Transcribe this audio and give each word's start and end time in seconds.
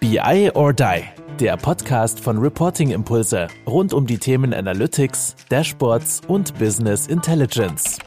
BI 0.00 0.50
or 0.54 0.72
Die, 0.72 1.02
der 1.38 1.58
Podcast 1.58 2.20
von 2.20 2.38
Reporting 2.38 2.90
Impulse 2.90 3.48
rund 3.66 3.92
um 3.92 4.06
die 4.06 4.16
Themen 4.16 4.54
Analytics, 4.54 5.36
Dashboards 5.50 6.22
und 6.26 6.58
Business 6.58 7.06
Intelligence. 7.06 7.98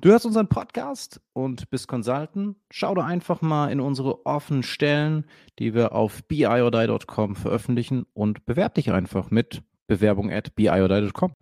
Du 0.00 0.10
hörst 0.10 0.24
unseren 0.24 0.48
Podcast 0.48 1.20
und 1.32 1.68
bist 1.68 1.88
Consultant? 1.88 2.56
Schau 2.70 2.94
doch 2.94 3.04
einfach 3.04 3.42
mal 3.42 3.72
in 3.72 3.80
unsere 3.80 4.24
offenen 4.24 4.62
Stellen, 4.62 5.26
die 5.58 5.74
wir 5.74 5.96
auf 5.96 6.22
biodie.com 6.28 7.34
veröffentlichen 7.34 8.06
und 8.14 8.46
bewerb 8.46 8.74
dich 8.74 8.92
einfach 8.92 9.32
mit 9.32 9.62
Bewerbung 9.88 10.32
at 10.32 10.54
biodie.com. 10.54 11.32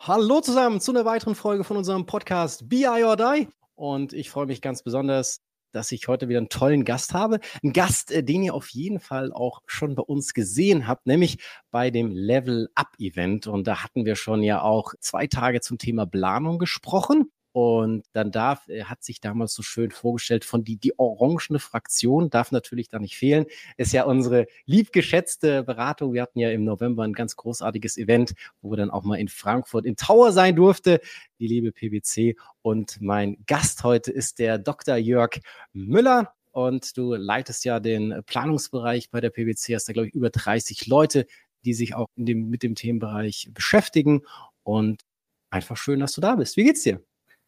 Hallo 0.00 0.40
zusammen 0.40 0.80
zu 0.80 0.90
einer 0.90 1.04
weiteren 1.04 1.36
Folge 1.36 1.62
von 1.62 1.76
unserem 1.76 2.04
Podcast 2.04 2.68
BI 2.68 3.04
or 3.04 3.16
Die. 3.16 3.46
Und 3.76 4.12
ich 4.12 4.30
freue 4.30 4.46
mich 4.46 4.60
ganz 4.60 4.82
besonders, 4.82 5.40
dass 5.72 5.92
ich 5.92 6.08
heute 6.08 6.28
wieder 6.28 6.38
einen 6.38 6.48
tollen 6.48 6.84
Gast 6.84 7.12
habe. 7.12 7.38
Ein 7.62 7.72
Gast, 7.72 8.10
äh, 8.10 8.24
den 8.24 8.42
ihr 8.42 8.54
auf 8.54 8.70
jeden 8.70 8.98
Fall 8.98 9.32
auch 9.32 9.60
schon 9.66 9.94
bei 9.94 10.02
uns 10.02 10.32
gesehen 10.32 10.88
habt, 10.88 11.06
nämlich 11.06 11.38
bei 11.70 11.90
dem 11.90 12.10
Level 12.10 12.70
Up 12.74 12.94
Event. 12.98 13.46
Und 13.46 13.66
da 13.66 13.84
hatten 13.84 14.06
wir 14.06 14.16
schon 14.16 14.42
ja 14.42 14.62
auch 14.62 14.94
zwei 15.00 15.26
Tage 15.26 15.60
zum 15.60 15.78
Thema 15.78 16.06
Planung 16.06 16.58
gesprochen. 16.58 17.30
Und 17.56 18.04
dann 18.12 18.32
darf, 18.32 18.68
er 18.68 18.90
hat 18.90 19.02
sich 19.02 19.18
damals 19.22 19.54
so 19.54 19.62
schön 19.62 19.90
vorgestellt, 19.90 20.44
von 20.44 20.62
die, 20.62 20.76
die 20.76 20.98
orangene 20.98 21.58
Fraktion 21.58 22.28
darf 22.28 22.52
natürlich 22.52 22.90
da 22.90 22.98
nicht 22.98 23.16
fehlen. 23.16 23.46
Ist 23.78 23.94
ja 23.94 24.04
unsere 24.04 24.46
liebgeschätzte 24.66 25.62
Beratung. 25.62 26.12
Wir 26.12 26.20
hatten 26.20 26.38
ja 26.38 26.50
im 26.50 26.64
November 26.64 27.04
ein 27.04 27.14
ganz 27.14 27.34
großartiges 27.34 27.96
Event, 27.96 28.34
wo 28.60 28.72
wir 28.72 28.76
dann 28.76 28.90
auch 28.90 29.04
mal 29.04 29.18
in 29.18 29.28
Frankfurt 29.28 29.86
in 29.86 29.96
Tower 29.96 30.32
sein 30.32 30.54
durfte. 30.54 31.00
Die 31.38 31.46
liebe 31.46 31.72
PwC. 31.72 32.36
Und 32.60 33.00
mein 33.00 33.38
Gast 33.46 33.84
heute 33.84 34.12
ist 34.12 34.38
der 34.38 34.58
Dr. 34.58 34.96
Jörg 34.96 35.40
Müller. 35.72 36.34
Und 36.50 36.98
du 36.98 37.14
leitest 37.14 37.64
ja 37.64 37.80
den 37.80 38.22
Planungsbereich 38.26 39.08
bei 39.08 39.22
der 39.22 39.30
PwC, 39.30 39.76
hast 39.76 39.88
da, 39.88 39.94
glaube 39.94 40.08
ich, 40.08 40.14
über 40.14 40.28
30 40.28 40.88
Leute, 40.88 41.26
die 41.64 41.72
sich 41.72 41.94
auch 41.94 42.08
dem, 42.16 42.50
mit 42.50 42.62
dem 42.62 42.74
Themenbereich 42.74 43.48
beschäftigen. 43.54 44.26
Und 44.62 45.00
einfach 45.48 45.78
schön, 45.78 46.00
dass 46.00 46.12
du 46.12 46.20
da 46.20 46.34
bist. 46.36 46.58
Wie 46.58 46.64
geht's 46.64 46.82
dir? 46.82 47.05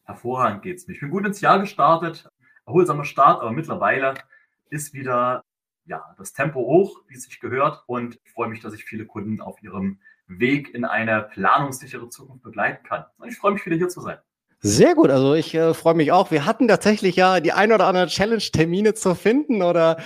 Hervorragend 0.09 0.63
geht 0.63 0.77
es 0.77 0.87
mir. 0.87 0.95
Ich 0.95 0.99
bin 0.99 1.09
gut 1.09 1.25
ins 1.25 1.39
Jahr 1.39 1.59
gestartet, 1.59 2.27
erholsamer 2.65 3.05
Start, 3.05 3.41
aber 3.41 3.51
mittlerweile 3.51 4.15
ist 4.69 4.93
wieder 4.93 5.43
ja, 5.85 6.03
das 6.17 6.33
Tempo 6.33 6.59
hoch, 6.59 7.01
wie 7.07 7.15
es 7.15 7.23
sich 7.23 7.39
gehört. 7.39 7.83
Und 7.87 8.19
ich 8.23 8.31
freue 8.31 8.49
mich, 8.49 8.59
dass 8.59 8.73
ich 8.73 8.83
viele 8.83 9.05
Kunden 9.05 9.41
auf 9.41 9.61
ihrem 9.63 9.99
Weg 10.27 10.73
in 10.73 10.85
eine 10.85 11.23
planungssichere 11.23 12.09
Zukunft 12.09 12.43
begleiten 12.43 12.85
kann. 12.85 13.05
Und 13.17 13.29
ich 13.29 13.37
freue 13.37 13.53
mich 13.53 13.65
wieder 13.65 13.77
hier 13.77 13.89
zu 13.89 14.01
sein. 14.01 14.17
Sehr 14.61 14.93
gut, 14.93 15.09
also 15.09 15.35
ich 15.35 15.55
äh, 15.55 15.73
freue 15.73 15.93
mich 15.93 16.11
auch. 16.11 16.31
Wir 16.31 16.45
hatten 16.45 16.67
tatsächlich 16.67 17.15
ja 17.15 17.39
die 17.39 17.53
ein 17.53 17.71
oder 17.71 17.87
andere 17.87 18.07
Challenge-Termine 18.07 18.93
zu 18.93 19.15
finden 19.15 19.63
oder 19.63 19.97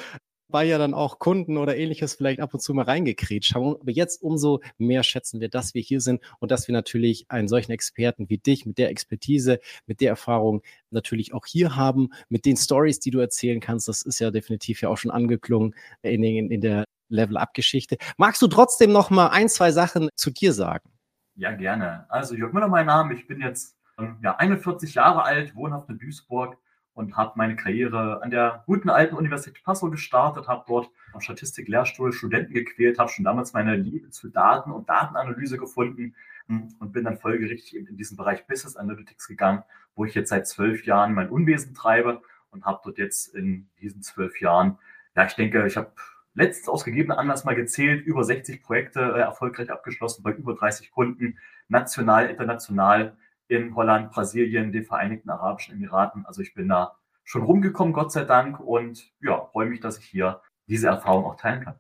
weil 0.54 0.68
ja 0.68 0.78
dann 0.78 0.94
auch 0.94 1.20
Kunden 1.20 1.58
oder 1.58 1.76
ähnliches 1.76 2.14
vielleicht 2.14 2.40
ab 2.40 2.54
und 2.54 2.60
zu 2.62 2.74
mal 2.74 2.86
reingekretscht 2.86 3.56
haben. 3.56 3.76
Aber 3.76 3.92
jetzt 3.92 4.22
umso 4.22 4.62
mehr 4.78 5.04
schätzen 5.04 5.42
wir, 5.42 5.50
dass 5.50 5.74
wir 5.74 5.82
hier 5.82 6.00
sind 6.00 6.22
und 6.40 6.52
dass 6.52 6.68
wir 6.68 6.74
natürlich 6.74 7.26
einen 7.30 7.48
solchen 7.48 7.72
Experten 7.72 8.30
wie 8.30 8.38
dich 8.38 8.66
mit 8.66 8.78
der 8.78 8.90
Expertise, 8.90 9.60
mit 9.88 10.00
der 10.00 10.10
Erfahrung 10.10 10.62
natürlich 10.92 11.34
auch 11.34 11.46
hier 11.46 11.76
haben, 11.76 12.10
mit 12.30 12.46
den 12.46 12.56
Stories, 12.56 13.00
die 13.00 13.12
du 13.12 13.20
erzählen 13.20 13.60
kannst. 13.60 13.88
Das 13.88 14.04
ist 14.04 14.20
ja 14.20 14.32
definitiv 14.32 14.82
ja 14.82 14.90
auch 14.90 14.98
schon 14.98 15.12
angeklungen 15.12 15.76
in, 16.04 16.24
in, 16.24 16.52
in 16.52 16.62
der 16.62 16.86
Level-Up-Geschichte. 17.10 17.98
Magst 18.18 18.42
du 18.42 18.48
trotzdem 18.48 18.92
noch 18.92 19.10
mal 19.10 19.28
ein, 19.28 19.50
zwei 19.50 19.72
Sachen 19.72 20.10
zu 20.16 20.32
dir 20.32 20.54
sagen? 20.54 20.90
Ja, 21.36 21.52
gerne. 21.52 22.06
Also 22.10 22.36
Jörg 22.36 22.54
Müller, 22.54 22.68
mein 22.68 22.86
Name. 22.86 23.16
Ich 23.16 23.28
bin 23.28 23.42
jetzt 23.42 23.76
ja, 24.22 24.36
41 24.36 24.96
Jahre 24.96 25.24
alt, 25.24 25.56
wohnhaft 25.56 25.90
in 25.90 25.98
Duisburg 25.98 26.58
und 26.94 27.18
habe 27.18 27.34
meine 27.36 27.56
Karriere 27.56 28.22
an 28.22 28.30
der 28.30 28.64
guten 28.66 28.90
alten 28.90 29.16
Universität 29.16 29.64
Passau 29.64 29.90
gestartet, 29.90 30.48
habe 30.48 30.64
dort 30.68 30.90
am 31.14 31.22
Statistik-Lehrstuhl 31.22 32.14
Studenten 32.14 32.54
gequält, 32.54 33.00
habe 33.00 33.10
schon 33.10 33.26
damals 33.26 33.54
meine 33.54 33.76
Liebe 33.76 34.10
zu 34.10 34.30
Daten 34.30 34.72
und 34.72 34.90
Datenanalyse 34.90 35.58
gefunden 35.58 36.16
hm, 36.48 36.76
und 36.80 36.94
bin 36.94 37.04
dann 37.04 37.18
folgerichtig 37.18 37.76
in 37.76 37.98
diesen 37.98 38.18
Bereich 38.18 38.46
Business 38.46 38.76
Analytics 38.76 39.28
gegangen, 39.28 39.64
wo 39.96 40.06
ich 40.06 40.14
jetzt 40.14 40.30
seit 40.30 40.48
zwölf 40.48 40.86
Jahren 40.86 41.14
mein 41.14 41.30
Unwesen 41.30 41.74
treibe 41.74 42.22
und 42.52 42.66
habe 42.66 42.82
dort 42.84 42.98
jetzt 42.98 43.34
in 43.34 43.68
diesen 43.82 44.02
zwölf 44.04 44.40
Jahren, 44.40 44.78
ja, 45.16 45.26
ich 45.26 45.34
denke, 45.34 45.66
ich 45.66 45.78
habe 45.78 45.92
letztens 46.36 46.70
aus 46.70 46.84
gegebener 46.84 47.18
Anlass 47.18 47.44
mal 47.44 47.56
gezählt, 47.56 48.06
über 48.06 48.24
60 48.24 48.62
Projekte 48.64 49.00
äh, 49.00 49.20
erfolgreich 49.20 49.72
abgeschlossen 49.72 50.24
bei 50.24 50.32
über 50.32 50.56
30 50.56 50.92
Kunden, 50.92 51.38
national, 51.68 52.30
international 52.30 53.16
in 53.48 53.76
Holland, 53.76 54.12
Brasilien, 54.12 54.72
den 54.72 54.86
Vereinigten 54.86 55.30
Arabischen 55.30 55.76
Emiraten. 55.76 56.26
Also 56.26 56.42
ich 56.42 56.54
bin 56.54 56.68
da 56.70 56.98
schon 57.24 57.44
rumgekommen, 57.44 57.94
Gott 57.94 58.12
sei 58.12 58.26
Dank, 58.26 58.60
und 58.60 59.12
ja, 59.22 59.46
freue 59.52 59.68
mich, 59.68 59.80
dass 59.80 59.98
ich 59.98 60.06
hier 60.06 60.42
diese 60.68 60.88
Erfahrung 60.88 61.26
auch 61.26 61.36
teilen 61.36 61.64
kann. 61.64 61.76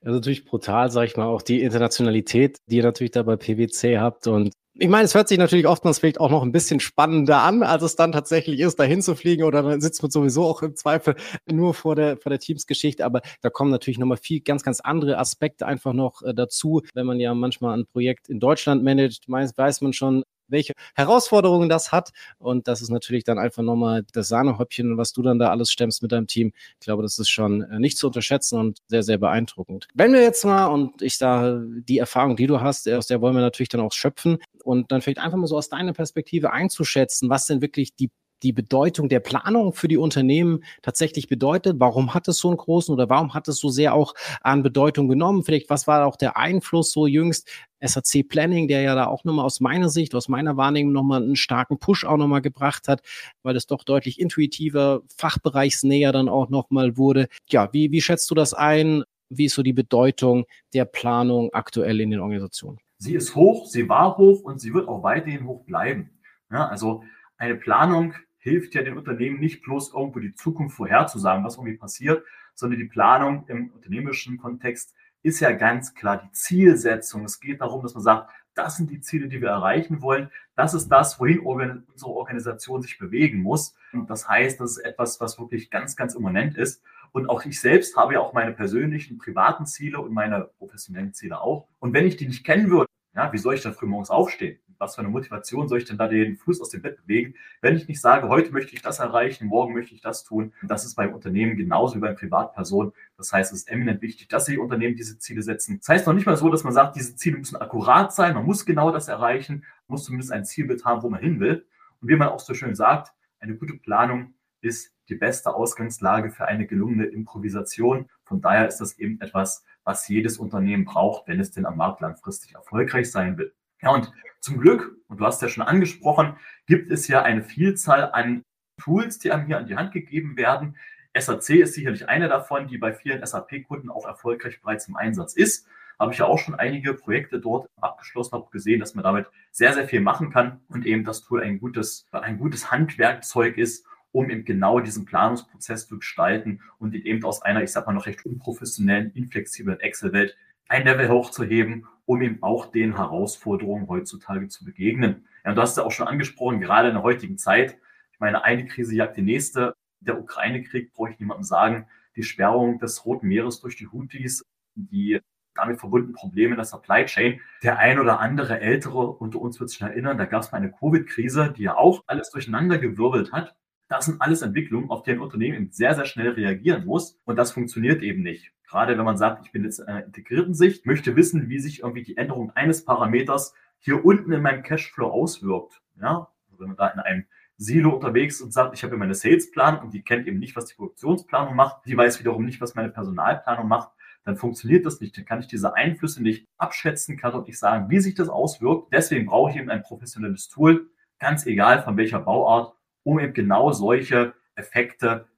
Also 0.00 0.16
natürlich 0.16 0.44
brutal, 0.44 0.90
sage 0.90 1.06
ich 1.06 1.16
mal, 1.16 1.26
auch 1.26 1.42
die 1.42 1.62
Internationalität, 1.62 2.58
die 2.66 2.76
ihr 2.76 2.82
natürlich 2.82 3.10
da 3.10 3.22
bei 3.22 3.36
PwC 3.36 3.98
habt 3.98 4.26
und 4.26 4.52
ich 4.78 4.88
meine, 4.88 5.04
es 5.04 5.14
hört 5.14 5.28
sich 5.28 5.38
natürlich 5.38 5.66
oftmals 5.66 5.98
vielleicht 5.98 6.20
auch 6.20 6.28
noch 6.30 6.42
ein 6.42 6.52
bisschen 6.52 6.80
spannender 6.80 7.42
an, 7.42 7.62
als 7.62 7.82
es 7.82 7.96
dann 7.96 8.12
tatsächlich 8.12 8.60
ist, 8.60 8.78
dahin 8.78 9.00
zu 9.00 9.14
fliegen 9.14 9.44
oder 9.44 9.62
dann 9.62 9.80
sitzt 9.80 10.02
man 10.02 10.10
sowieso 10.10 10.44
auch 10.44 10.60
im 10.60 10.76
Zweifel 10.76 11.16
nur 11.50 11.72
vor 11.72 11.96
der, 11.96 12.18
vor 12.18 12.28
der 12.28 12.38
Teamsgeschichte. 12.38 13.02
Aber 13.04 13.22
da 13.40 13.48
kommen 13.48 13.70
natürlich 13.70 13.98
nochmal 13.98 14.18
viel 14.18 14.40
ganz, 14.40 14.62
ganz 14.62 14.80
andere 14.80 15.16
Aspekte 15.16 15.66
einfach 15.66 15.94
noch 15.94 16.20
äh, 16.22 16.34
dazu. 16.34 16.82
Wenn 16.92 17.06
man 17.06 17.18
ja 17.20 17.32
manchmal 17.32 17.78
ein 17.78 17.86
Projekt 17.86 18.28
in 18.28 18.38
Deutschland 18.38 18.84
managt, 18.84 19.30
weiß 19.30 19.80
man 19.80 19.94
schon, 19.94 20.24
welche 20.48 20.72
Herausforderungen 20.94 21.68
das 21.68 21.92
hat. 21.92 22.10
Und 22.38 22.68
das 22.68 22.82
ist 22.82 22.90
natürlich 22.90 23.24
dann 23.24 23.38
einfach 23.38 23.62
nochmal 23.62 24.04
das 24.12 24.28
Sahnehäubchen, 24.28 24.96
was 24.96 25.12
du 25.12 25.22
dann 25.22 25.38
da 25.38 25.50
alles 25.50 25.70
stemmst 25.70 26.02
mit 26.02 26.12
deinem 26.12 26.26
Team. 26.26 26.52
Ich 26.80 26.86
glaube, 26.86 27.02
das 27.02 27.18
ist 27.18 27.28
schon 27.28 27.62
äh, 27.62 27.78
nicht 27.78 27.98
zu 27.98 28.06
unterschätzen 28.06 28.58
und 28.58 28.78
sehr, 28.88 29.02
sehr 29.02 29.18
beeindruckend. 29.18 29.88
Wenn 29.94 30.12
wir 30.12 30.22
jetzt 30.22 30.44
mal, 30.44 30.66
und 30.66 31.02
ich 31.02 31.18
sage, 31.18 31.66
die 31.82 31.98
Erfahrung, 31.98 32.36
die 32.36 32.46
du 32.46 32.60
hast, 32.60 32.88
aus 32.88 33.06
der 33.06 33.20
wollen 33.20 33.34
wir 33.34 33.42
natürlich 33.42 33.68
dann 33.68 33.80
auch 33.80 33.92
schöpfen 33.92 34.38
und 34.62 34.92
dann 34.92 35.00
vielleicht 35.00 35.18
einfach 35.18 35.38
mal 35.38 35.46
so 35.46 35.56
aus 35.56 35.68
deiner 35.68 35.92
Perspektive 35.92 36.52
einzuschätzen, 36.52 37.30
was 37.30 37.46
denn 37.46 37.60
wirklich 37.60 37.94
die 37.94 38.10
die 38.42 38.52
Bedeutung 38.52 39.08
der 39.08 39.20
Planung 39.20 39.72
für 39.72 39.88
die 39.88 39.96
Unternehmen 39.96 40.64
tatsächlich 40.82 41.28
bedeutet? 41.28 41.76
Warum 41.78 42.14
hat 42.14 42.28
es 42.28 42.38
so 42.38 42.48
einen 42.48 42.56
großen 42.56 42.92
oder 42.92 43.08
warum 43.08 43.34
hat 43.34 43.48
es 43.48 43.58
so 43.58 43.68
sehr 43.68 43.94
auch 43.94 44.14
an 44.42 44.62
Bedeutung 44.62 45.08
genommen? 45.08 45.42
Vielleicht, 45.42 45.70
was 45.70 45.86
war 45.86 46.06
auch 46.06 46.16
der 46.16 46.36
Einfluss 46.36 46.92
so 46.92 47.06
jüngst? 47.06 47.48
SAC 47.80 48.26
Planning, 48.28 48.68
der 48.68 48.82
ja 48.82 48.94
da 48.94 49.06
auch 49.06 49.24
nochmal 49.24 49.44
aus 49.44 49.60
meiner 49.60 49.88
Sicht, 49.88 50.14
aus 50.14 50.28
meiner 50.28 50.56
Wahrnehmung 50.56 50.92
nochmal 50.92 51.22
einen 51.22 51.36
starken 51.36 51.78
Push 51.78 52.04
auch 52.04 52.16
nochmal 52.16 52.40
gebracht 52.40 52.88
hat, 52.88 53.02
weil 53.42 53.56
es 53.56 53.66
doch 53.66 53.84
deutlich 53.84 54.20
intuitiver, 54.20 55.02
fachbereichsnäher 55.16 56.12
dann 56.12 56.28
auch 56.28 56.48
nochmal 56.48 56.96
wurde. 56.96 57.28
Ja, 57.50 57.72
wie, 57.72 57.92
wie 57.92 58.00
schätzt 58.00 58.30
du 58.30 58.34
das 58.34 58.54
ein? 58.54 59.04
Wie 59.28 59.46
ist 59.46 59.54
so 59.54 59.62
die 59.62 59.72
Bedeutung 59.72 60.46
der 60.72 60.84
Planung 60.84 61.52
aktuell 61.52 62.00
in 62.00 62.10
den 62.10 62.20
Organisationen? 62.20 62.78
Sie 62.98 63.14
ist 63.14 63.34
hoch, 63.34 63.66
sie 63.66 63.88
war 63.88 64.16
hoch 64.16 64.42
und 64.42 64.60
sie 64.60 64.72
wird 64.72 64.88
auch 64.88 65.02
weiterhin 65.02 65.46
hoch 65.46 65.64
bleiben. 65.64 66.10
Ja, 66.50 66.68
also 66.68 67.02
eine 67.38 67.56
Planung 67.56 68.14
hilft 68.38 68.74
ja 68.74 68.82
den 68.82 68.96
Unternehmen 68.96 69.40
nicht 69.40 69.62
bloß 69.62 69.92
irgendwo 69.94 70.20
die 70.20 70.34
Zukunft 70.34 70.76
vorherzusagen, 70.76 71.44
was 71.44 71.56
irgendwie 71.56 71.76
passiert, 71.76 72.24
sondern 72.54 72.78
die 72.78 72.86
Planung 72.86 73.44
im 73.48 73.70
unternehmerischen 73.70 74.38
Kontext 74.38 74.94
ist 75.22 75.40
ja 75.40 75.50
ganz 75.52 75.94
klar 75.94 76.22
die 76.24 76.30
Zielsetzung. 76.32 77.24
Es 77.24 77.40
geht 77.40 77.60
darum, 77.60 77.82
dass 77.82 77.94
man 77.94 78.02
sagt, 78.04 78.30
das 78.54 78.76
sind 78.76 78.90
die 78.90 79.00
Ziele, 79.00 79.28
die 79.28 79.40
wir 79.40 79.48
erreichen 79.48 80.00
wollen. 80.00 80.30
Das 80.54 80.72
ist 80.72 80.88
das, 80.88 81.20
wohin 81.20 81.40
unsere 81.40 82.10
Organisation 82.10 82.80
sich 82.80 82.98
bewegen 82.98 83.42
muss. 83.42 83.74
Und 83.92 84.08
das 84.08 84.28
heißt, 84.28 84.60
das 84.60 84.78
ist 84.78 84.84
etwas, 84.84 85.20
was 85.20 85.38
wirklich 85.38 85.70
ganz, 85.70 85.96
ganz 85.96 86.14
immanent 86.14 86.56
ist. 86.56 86.82
Und 87.12 87.28
auch 87.28 87.44
ich 87.44 87.60
selbst 87.60 87.96
habe 87.96 88.14
ja 88.14 88.20
auch 88.20 88.32
meine 88.32 88.52
persönlichen, 88.52 89.18
privaten 89.18 89.66
Ziele 89.66 90.00
und 90.00 90.12
meine 90.12 90.50
professionellen 90.58 91.12
Ziele 91.12 91.40
auch. 91.40 91.68
Und 91.80 91.92
wenn 91.92 92.06
ich 92.06 92.16
die 92.16 92.26
nicht 92.26 92.44
kennen 92.44 92.70
würde, 92.70 92.86
ja, 93.14 93.32
wie 93.32 93.38
soll 93.38 93.54
ich 93.54 93.62
dann 93.62 93.74
früh 93.74 93.86
morgens 93.86 94.10
aufstehen? 94.10 94.58
Was 94.78 94.94
für 94.94 95.00
eine 95.00 95.08
Motivation 95.08 95.68
soll 95.68 95.78
ich 95.78 95.84
denn 95.84 95.98
da 95.98 96.08
den 96.08 96.36
Fuß 96.36 96.60
aus 96.60 96.70
dem 96.70 96.82
Bett 96.82 96.96
bewegen, 96.98 97.34
wenn 97.60 97.76
ich 97.76 97.88
nicht 97.88 98.00
sage, 98.00 98.28
heute 98.28 98.52
möchte 98.52 98.74
ich 98.74 98.82
das 98.82 98.98
erreichen, 98.98 99.46
morgen 99.46 99.74
möchte 99.74 99.94
ich 99.94 100.00
das 100.00 100.24
tun. 100.24 100.52
Das 100.62 100.84
ist 100.84 100.94
beim 100.94 101.14
Unternehmen 101.14 101.56
genauso 101.56 101.96
wie 101.96 102.00
bei 102.00 102.12
Privatpersonen. 102.12 102.92
Das 103.16 103.32
heißt, 103.32 103.52
es 103.52 103.60
ist 103.60 103.68
eminent 103.68 104.02
wichtig, 104.02 104.28
dass 104.28 104.46
sich 104.46 104.58
Unternehmen 104.58 104.96
diese 104.96 105.18
Ziele 105.18 105.42
setzen. 105.42 105.78
Das 105.78 105.88
heißt 105.88 106.06
noch 106.06 106.14
nicht 106.14 106.26
mal 106.26 106.36
so, 106.36 106.50
dass 106.50 106.64
man 106.64 106.72
sagt, 106.72 106.96
diese 106.96 107.16
Ziele 107.16 107.38
müssen 107.38 107.56
akkurat 107.56 108.12
sein, 108.14 108.34
man 108.34 108.44
muss 108.44 108.66
genau 108.66 108.90
das 108.90 109.08
erreichen, 109.08 109.64
man 109.86 109.94
muss 109.94 110.04
zumindest 110.04 110.32
ein 110.32 110.44
Zielbild 110.44 110.84
haben, 110.84 111.02
wo 111.02 111.10
man 111.10 111.20
hin 111.20 111.40
will. 111.40 111.66
Und 112.00 112.08
wie 112.08 112.16
man 112.16 112.28
auch 112.28 112.40
so 112.40 112.54
schön 112.54 112.74
sagt, 112.74 113.12
eine 113.40 113.56
gute 113.56 113.74
Planung 113.74 114.34
ist 114.60 114.92
die 115.08 115.14
beste 115.14 115.54
Ausgangslage 115.54 116.30
für 116.30 116.46
eine 116.46 116.66
gelungene 116.66 117.06
Improvisation. 117.06 118.08
Von 118.24 118.40
daher 118.40 118.66
ist 118.66 118.78
das 118.78 118.98
eben 118.98 119.20
etwas, 119.20 119.64
was 119.84 120.08
jedes 120.08 120.38
Unternehmen 120.38 120.84
braucht, 120.84 121.28
wenn 121.28 121.40
es 121.40 121.52
denn 121.52 121.66
am 121.66 121.76
Markt 121.76 122.00
langfristig 122.00 122.54
erfolgreich 122.54 123.10
sein 123.10 123.38
will. 123.38 123.54
Ja, 123.82 123.90
und 123.90 124.12
zum 124.40 124.58
Glück, 124.58 124.96
und 125.08 125.18
du 125.18 125.24
hast 125.24 125.42
ja 125.42 125.48
schon 125.48 125.64
angesprochen, 125.64 126.36
gibt 126.66 126.90
es 126.90 127.08
ja 127.08 127.22
eine 127.22 127.42
Vielzahl 127.42 128.10
an 128.12 128.42
Tools, 128.78 129.18
die 129.18 129.32
einem 129.32 129.46
hier 129.46 129.58
an 129.58 129.66
die 129.66 129.76
Hand 129.76 129.92
gegeben 129.92 130.36
werden. 130.36 130.76
SAC 131.18 131.50
ist 131.50 131.74
sicherlich 131.74 132.08
eine 132.08 132.28
davon, 132.28 132.68
die 132.68 132.78
bei 132.78 132.92
vielen 132.92 133.24
SAP-Kunden 133.24 133.90
auch 133.90 134.06
erfolgreich 134.06 134.60
bereits 134.60 134.88
im 134.88 134.96
Einsatz 134.96 135.34
ist. 135.34 135.66
Habe 135.98 136.12
ich 136.12 136.18
ja 136.18 136.26
auch 136.26 136.38
schon 136.38 136.54
einige 136.54 136.92
Projekte 136.92 137.40
dort 137.40 137.70
abgeschlossen, 137.80 138.32
habe 138.32 138.50
gesehen, 138.50 138.80
dass 138.80 138.94
man 138.94 139.02
damit 139.02 139.26
sehr, 139.50 139.72
sehr 139.72 139.88
viel 139.88 140.00
machen 140.00 140.30
kann 140.30 140.60
und 140.68 140.84
eben 140.84 141.04
das 141.04 141.22
Tool 141.22 141.42
ein 141.42 141.58
gutes, 141.58 142.06
ein 142.12 142.38
gutes 142.38 142.70
Handwerkzeug 142.70 143.56
ist, 143.56 143.86
um 144.12 144.28
eben 144.28 144.44
genau 144.44 144.80
diesen 144.80 145.06
Planungsprozess 145.06 145.88
zu 145.88 145.98
gestalten 145.98 146.60
und 146.78 146.94
ihn 146.94 147.02
eben 147.02 147.24
aus 147.24 147.40
einer, 147.42 147.62
ich 147.62 147.72
sag 147.72 147.86
mal, 147.86 147.94
noch 147.94 148.06
recht 148.06 148.26
unprofessionellen, 148.26 149.12
inflexiblen 149.12 149.80
Excel-Welt 149.80 150.36
ein 150.68 150.84
Level 150.84 151.08
hochzuheben, 151.08 151.86
um 152.06 152.22
eben 152.22 152.42
auch 152.42 152.66
den 152.66 152.96
Herausforderungen 152.96 153.88
heutzutage 153.88 154.48
zu 154.48 154.64
begegnen. 154.64 155.26
Ja, 155.44 155.50
und 155.50 155.56
du 155.56 155.62
hast 155.62 155.76
ja 155.76 155.84
auch 155.84 155.92
schon 155.92 156.08
angesprochen, 156.08 156.60
gerade 156.60 156.88
in 156.88 156.94
der 156.94 157.02
heutigen 157.02 157.36
Zeit, 157.36 157.76
ich 158.12 158.20
meine, 158.20 158.44
eine 158.44 158.64
Krise 158.64 158.94
jagt 158.94 159.16
die 159.16 159.22
nächste. 159.22 159.74
Der 160.00 160.18
Ukraine-Krieg, 160.18 160.92
brauche 160.94 161.10
ich 161.10 161.18
niemandem 161.18 161.44
sagen, 161.44 161.86
die 162.16 162.22
Sperrung 162.22 162.78
des 162.78 163.04
Roten 163.04 163.28
Meeres 163.28 163.60
durch 163.60 163.76
die 163.76 163.88
Houthis, 163.88 164.42
die 164.74 165.20
damit 165.54 165.80
verbundenen 165.80 166.14
Probleme 166.14 166.50
in 166.52 166.56
der 166.56 166.64
Supply 166.64 167.04
Chain. 167.04 167.40
Der 167.62 167.78
ein 167.78 167.98
oder 167.98 168.20
andere 168.20 168.60
Ältere 168.60 168.98
unter 168.98 169.40
uns 169.40 169.58
wird 169.58 169.70
sich 169.70 169.80
erinnern, 169.80 170.18
da 170.18 170.26
gab 170.26 170.42
es 170.42 170.52
mal 170.52 170.58
eine 170.58 170.70
Covid-Krise, 170.70 171.52
die 171.56 171.64
ja 171.64 171.76
auch 171.76 172.04
alles 172.06 172.30
durcheinander 172.30 172.78
gewirbelt 172.78 173.32
hat. 173.32 173.54
Das 173.88 174.06
sind 174.06 174.20
alles 174.20 174.42
Entwicklungen, 174.42 174.90
auf 174.90 175.02
die 175.02 175.12
ein 175.12 175.20
Unternehmen 175.20 175.70
sehr, 175.70 175.94
sehr 175.94 176.06
schnell 176.06 176.30
reagieren 176.30 176.84
muss. 176.84 177.18
Und 177.24 177.36
das 177.36 177.52
funktioniert 177.52 178.02
eben 178.02 178.22
nicht. 178.22 178.52
Gerade 178.66 178.98
wenn 178.98 179.04
man 179.04 179.16
sagt, 179.16 179.44
ich 179.46 179.52
bin 179.52 179.64
jetzt 179.64 179.78
in 179.78 179.86
einer 179.86 180.04
integrierten 180.04 180.54
Sicht, 180.54 180.86
möchte 180.86 181.16
wissen, 181.16 181.48
wie 181.48 181.60
sich 181.60 181.80
irgendwie 181.80 182.02
die 182.02 182.16
Änderung 182.16 182.50
eines 182.50 182.84
Parameters 182.84 183.54
hier 183.78 184.04
unten 184.04 184.32
in 184.32 184.42
meinem 184.42 184.62
Cashflow 184.62 185.08
auswirkt. 185.08 185.80
Ja, 186.00 186.28
also 186.46 186.60
wenn 186.60 186.68
man 186.68 186.76
da 186.76 186.88
in 186.88 187.00
einem 187.00 187.24
Silo 187.58 187.94
unterwegs 187.94 188.40
und 188.40 188.52
sagt, 188.52 188.74
ich 188.74 188.84
habe 188.84 188.96
meine 188.96 189.14
Salesplanung 189.14 189.82
und 189.82 189.94
die 189.94 190.02
kennt 190.02 190.26
eben 190.26 190.38
nicht, 190.38 190.56
was 190.56 190.66
die 190.66 190.74
Produktionsplanung 190.74 191.54
macht, 191.54 191.86
die 191.86 191.96
weiß 191.96 192.18
wiederum 192.20 192.44
nicht, 192.44 192.60
was 192.60 192.74
meine 192.74 192.90
Personalplanung 192.90 193.68
macht, 193.68 193.90
dann 194.24 194.36
funktioniert 194.36 194.84
das 194.84 195.00
nicht. 195.00 195.16
Dann 195.16 195.24
kann 195.24 195.40
ich 195.40 195.46
diese 195.46 195.74
Einflüsse 195.74 196.22
nicht 196.22 196.48
abschätzen, 196.58 197.16
kann 197.16 197.32
auch 197.32 197.46
nicht 197.46 197.58
sagen, 197.58 197.88
wie 197.88 198.00
sich 198.00 198.14
das 198.14 198.28
auswirkt. 198.28 198.92
Deswegen 198.92 199.26
brauche 199.26 199.52
ich 199.52 199.56
eben 199.56 199.70
ein 199.70 199.82
professionelles 199.82 200.48
Tool, 200.48 200.90
ganz 201.18 201.46
egal 201.46 201.82
von 201.82 201.96
welcher 201.96 202.18
Bauart, 202.18 202.74
um 203.04 203.20
eben 203.20 203.32
genau 203.32 203.72
solche 203.72 204.34
Effekte 204.56 205.28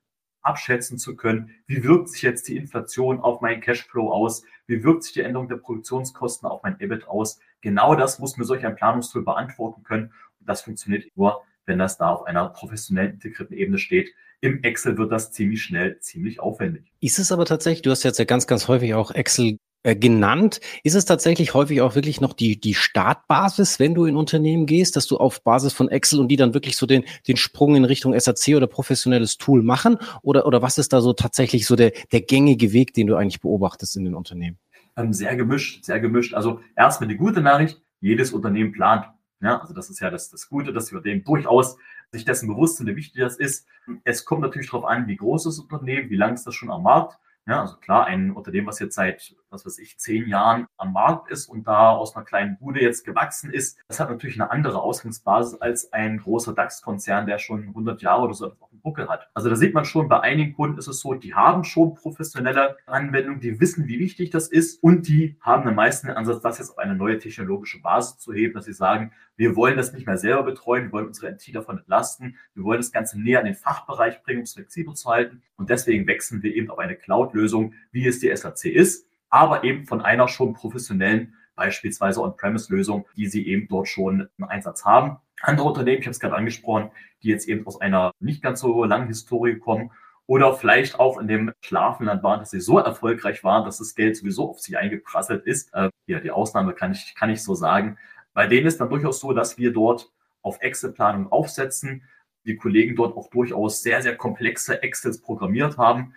abschätzen 0.49 0.99
zu 0.99 1.15
können. 1.15 1.51
Wie 1.67 1.85
wirkt 1.85 2.09
sich 2.09 2.23
jetzt 2.23 2.49
die 2.49 2.57
Inflation 2.57 3.21
auf 3.21 3.41
meinen 3.41 3.61
Cashflow 3.61 4.11
aus? 4.11 4.43
Wie 4.67 4.83
wirkt 4.83 5.05
sich 5.05 5.13
die 5.13 5.21
Änderung 5.21 5.49
der 5.49 5.57
Produktionskosten 5.57 6.49
auf 6.49 6.63
mein 6.63 6.81
EBIT 6.81 7.07
aus? 7.07 7.39
Genau 7.61 7.95
das 7.95 8.19
muss 8.19 8.37
mir 8.37 8.45
solch 8.45 8.65
ein 8.65 8.75
Planungstool 8.75 9.25
beantworten 9.25 9.83
können. 9.83 10.13
Und 10.41 10.49
das 10.49 10.63
funktioniert 10.63 11.05
nur, 11.17 11.43
wenn 11.67 11.79
das 11.79 11.99
da 11.99 12.11
auf 12.11 12.27
einer 12.27 12.49
professionell 12.49 13.11
integrierten 13.11 13.57
Ebene 13.57 13.79
steht. 13.79 14.09
Im 14.41 14.63
Excel 14.63 14.97
wird 14.97 15.13
das 15.13 15.33
ziemlich 15.33 15.63
schnell, 15.63 15.99
ziemlich 16.01 16.41
aufwendig. 16.41 16.93
Ist 17.01 17.19
es 17.19 17.31
aber 17.33 17.45
tatsächlich, 17.45 17.83
du 17.83 17.91
hast 17.91 18.05
jetzt 18.05 18.19
ja 18.19 18.25
ganz, 18.25 18.47
ganz 18.47 18.69
häufig 18.69 18.95
auch 18.95 19.11
Excel 19.11 19.59
äh, 19.89 19.97
genannt. 19.97 20.61
Ist 20.85 20.95
es 20.95 21.07
tatsächlich 21.07 21.55
häufig 21.55 21.81
auch 21.81 21.95
wirklich 21.95 22.21
noch 22.21 22.35
die, 22.35 22.61
die 22.61 22.75
Startbasis, 22.75 23.81
wenn 23.81 23.95
du 23.95 24.05
in 24.05 24.17
Unternehmen 24.17 24.67
gehst, 24.67 24.97
dass 24.97 25.07
du 25.07 25.17
auf 25.17 25.43
Basis 25.43 25.73
von 25.73 25.89
Excel 25.89 26.21
und 26.21 26.29
die 26.29 26.37
dann 26.37 26.53
wirklich 26.53 26.77
so 26.77 26.85
den, 26.85 27.05
den 27.27 27.39
Sprung 27.39 27.75
in 27.75 27.87
Richtung 27.87 28.19
SAC 28.19 28.55
oder 28.55 28.67
professionelles 28.67 29.39
Tool 29.39 29.63
machen? 29.63 29.97
Oder, 30.21 30.45
oder 30.45 30.61
was 30.61 30.77
ist 30.77 30.93
da 30.93 31.01
so 31.01 31.15
tatsächlich 31.15 31.65
so 31.65 31.75
der, 31.75 31.93
der 32.13 32.21
gängige 32.21 32.75
Weg, 32.75 32.93
den 32.93 33.07
du 33.07 33.17
eigentlich 33.17 33.41
beobachtest 33.41 33.97
in 33.97 34.05
den 34.05 34.15
Unternehmen? 34.15 34.59
Ähm, 34.95 35.15
sehr 35.15 35.35
gemischt, 35.37 35.87
sehr 35.87 36.01
gemischt. 36.01 36.35
Also 36.35 36.61
erstmal 36.77 37.09
die 37.09 37.17
gute 37.17 37.41
Nachricht, 37.41 37.81
jedes 38.01 38.33
Unternehmen 38.33 38.73
plant. 38.73 39.07
Ja, 39.41 39.59
also 39.59 39.73
das 39.73 39.89
ist 39.89 40.01
ja 40.01 40.11
das, 40.11 40.29
das 40.29 40.51
Gute, 40.51 40.75
dass 40.75 40.93
wir 40.93 41.01
dem 41.01 41.25
durchaus 41.25 41.79
sich 42.13 42.27
dessen 42.27 42.47
bewusst 42.47 42.77
sind, 42.77 42.89
wie 42.89 42.97
wichtig 42.97 43.23
das 43.23 43.37
ist. 43.37 43.67
Es 44.05 44.27
kommt 44.27 44.43
natürlich 44.43 44.69
darauf 44.69 44.85
an, 44.85 45.07
wie 45.07 45.17
groß 45.17 45.45
das 45.45 45.59
Unternehmen, 45.59 46.11
wie 46.11 46.17
lange 46.17 46.35
ist 46.35 46.47
das 46.47 46.55
schon 46.55 46.71
am 46.71 46.83
Markt. 46.83 47.19
Ja, 47.49 47.63
also 47.63 47.77
klar, 47.77 48.05
ein 48.05 48.31
Unternehmen, 48.33 48.67
was 48.67 48.79
jetzt 48.79 48.95
seit, 48.95 49.35
was 49.51 49.65
weiß 49.65 49.79
ich, 49.79 49.99
zehn 49.99 50.29
Jahren 50.29 50.67
am 50.77 50.93
Markt 50.93 51.31
ist 51.31 51.49
und 51.49 51.67
da 51.67 51.91
aus 51.91 52.15
einer 52.17 52.25
kleinen 52.25 52.59
Bude 52.59 52.81
jetzt 52.81 53.05
gewachsen 53.05 53.51
ist, 53.51 53.79
das 53.89 54.01
hat 54.01 54.11
natürlich 54.11 54.41
eine 54.41 54.51
andere 54.51 54.83
Ausgangsbasis 54.83 55.61
als 55.61 55.93
ein 55.93 56.19
großer 56.19 56.55
DAX-Konzern, 56.55 57.27
der 57.27 57.39
schon 57.39 57.69
100 57.69 58.03
Jahre 58.03 58.23
oder 58.23 58.35
so 58.35 58.47
auf 58.47 58.71
dem 58.71 58.81
Buckel 58.81 59.09
hat. 59.09 59.29
Also 59.35 59.49
da 59.49 59.57
sieht 59.57 59.75
man 59.75 59.85
schon, 59.85 60.09
bei 60.09 60.21
einigen 60.21 60.55
Kunden 60.55 60.79
ist 60.79 60.89
es 60.89 61.01
so, 61.01 61.15
die 61.15 61.35
haben 61.35 61.65
schon 61.65 61.95
professionelle 61.95 62.77
Anwendungen, 62.87 63.41
die 63.41 63.61
wissen, 63.61 63.87
wie 63.87 63.99
wichtig 63.99 64.31
das 64.31 64.49
ist 64.49 64.83
und 64.83 65.09
die 65.09 65.37
haben 65.41 65.69
am 65.69 65.75
meisten 65.75 66.09
den 66.09 66.17
Ansatz, 66.17 66.43
das 66.43 66.59
jetzt 66.59 66.71
auf 66.71 66.79
eine 66.79 66.95
neue 66.95 67.19
technologische 67.19 67.81
Basis 67.81 68.19
zu 68.19 68.33
heben, 68.33 68.55
dass 68.55 68.67
sie 68.67 68.73
sagen, 68.73 69.13
wir 69.37 69.55
wollen 69.57 69.77
das 69.77 69.93
nicht 69.93 70.07
mehr 70.07 70.19
selber 70.19 70.43
betreuen, 70.43 70.85
wir 70.85 70.93
wollen 70.93 71.07
unsere 71.07 71.31
NT 71.33 71.55
davon 71.55 71.79
entlasten, 71.79 72.37
wir 72.55 72.65
wollen 72.65 72.81
das 72.81 72.93
Ganze 72.93 73.21
näher 73.21 73.39
an 73.39 73.47
den 73.47 73.55
Fachbereich 73.55 74.23
bringen, 74.23 74.41
um 74.41 74.45
es 74.45 74.55
flexibel 74.55 74.95
zu 74.95 75.09
halten. 75.09 75.43
Und 75.57 75.71
deswegen 75.71 76.07
wechseln 76.07 76.43
wir 76.43 76.55
eben 76.55 76.71
auf 76.71 76.79
eine 76.79 76.97
Cloud-Lösung, 76.97 77.75
wie 77.93 78.07
es 78.07 78.19
die 78.19 78.35
SAC 78.35 78.67
ist, 78.67 79.08
aber 79.31 79.65
eben 79.65 79.87
von 79.87 80.01
einer 80.01 80.29
schon 80.29 80.55
professionellen, 80.55 81.35
beispielsweise 81.55 82.23
On-Premise-Lösung, 82.23 83.07
die 83.17 83.27
sie 83.27 83.47
eben 83.47 83.69
dort 83.69 83.89
schon 83.89 84.29
im 84.39 84.45
Einsatz 84.45 84.85
haben. 84.85 85.19
Andere 85.43 85.69
Unternehmen, 85.69 85.99
ich 85.99 86.07
habe 86.07 86.13
es 86.13 86.21
gerade 86.21 86.37
angesprochen, 86.37 86.91
die 87.23 87.29
jetzt 87.29 87.49
eben 87.49 87.67
aus 87.67 87.81
einer 87.81 88.13
nicht 88.21 88.43
ganz 88.43 88.61
so 88.61 88.85
langen 88.85 89.09
Historie 89.09 89.59
kommen 89.59 89.91
oder 90.27 90.55
vielleicht 90.55 91.01
auch 91.01 91.19
in 91.19 91.27
dem 91.27 91.53
Schlafenland 91.63 92.23
waren, 92.23 92.41
dass 92.41 92.51
sie 92.51 92.61
so 92.61 92.79
erfolgreich 92.79 93.43
waren, 93.45 93.65
dass 93.65 93.79
das 93.79 93.95
Geld 93.95 94.17
sowieso 94.17 94.51
auf 94.51 94.61
sie 94.61 94.77
eingeprasselt 94.77 95.47
ist. 95.47 95.73
Äh, 95.75 95.91
ja, 96.07 96.21
die 96.21 96.31
Ausnahme 96.31 96.75
kann 96.75 96.93
ich, 96.93 97.15
kann 97.15 97.31
ich 97.31 97.43
so 97.43 97.55
sagen. 97.55 97.99
Bei 98.35 98.47
denen 98.47 98.67
ist 98.67 98.81
dann 98.81 98.91
durchaus 98.91 99.21
so, 99.21 99.33
dass 99.33 99.59
wir 99.59 99.73
dort 99.73 100.13
auf 100.43 100.61
Excel-Planung 100.61 101.33
aufsetzen, 101.33 102.05
die 102.45 102.57
Kollegen 102.57 102.97
dort 102.97 103.17
auch 103.17 103.31
durchaus 103.31 103.83
sehr, 103.83 104.03
sehr 104.03 104.17
komplexe 104.17 104.83
Excels 104.83 105.21
programmiert 105.21 105.77
haben. 105.79 106.15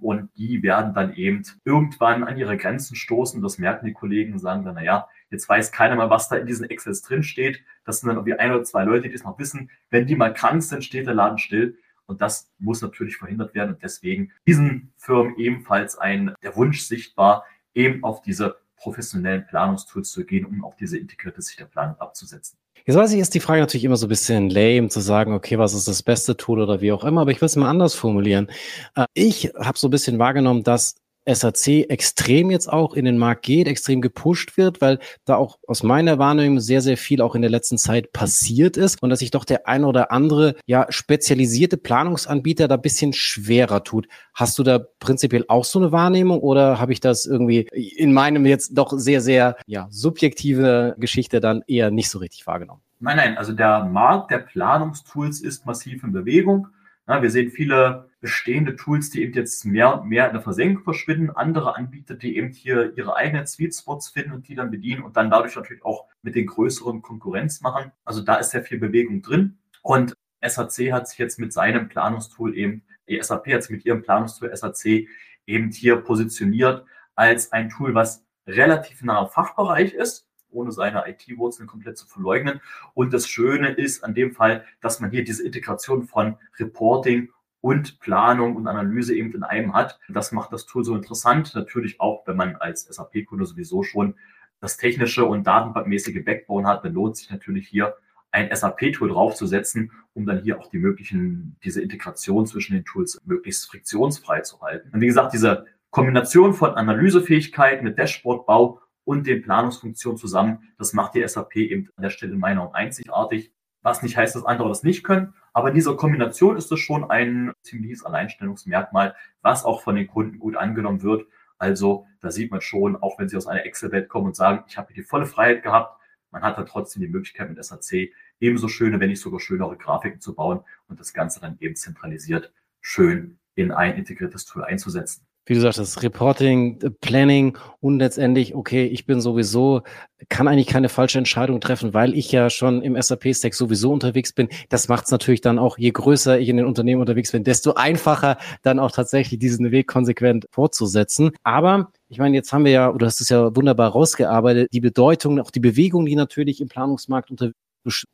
Und 0.00 0.30
die 0.36 0.62
werden 0.62 0.94
dann 0.94 1.14
eben 1.14 1.42
irgendwann 1.64 2.22
an 2.22 2.38
ihre 2.38 2.56
Grenzen 2.56 2.94
stoßen. 2.94 3.42
Das 3.42 3.58
merken 3.58 3.86
die 3.86 3.92
Kollegen 3.92 4.32
und 4.32 4.38
sagen 4.38 4.64
dann, 4.64 4.76
naja, 4.76 5.08
jetzt 5.30 5.48
weiß 5.48 5.72
keiner 5.72 5.96
mal, 5.96 6.10
was 6.10 6.28
da 6.28 6.36
in 6.36 6.46
diesen 6.46 6.70
Excels 6.70 7.02
drin 7.02 7.24
steht. 7.24 7.60
Das 7.84 7.98
sind 7.98 8.08
dann 8.08 8.16
irgendwie 8.16 8.38
ein 8.38 8.52
oder 8.52 8.62
zwei 8.62 8.84
Leute, 8.84 9.08
die 9.08 9.14
es 9.14 9.24
noch 9.24 9.38
wissen. 9.38 9.70
Wenn 9.90 10.06
die 10.06 10.14
mal 10.14 10.32
krank 10.32 10.62
sind, 10.62 10.84
steht 10.84 11.08
der 11.08 11.14
Laden 11.14 11.38
still. 11.38 11.76
Und 12.06 12.20
das 12.20 12.52
muss 12.58 12.82
natürlich 12.82 13.16
verhindert 13.16 13.54
werden. 13.54 13.74
Und 13.74 13.82
deswegen 13.82 14.30
diesen 14.46 14.92
Firmen 14.96 15.36
ebenfalls 15.38 15.98
ein, 15.98 16.34
der 16.42 16.54
Wunsch 16.54 16.82
sichtbar, 16.82 17.44
eben 17.74 18.04
auf 18.04 18.22
diese 18.22 18.58
professionellen 18.76 19.46
Planungstools 19.46 20.12
zu 20.12 20.24
gehen, 20.24 20.44
um 20.44 20.64
auch 20.64 20.76
diese 20.76 20.98
integrierte 20.98 21.42
Sicht 21.42 21.58
der 21.58 21.64
Planung 21.64 21.98
abzusetzen. 21.98 22.58
Jetzt 22.86 22.96
weiß 22.96 23.12
ich, 23.12 23.20
ist 23.20 23.34
die 23.34 23.40
Frage 23.40 23.60
natürlich 23.60 23.84
immer 23.84 23.96
so 23.96 24.06
ein 24.06 24.10
bisschen 24.10 24.50
lame 24.50 24.88
zu 24.88 25.00
sagen, 25.00 25.32
okay, 25.32 25.58
was 25.58 25.72
ist 25.72 25.88
das 25.88 26.02
beste 26.02 26.36
Tool 26.36 26.60
oder 26.60 26.82
wie 26.82 26.92
auch 26.92 27.02
immer, 27.04 27.22
aber 27.22 27.30
ich 27.30 27.40
will 27.40 27.46
es 27.46 27.56
mal 27.56 27.70
anders 27.70 27.94
formulieren. 27.94 28.50
Äh, 28.94 29.06
ich 29.14 29.52
habe 29.58 29.78
so 29.78 29.88
ein 29.88 29.90
bisschen 29.90 30.18
wahrgenommen, 30.18 30.64
dass 30.64 30.96
SAC 31.26 31.88
extrem 31.88 32.50
jetzt 32.50 32.70
auch 32.70 32.94
in 32.94 33.04
den 33.04 33.18
Markt 33.18 33.42
geht, 33.42 33.66
extrem 33.66 34.00
gepusht 34.00 34.56
wird, 34.56 34.80
weil 34.80 34.98
da 35.24 35.36
auch 35.36 35.58
aus 35.66 35.82
meiner 35.82 36.18
Wahrnehmung 36.18 36.60
sehr, 36.60 36.80
sehr 36.80 36.96
viel 36.96 37.22
auch 37.22 37.34
in 37.34 37.42
der 37.42 37.50
letzten 37.50 37.78
Zeit 37.78 38.12
passiert 38.12 38.76
ist 38.76 39.02
und 39.02 39.10
dass 39.10 39.20
sich 39.20 39.30
doch 39.30 39.44
der 39.44 39.66
ein 39.66 39.84
oder 39.84 40.12
andere 40.12 40.56
ja 40.66 40.86
spezialisierte 40.90 41.76
Planungsanbieter 41.76 42.68
da 42.68 42.76
bisschen 42.76 43.12
schwerer 43.12 43.84
tut. 43.84 44.06
Hast 44.34 44.58
du 44.58 44.62
da 44.62 44.78
prinzipiell 44.78 45.44
auch 45.48 45.64
so 45.64 45.78
eine 45.78 45.92
Wahrnehmung 45.92 46.40
oder 46.40 46.78
habe 46.78 46.92
ich 46.92 47.00
das 47.00 47.26
irgendwie 47.26 47.68
in 47.72 48.12
meinem 48.12 48.46
jetzt 48.46 48.76
doch 48.76 48.92
sehr, 48.92 49.20
sehr 49.20 49.56
ja, 49.66 49.86
subjektive 49.90 50.94
Geschichte 50.98 51.40
dann 51.40 51.62
eher 51.66 51.90
nicht 51.90 52.10
so 52.10 52.18
richtig 52.18 52.46
wahrgenommen? 52.46 52.80
Nein, 53.00 53.16
nein, 53.16 53.38
also 53.38 53.52
der 53.52 53.84
Markt 53.84 54.30
der 54.30 54.38
Planungstools 54.38 55.40
ist 55.40 55.66
massiv 55.66 56.04
in 56.04 56.12
Bewegung. 56.12 56.68
Ja, 57.06 57.20
wir 57.20 57.30
sehen 57.30 57.50
viele 57.50 58.08
bestehende 58.24 58.74
Tools, 58.74 59.10
die 59.10 59.22
eben 59.22 59.34
jetzt 59.34 59.66
mehr 59.66 60.00
und 60.00 60.08
mehr 60.08 60.26
in 60.28 60.32
der 60.32 60.40
Versenkung 60.40 60.82
verschwinden, 60.82 61.28
andere 61.28 61.76
Anbieter, 61.76 62.14
die 62.14 62.38
eben 62.38 62.48
hier 62.54 62.96
ihre 62.96 63.16
eigenen 63.16 63.46
Sweet 63.46 63.74
Spots 63.74 64.08
finden 64.08 64.32
und 64.32 64.48
die 64.48 64.54
dann 64.54 64.70
bedienen 64.70 65.02
und 65.02 65.18
dann 65.18 65.30
dadurch 65.30 65.54
natürlich 65.56 65.84
auch 65.84 66.06
mit 66.22 66.34
den 66.34 66.46
größeren 66.46 67.02
Konkurrenz 67.02 67.60
machen. 67.60 67.92
Also 68.06 68.22
da 68.22 68.36
ist 68.36 68.52
sehr 68.52 68.62
viel 68.62 68.78
Bewegung 68.78 69.20
drin. 69.20 69.58
Und 69.82 70.14
SAC 70.42 70.90
hat 70.90 71.06
sich 71.06 71.18
jetzt 71.18 71.38
mit 71.38 71.52
seinem 71.52 71.90
Planungstool 71.90 72.56
eben, 72.56 72.82
die 73.10 73.22
SAP 73.22 73.48
hat 73.48 73.64
sich 73.64 73.72
mit 73.72 73.84
ihrem 73.84 74.00
Planungstool 74.00 74.56
SAC 74.56 75.06
eben 75.46 75.70
hier 75.70 75.96
positioniert 75.96 76.86
als 77.14 77.52
ein 77.52 77.68
Tool, 77.68 77.94
was 77.94 78.24
relativ 78.46 79.02
nah 79.02 79.18
am 79.18 79.28
Fachbereich 79.28 79.92
ist, 79.92 80.26
ohne 80.48 80.72
seine 80.72 81.06
IT-Wurzeln 81.06 81.68
komplett 81.68 81.98
zu 81.98 82.06
verleugnen. 82.06 82.62
Und 82.94 83.12
das 83.12 83.28
Schöne 83.28 83.68
ist 83.68 84.02
an 84.02 84.14
dem 84.14 84.32
Fall, 84.32 84.64
dass 84.80 85.00
man 85.00 85.10
hier 85.10 85.24
diese 85.24 85.44
Integration 85.44 86.04
von 86.04 86.38
Reporting 86.58 87.28
und 87.64 87.98
Planung 87.98 88.56
und 88.56 88.66
Analyse 88.66 89.16
eben 89.16 89.32
in 89.32 89.42
einem 89.42 89.72
hat. 89.72 89.98
Das 90.10 90.32
macht 90.32 90.52
das 90.52 90.66
Tool 90.66 90.84
so 90.84 90.94
interessant. 90.94 91.54
Natürlich 91.54 91.98
auch, 91.98 92.26
wenn 92.26 92.36
man 92.36 92.56
als 92.56 92.82
SAP-Kunde 92.82 93.46
sowieso 93.46 93.82
schon 93.82 94.16
das 94.60 94.76
technische 94.76 95.24
und 95.24 95.46
datenbankmäßige 95.46 96.22
Backbone 96.26 96.68
hat, 96.68 96.84
dann 96.84 96.92
lohnt 96.92 97.16
sich 97.16 97.30
natürlich 97.30 97.66
hier 97.66 97.96
ein 98.32 98.54
SAP-Tool 98.54 99.08
draufzusetzen, 99.08 99.92
um 100.12 100.26
dann 100.26 100.42
hier 100.42 100.60
auch 100.60 100.68
die 100.68 100.76
möglichen, 100.76 101.56
diese 101.64 101.80
Integration 101.80 102.44
zwischen 102.44 102.74
den 102.74 102.84
Tools 102.84 103.18
möglichst 103.24 103.66
friktionsfrei 103.70 104.42
zu 104.42 104.60
halten. 104.60 104.90
Und 104.92 105.00
wie 105.00 105.06
gesagt, 105.06 105.32
diese 105.32 105.64
Kombination 105.88 106.52
von 106.52 106.74
Analysefähigkeit 106.74 107.82
mit 107.82 107.98
Dashboardbau 107.98 108.82
und 109.04 109.26
den 109.26 109.40
Planungsfunktionen 109.40 110.18
zusammen. 110.18 110.68
Das 110.76 110.92
macht 110.92 111.14
die 111.14 111.26
SAP 111.26 111.56
eben 111.56 111.88
an 111.96 112.02
der 112.02 112.10
Stelle 112.10 112.34
in 112.34 112.40
meiner 112.40 112.60
Meinung 112.60 112.74
einzigartig. 112.74 113.53
Was 113.84 114.02
nicht 114.02 114.16
heißt, 114.16 114.34
dass 114.34 114.46
andere 114.46 114.68
das 114.68 114.82
nicht 114.82 115.04
können. 115.04 115.34
Aber 115.52 115.68
in 115.68 115.74
dieser 115.74 115.94
Kombination 115.94 116.56
ist 116.56 116.72
es 116.72 116.80
schon 116.80 117.08
ein 117.10 117.52
ziemliches 117.60 118.02
Alleinstellungsmerkmal, 118.02 119.14
was 119.42 119.64
auch 119.64 119.82
von 119.82 119.94
den 119.94 120.06
Kunden 120.06 120.38
gut 120.38 120.56
angenommen 120.56 121.02
wird. 121.02 121.26
Also 121.58 122.06
da 122.20 122.30
sieht 122.30 122.50
man 122.50 122.62
schon, 122.62 122.96
auch 122.96 123.18
wenn 123.18 123.28
sie 123.28 123.36
aus 123.36 123.46
einer 123.46 123.66
Excel-Welt 123.66 124.08
kommen 124.08 124.28
und 124.28 124.36
sagen, 124.36 124.64
ich 124.66 124.78
habe 124.78 124.88
hier 124.92 125.02
die 125.02 125.08
volle 125.08 125.26
Freiheit 125.26 125.62
gehabt, 125.62 126.00
man 126.30 126.42
hat 126.42 126.56
dann 126.56 126.66
trotzdem 126.66 127.02
die 127.02 127.08
Möglichkeit 127.08 127.48
mit 127.48 127.62
SAC 127.62 128.10
ebenso 128.40 128.68
schöne, 128.68 128.98
wenn 129.00 129.10
nicht 129.10 129.20
sogar 129.20 129.38
schönere 129.38 129.76
Grafiken 129.76 130.20
zu 130.20 130.34
bauen 130.34 130.60
und 130.88 130.98
das 130.98 131.12
Ganze 131.12 131.40
dann 131.40 131.58
eben 131.60 131.76
zentralisiert 131.76 132.52
schön 132.80 133.38
in 133.54 133.70
ein 133.70 133.96
integriertes 133.96 134.46
Tool 134.46 134.64
einzusetzen 134.64 135.26
wie 135.46 135.54
du 135.54 135.60
sagst, 135.60 135.78
das 135.78 136.02
Reporting, 136.02 136.80
äh, 136.82 136.90
Planning 136.90 137.58
und 137.80 137.98
letztendlich, 137.98 138.54
okay, 138.54 138.86
ich 138.86 139.06
bin 139.06 139.20
sowieso, 139.20 139.82
kann 140.28 140.48
eigentlich 140.48 140.66
keine 140.66 140.88
falsche 140.88 141.18
Entscheidung 141.18 141.60
treffen, 141.60 141.92
weil 141.92 142.14
ich 142.14 142.32
ja 142.32 142.48
schon 142.48 142.82
im 142.82 143.00
SAP-Stack 143.00 143.54
sowieso 143.54 143.92
unterwegs 143.92 144.32
bin. 144.32 144.48
Das 144.70 144.88
macht 144.88 145.04
es 145.04 145.10
natürlich 145.10 145.42
dann 145.42 145.58
auch, 145.58 145.76
je 145.76 145.90
größer 145.90 146.38
ich 146.38 146.48
in 146.48 146.56
den 146.56 146.66
Unternehmen 146.66 147.00
unterwegs 147.00 147.32
bin, 147.32 147.44
desto 147.44 147.74
einfacher 147.74 148.38
dann 148.62 148.78
auch 148.78 148.90
tatsächlich 148.90 149.38
diesen 149.38 149.70
Weg 149.70 149.86
konsequent 149.86 150.46
fortzusetzen. 150.50 151.32
Aber 151.42 151.92
ich 152.08 152.18
meine, 152.18 152.36
jetzt 152.36 152.52
haben 152.52 152.64
wir 152.64 152.72
ja, 152.72 152.92
du 152.92 153.04
hast 153.04 153.20
es 153.20 153.28
ja 153.28 153.54
wunderbar 153.54 153.90
rausgearbeitet, 153.90 154.68
die 154.72 154.80
Bedeutung, 154.80 155.40
auch 155.40 155.50
die 155.50 155.60
Bewegung, 155.60 156.06
die 156.06 156.16
natürlich 156.16 156.60
im 156.60 156.68
Planungsmarkt 156.68 157.30
unter 157.30 157.52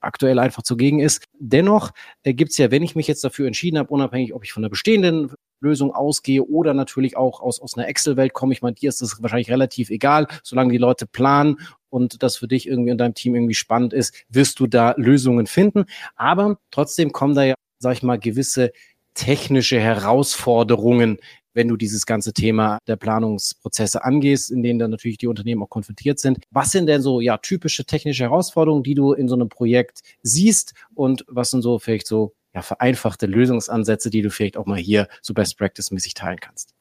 aktuell 0.00 0.40
einfach 0.40 0.62
zugegen 0.62 0.98
ist. 0.98 1.24
Dennoch 1.38 1.92
äh, 2.24 2.34
gibt 2.34 2.50
es 2.50 2.58
ja, 2.58 2.72
wenn 2.72 2.82
ich 2.82 2.96
mich 2.96 3.06
jetzt 3.06 3.22
dafür 3.22 3.46
entschieden 3.46 3.78
habe, 3.78 3.90
unabhängig, 3.90 4.34
ob 4.34 4.42
ich 4.42 4.52
von 4.52 4.62
der 4.62 4.68
bestehenden 4.68 5.30
Lösung 5.60 5.92
ausgehe 5.94 6.42
oder 6.42 6.74
natürlich 6.74 7.16
auch 7.16 7.40
aus, 7.40 7.60
aus 7.60 7.76
einer 7.76 7.88
Excel-Welt 7.88 8.32
komme. 8.32 8.52
Ich 8.52 8.62
meine, 8.62 8.74
dir 8.74 8.88
ist 8.88 9.02
das 9.02 9.22
wahrscheinlich 9.22 9.50
relativ 9.50 9.90
egal, 9.90 10.26
solange 10.42 10.72
die 10.72 10.78
Leute 10.78 11.06
planen 11.06 11.58
und 11.90 12.22
das 12.22 12.36
für 12.36 12.48
dich 12.48 12.66
irgendwie 12.66 12.90
in 12.90 12.98
deinem 12.98 13.14
Team 13.14 13.34
irgendwie 13.34 13.54
spannend 13.54 13.92
ist, 13.92 14.14
wirst 14.28 14.60
du 14.60 14.66
da 14.66 14.94
Lösungen 14.96 15.46
finden. 15.46 15.84
Aber 16.16 16.58
trotzdem 16.70 17.12
kommen 17.12 17.34
da 17.34 17.44
ja, 17.44 17.54
sag 17.78 17.94
ich 17.94 18.02
mal, 18.02 18.18
gewisse 18.18 18.72
technische 19.14 19.80
Herausforderungen, 19.80 21.18
wenn 21.52 21.68
du 21.68 21.76
dieses 21.76 22.06
ganze 22.06 22.32
Thema 22.32 22.78
der 22.86 22.96
Planungsprozesse 22.96 24.04
angehst, 24.04 24.50
in 24.50 24.62
denen 24.62 24.78
dann 24.78 24.90
natürlich 24.90 25.18
die 25.18 25.26
Unternehmen 25.26 25.62
auch 25.62 25.68
konfrontiert 25.68 26.18
sind. 26.18 26.38
Was 26.50 26.70
sind 26.70 26.86
denn 26.86 27.02
so 27.02 27.20
ja 27.20 27.38
typische 27.38 27.84
technische 27.84 28.24
Herausforderungen, 28.24 28.84
die 28.84 28.94
du 28.94 29.12
in 29.12 29.28
so 29.28 29.34
einem 29.34 29.48
Projekt 29.48 30.00
siehst 30.22 30.74
und 30.94 31.24
was 31.28 31.50
sind 31.50 31.62
so 31.62 31.78
vielleicht 31.78 32.06
so 32.06 32.34
ja, 32.54 32.62
vereinfachte 32.62 33.26
Lösungsansätze, 33.26 34.10
die 34.10 34.22
du 34.22 34.30
vielleicht 34.30 34.56
auch 34.56 34.66
mal 34.66 34.78
hier 34.78 35.08
so 35.22 35.34
Best 35.34 35.58
Practice-mäßig 35.58 36.14
teilen 36.14 36.40
kannst? 36.40 36.74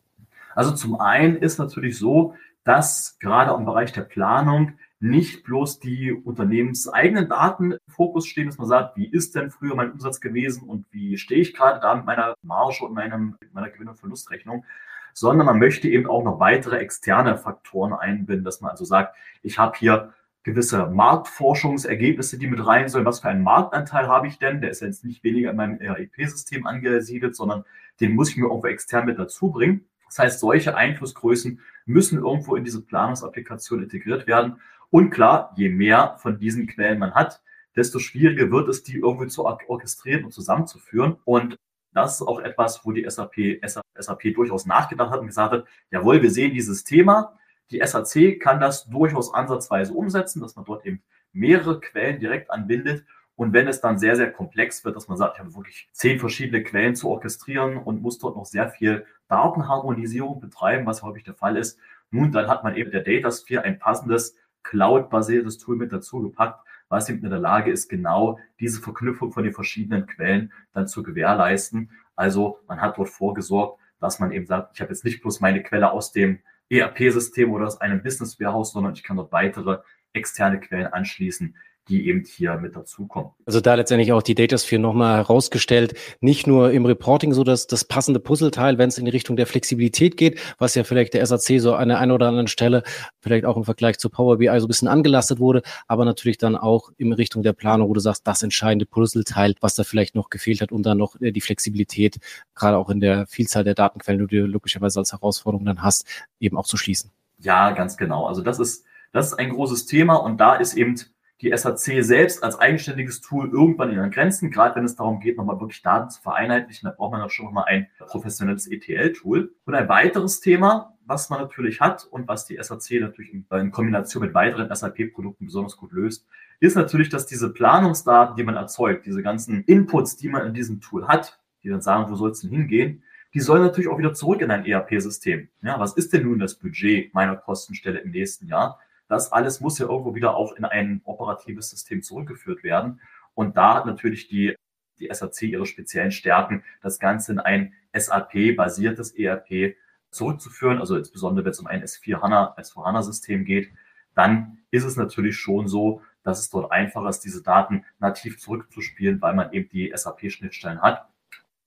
Also 0.56 0.72
zum 0.72 1.00
einen 1.00 1.38
ist 1.38 1.60
natürlich 1.60 1.98
so, 1.98 2.34
dass 2.64 3.18
gerade 3.20 3.54
im 3.54 3.66
Bereich 3.66 3.94
der 3.94 4.02
Planung 4.02 4.74
nicht 5.00 5.44
bloß 5.44 5.80
die 5.80 6.12
unternehmenseigenen 6.12 7.30
Daten 7.30 7.72
im 7.74 7.80
Fokus 7.88 8.28
stehen, 8.28 8.48
dass 8.48 8.58
man 8.58 8.68
sagt, 8.68 8.98
wie 8.98 9.08
ist 9.08 9.34
denn 9.36 9.50
früher 9.50 9.76
mein 9.76 9.92
Umsatz 9.92 10.20
gewesen 10.20 10.68
und 10.68 10.86
wie 10.92 11.18
stehe 11.18 11.42
ich 11.42 11.54
gerade 11.54 11.80
da 11.80 11.96
mit 11.96 12.06
meiner 12.06 12.36
Marge 12.42 12.84
und 12.84 12.94
meinem, 12.94 13.38
meiner 13.54 13.70
Gewinn- 13.70 13.88
und 13.88 14.00
Verlustrechnung, 14.00 14.66
sondern 15.14 15.46
man 15.46 15.60
möchte 15.60 15.88
eben 15.88 16.08
auch 16.08 16.24
noch 16.24 16.40
weitere 16.40 16.78
externe 16.78 17.38
Faktoren 17.38 17.94
einbinden, 17.94 18.44
dass 18.44 18.60
man 18.62 18.72
also 18.72 18.84
sagt, 18.84 19.16
ich 19.42 19.58
habe 19.58 19.78
hier 19.78 20.14
gewisse 20.44 20.88
Marktforschungsergebnisse, 20.88 22.38
die 22.38 22.48
mit 22.48 22.66
rein 22.66 22.88
sollen. 22.88 23.06
Was 23.06 23.20
für 23.20 23.30
einen 23.30 23.44
Marktanteil 23.44 24.08
habe 24.08 24.28
ich 24.28 24.40
denn? 24.40 24.62
Der 24.62 24.72
ist 24.72 24.82
jetzt 24.82 25.04
nicht 25.04 25.24
weniger 25.24 25.52
in 25.52 25.58
meinem 25.58 25.78
REP-System 25.78 26.66
angesiedelt, 26.66 27.36
sondern 27.36 27.66
den 28.00 28.16
muss 28.16 28.30
ich 28.30 28.38
mir 28.38 28.48
irgendwo 28.48 28.68
extern 28.68 29.06
mit 29.06 29.20
dazu 29.20 29.52
bringen. 29.52 29.86
Das 30.08 30.20
heißt, 30.20 30.40
solche 30.40 30.76
Einflussgrößen 30.76 31.60
müssen 31.86 32.20
irgendwo 32.20 32.56
in 32.56 32.64
diese 32.64 32.82
Planungsapplikation 32.82 33.84
integriert 33.84 34.28
werden. 34.28 34.60
Und 34.90 35.12
klar, 35.12 35.54
je 35.56 35.70
mehr 35.70 36.16
von 36.18 36.40
diesen 36.40 36.68
Quellen 36.68 37.00
man 37.00 37.14
hat, 37.14 37.42
desto 37.76 38.00
schwieriger 38.00 38.50
wird 38.50 38.70
es, 38.70 38.84
die 38.84 38.98
irgendwie 38.98 39.28
zu 39.28 39.46
orchestrieren 39.46 40.26
und 40.26 40.32
zusammenzuführen. 40.32 41.18
Und 41.26 41.58
das 41.94 42.16
ist 42.16 42.28
auch 42.28 42.40
etwas, 42.40 42.86
wo 42.86 42.92
die 42.92 43.08
SAP, 43.08 43.62
SAP 43.64 44.34
durchaus 44.34 44.66
nachgedacht 44.66 45.12
hat 45.12 45.20
und 45.20 45.28
gesagt 45.28 45.54
hat, 45.54 45.66
jawohl, 45.92 46.22
wir 46.22 46.32
sehen 46.32 46.54
dieses 46.54 46.84
Thema, 46.84 47.39
die 47.72 47.82
SAC 47.86 48.40
kann 48.40 48.60
das 48.60 48.88
durchaus 48.88 49.34
ansatzweise 49.34 49.94
umsetzen, 49.94 50.42
dass 50.42 50.56
man 50.56 50.66
dort 50.66 50.86
eben 50.86 51.02
mehrere 51.32 51.80
Quellen 51.80 52.20
direkt 52.20 52.52
anbindet. 52.52 53.06
Und 53.36 53.54
wenn 53.54 53.68
es 53.68 53.80
dann 53.80 53.98
sehr, 53.98 54.16
sehr 54.16 54.32
komplex 54.32 54.84
wird, 54.84 54.96
dass 54.96 55.08
man 55.08 55.18
sagt, 55.18 55.36
ich 55.36 55.40
habe 55.40 55.56
wirklich 55.56 55.88
zehn 55.94 56.20
verschiedene 56.20 56.64
Quellen 56.64 56.96
zu 56.96 57.10
orchestrieren 57.10 57.78
und 57.78 58.02
muss 58.02 58.20
dort 58.20 58.36
noch 58.36 58.46
sehr 58.46 58.70
viel 58.70 59.06
Datenharmonisierung 59.30 60.42
betreiben, 60.42 60.86
was 60.86 61.04
häufig 61.04 61.24
der 61.24 61.36
Fall 61.36 61.56
ist, 61.56 61.80
nun, 62.12 62.32
dann 62.32 62.48
hat 62.48 62.64
man 62.64 62.76
eben 62.76 62.92
der 62.92 63.04
Datasphere 63.04 63.62
ein 63.62 63.80
passendes 63.80 64.36
Cloud-basiertes 64.64 65.58
Tool 65.58 65.78
mit 65.78 65.94
dazu 65.94 66.22
gepackt, 66.22 66.66
was 66.90 67.08
eben 67.10 67.24
in 67.24 67.30
der 67.30 67.40
Lage 67.40 67.72
ist, 67.72 67.88
genau 67.88 68.40
diese 68.60 68.82
Verknüpfung 68.82 69.32
von 69.32 69.44
den 69.44 69.54
verschiedenen 69.54 70.08
Quellen 70.08 70.52
dann 70.74 70.88
zu 70.88 71.04
gewährleisten. 71.04 71.92
Also 72.16 72.60
man 72.68 72.82
hat 72.82 72.98
dort 72.98 73.10
vorgesorgt, 73.10 73.80
dass 74.00 74.20
man 74.20 74.32
eben 74.32 74.48
sagt, 74.48 74.72
ich 74.76 74.82
habe 74.82 74.92
jetzt 74.92 75.06
nicht 75.06 75.22
bloß 75.22 75.40
meine 75.40 75.62
Quelle 75.62 75.92
aus 75.92 76.12
dem 76.12 76.40
ERP-System 76.70 77.52
oder 77.52 77.68
aus 77.68 77.82
einem 77.82 78.04
Business 78.04 78.40
Warehouse, 78.40 78.72
sondern 78.72 78.94
ich 78.94 79.04
kann 79.04 79.18
dort 79.18 79.32
weitere 79.32 79.80
externe 80.14 80.60
Quellen 80.60 80.88
anschließen, 80.88 81.56
die 81.90 82.08
eben 82.08 82.24
hier 82.24 82.56
mit 82.58 82.76
dazukommen. 82.76 83.32
Also 83.46 83.60
da 83.60 83.74
letztendlich 83.74 84.14
auch 84.14 84.22
die 84.22 84.36
Datasphere 84.36 84.80
nochmal 84.80 85.18
herausgestellt, 85.18 85.96
nicht 86.22 86.48
nur 86.48 86.72
im 86.72 86.86
Reporting 86.86 87.34
so 87.34 87.44
dass 87.44 87.68
das 87.68 87.84
passende 87.84 88.20
Puzzleteil, 88.20 88.78
wenn 88.78 88.90
es 88.90 88.98
in 88.98 89.06
die 89.06 89.12
Richtung 89.12 89.36
der 89.36 89.48
Flexibilität 89.48 90.18
geht, 90.18 90.40
was 90.58 90.76
ja 90.76 90.84
vielleicht 90.84 91.14
der 91.14 91.26
SAC 91.26 91.60
so 91.60 91.74
an 91.74 91.90
der 91.90 92.00
einen 92.00 92.12
oder 92.12 92.28
anderen 92.28 92.48
Stelle 92.48 92.84
vielleicht 93.20 93.46
auch 93.46 93.58
im 93.58 93.64
Vergleich 93.64 93.98
zu 93.98 94.10
Power 94.10 94.38
BI 94.38 94.48
so 94.60 94.66
ein 94.66 94.68
bisschen 94.68 94.88
angelastet 94.88 95.40
wurde, 95.40 95.64
aber 95.88 96.06
natürlich 96.06 96.38
dann 96.38 96.56
auch 96.56 96.92
in 96.98 97.12
Richtung 97.12 97.44
der 97.44 97.54
Planung, 97.54 97.90
wo 97.90 97.94
du 97.94 98.00
sagst, 98.00 98.26
das 98.28 98.44
entscheidende 98.44 98.86
Puzzleteil, 98.86 99.56
was 99.62 99.76
da 99.76 99.84
vielleicht 99.84 100.16
noch 100.16 100.30
gefehlt 100.30 100.62
hat 100.62 100.72
und 100.72 100.84
dann 100.84 100.98
noch 100.98 101.20
äh, 101.20 101.32
die 101.32 101.42
Flexibilität, 101.42 102.20
gerade 102.56 102.78
auch 102.78 102.90
in 102.90 103.00
der 103.00 103.28
Vielzahl 103.28 103.64
der 103.64 103.76
Datenquellen, 103.76 104.28
die 104.28 104.38
du 104.38 104.46
logischerweise 104.46 105.00
als 105.00 105.12
Herausforderung 105.12 105.66
dann 105.66 105.82
hast, 105.82 106.06
eben 106.40 106.58
auch 106.58 106.66
zu 106.66 106.78
schließen. 106.78 107.12
Ja, 107.40 107.72
ganz 107.72 107.98
genau. 107.98 108.26
Also 108.26 108.42
das 108.42 108.60
ist, 108.60 108.86
das 109.12 109.28
ist 109.28 109.34
ein 109.40 109.50
großes 109.50 109.86
Thema 109.86 110.16
und 110.16 110.38
da 110.38 110.56
ist 110.56 110.74
eben 110.76 110.96
die 111.42 111.56
SAC 111.56 112.04
selbst 112.04 112.44
als 112.44 112.60
eigenständiges 112.60 113.22
Tool 113.22 113.50
irgendwann 113.50 113.90
in 113.90 113.96
ihren 113.96 114.12
Grenzen, 114.12 114.52
gerade 114.52 114.76
wenn 114.76 114.84
es 114.84 114.96
darum 114.96 115.20
geht, 115.20 115.38
nochmal 115.38 115.60
wirklich 115.60 115.82
Daten 115.82 116.10
zu 116.10 116.22
vereinheitlichen, 116.22 116.88
da 116.90 116.96
braucht 116.96 117.14
man 117.14 117.22
auch 117.22 117.30
schon 117.30 117.46
nochmal 117.46 117.66
ein 117.68 117.88
professionelles 118.00 118.68
ETL-Tool. 118.68 119.54
Und 119.66 119.74
ein 119.74 119.88
weiteres 119.88 120.42
Thema, 120.42 120.98
was 121.06 121.30
man 121.30 121.40
natürlich 121.40 121.80
hat 121.80 122.06
und 122.06 122.28
was 122.28 122.46
die 122.46 122.58
SAC 122.62 123.00
natürlich 123.00 123.34
in 123.34 123.72
Kombination 123.72 124.24
mit 124.24 124.34
weiteren 124.34 124.74
SAP-Produkten 124.74 125.46
besonders 125.46 125.78
gut 125.78 125.94
löst, 125.94 126.28
ist 126.60 126.76
natürlich, 126.76 127.10
dass 127.10 127.26
diese 127.26 127.54
Planungsdaten, 127.54 128.36
die 128.36 128.44
man 128.44 128.56
erzeugt, 128.56 129.06
diese 129.06 129.24
ganzen 129.24 129.64
Inputs, 129.64 130.18
die 130.18 130.28
man 130.28 130.46
in 130.46 130.54
diesem 130.54 130.82
Tool 130.82 131.08
hat, 131.08 131.40
die 131.64 131.70
dann 131.70 131.82
sagen, 131.82 132.12
wo 132.12 132.16
soll 132.16 132.32
es 132.32 132.42
denn 132.42 132.50
hingehen, 132.50 133.04
die 133.34 133.40
sollen 133.40 133.62
natürlich 133.62 133.90
auch 133.90 133.98
wieder 133.98 134.14
zurück 134.14 134.42
in 134.42 134.52
ein 134.52 134.66
ERP-System. 134.66 135.48
Ja, 135.62 135.80
was 135.80 135.94
ist 135.94 136.12
denn 136.12 136.24
nun 136.24 136.40
das 136.40 136.56
Budget 136.56 137.14
meiner 137.14 137.38
Kostenstelle 137.38 138.00
im 138.00 138.12
nächsten 138.12 138.48
Jahr? 138.48 138.80
Das 139.10 139.34
alles 139.34 139.60
muss 139.60 139.80
ja 139.80 139.88
irgendwo 139.88 140.16
wieder 140.16 140.38
auch 140.38 140.54
in 140.54 140.64
ein 140.64 141.02
operatives 141.04 141.72
System 141.72 142.02
zurückgeführt 142.04 142.64
werden. 142.64 143.02
Und 143.34 143.58
da 143.58 143.74
hat 143.74 143.86
natürlich 143.86 144.28
die, 144.28 144.56
die 145.00 145.10
SAC 145.12 145.42
ihre 145.42 145.66
speziellen 145.66 146.12
Stärken, 146.12 146.64
das 146.82 147.00
Ganze 147.00 147.34
in 147.34 147.40
ein 147.40 147.74
SAP-basiertes 147.94 149.12
ERP 149.16 149.76
zurückzuführen. 150.12 150.78
Also 150.80 150.96
insbesondere, 150.96 151.44
wenn 151.46 151.52
es 151.52 151.60
um 151.60 151.68
ein 151.68 151.84
S4 151.84 152.22
HANA, 152.22 152.56
S4 152.58 152.86
HANA-System 152.86 153.46
geht, 153.46 153.72
dann 154.14 154.60
ist 154.70 154.84
es 154.84 154.96
natürlich 154.96 155.38
schon 155.38 155.68
so, 155.68 156.02
dass 156.22 156.40
es 156.40 156.50
dort 156.50 156.72
einfacher 156.72 157.10
ist, 157.10 157.22
diese 157.22 157.42
Daten 157.42 157.86
nativ 157.98 158.40
zurückzuspielen, 158.40 159.22
weil 159.22 159.34
man 159.34 159.52
eben 159.54 159.70
die 159.70 159.92
SAP-Schnittstellen 159.96 160.82
hat. 160.82 161.08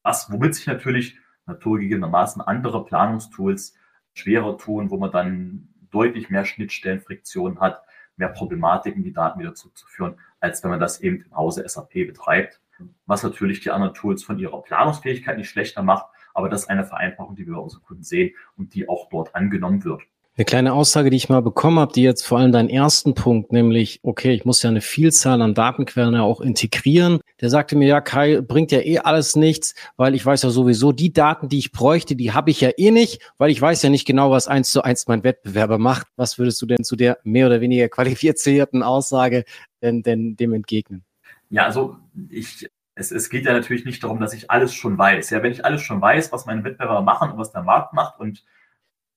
Was, 0.02 0.30
womit 0.30 0.54
sich 0.54 0.66
natürlich 0.66 1.18
naturgegebenermaßen 1.46 2.40
andere 2.40 2.84
Planungstools 2.84 3.74
schwerer 4.14 4.58
tun, 4.58 4.90
wo 4.90 4.98
man 4.98 5.10
dann 5.10 5.71
deutlich 5.92 6.30
mehr 6.30 6.44
Schnittstellenfriktion 6.44 7.60
hat, 7.60 7.82
mehr 8.16 8.28
Problematiken, 8.28 9.04
die 9.04 9.12
Daten 9.12 9.40
wieder 9.40 9.54
zurückzuführen, 9.54 10.18
als 10.40 10.62
wenn 10.62 10.70
man 10.70 10.80
das 10.80 11.00
eben 11.00 11.22
im 11.22 11.36
Hause 11.36 11.66
SAP 11.66 11.92
betreibt. 11.92 12.60
Was 13.06 13.22
natürlich 13.22 13.60
die 13.60 13.70
anderen 13.70 13.94
Tools 13.94 14.24
von 14.24 14.38
ihrer 14.38 14.60
Planungsfähigkeit 14.60 15.36
nicht 15.38 15.50
schlechter 15.50 15.82
macht, 15.82 16.06
aber 16.34 16.48
das 16.48 16.62
ist 16.62 16.68
eine 16.68 16.84
Vereinfachung, 16.84 17.36
die 17.36 17.46
wir 17.46 17.54
bei 17.54 17.60
unseren 17.60 17.82
Kunden 17.82 18.02
sehen 18.02 18.34
und 18.56 18.74
die 18.74 18.88
auch 18.88 19.08
dort 19.10 19.34
angenommen 19.34 19.84
wird. 19.84 20.02
Eine 20.34 20.46
kleine 20.46 20.72
Aussage, 20.72 21.10
die 21.10 21.18
ich 21.18 21.28
mal 21.28 21.42
bekommen 21.42 21.78
habe, 21.78 21.92
die 21.92 22.02
jetzt 22.02 22.26
vor 22.26 22.38
allem 22.38 22.52
deinen 22.52 22.70
ersten 22.70 23.12
Punkt, 23.14 23.52
nämlich, 23.52 24.00
okay, 24.02 24.32
ich 24.32 24.46
muss 24.46 24.62
ja 24.62 24.70
eine 24.70 24.80
Vielzahl 24.80 25.42
an 25.42 25.52
Datenquellen 25.52 26.14
ja 26.14 26.22
auch 26.22 26.40
integrieren. 26.40 27.20
Der 27.42 27.50
sagte 27.50 27.76
mir, 27.76 27.86
ja, 27.86 28.00
Kai, 28.00 28.40
bringt 28.40 28.72
ja 28.72 28.80
eh 28.80 29.00
alles 29.00 29.36
nichts, 29.36 29.74
weil 29.98 30.14
ich 30.14 30.24
weiß 30.24 30.42
ja 30.42 30.48
sowieso, 30.48 30.92
die 30.92 31.12
Daten, 31.12 31.50
die 31.50 31.58
ich 31.58 31.70
bräuchte, 31.70 32.16
die 32.16 32.32
habe 32.32 32.50
ich 32.50 32.62
ja 32.62 32.70
eh 32.78 32.90
nicht, 32.90 33.20
weil 33.36 33.50
ich 33.50 33.60
weiß 33.60 33.82
ja 33.82 33.90
nicht 33.90 34.06
genau, 34.06 34.30
was 34.30 34.48
eins 34.48 34.72
zu 34.72 34.80
eins 34.80 35.06
mein 35.06 35.22
Wettbewerber 35.22 35.76
macht. 35.76 36.06
Was 36.16 36.38
würdest 36.38 36.62
du 36.62 36.66
denn 36.66 36.82
zu 36.82 36.96
der 36.96 37.18
mehr 37.24 37.46
oder 37.46 37.60
weniger 37.60 37.90
qualifizierten 37.90 38.82
Aussage 38.82 39.44
denn, 39.82 40.02
denn 40.02 40.36
dem 40.36 40.54
entgegnen? 40.54 41.04
Ja, 41.50 41.66
also 41.66 41.98
ich 42.30 42.70
es, 42.94 43.10
es 43.10 43.28
geht 43.28 43.44
ja 43.44 43.52
natürlich 43.52 43.84
nicht 43.84 44.02
darum, 44.02 44.20
dass 44.20 44.32
ich 44.32 44.50
alles 44.50 44.72
schon 44.72 44.96
weiß. 44.96 45.28
Ja, 45.28 45.42
wenn 45.42 45.52
ich 45.52 45.64
alles 45.64 45.82
schon 45.82 46.00
weiß, 46.00 46.32
was 46.32 46.46
meine 46.46 46.64
Wettbewerber 46.64 47.02
machen 47.02 47.32
und 47.32 47.38
was 47.38 47.52
der 47.52 47.62
Markt 47.62 47.92
macht 47.92 48.18
und 48.18 48.44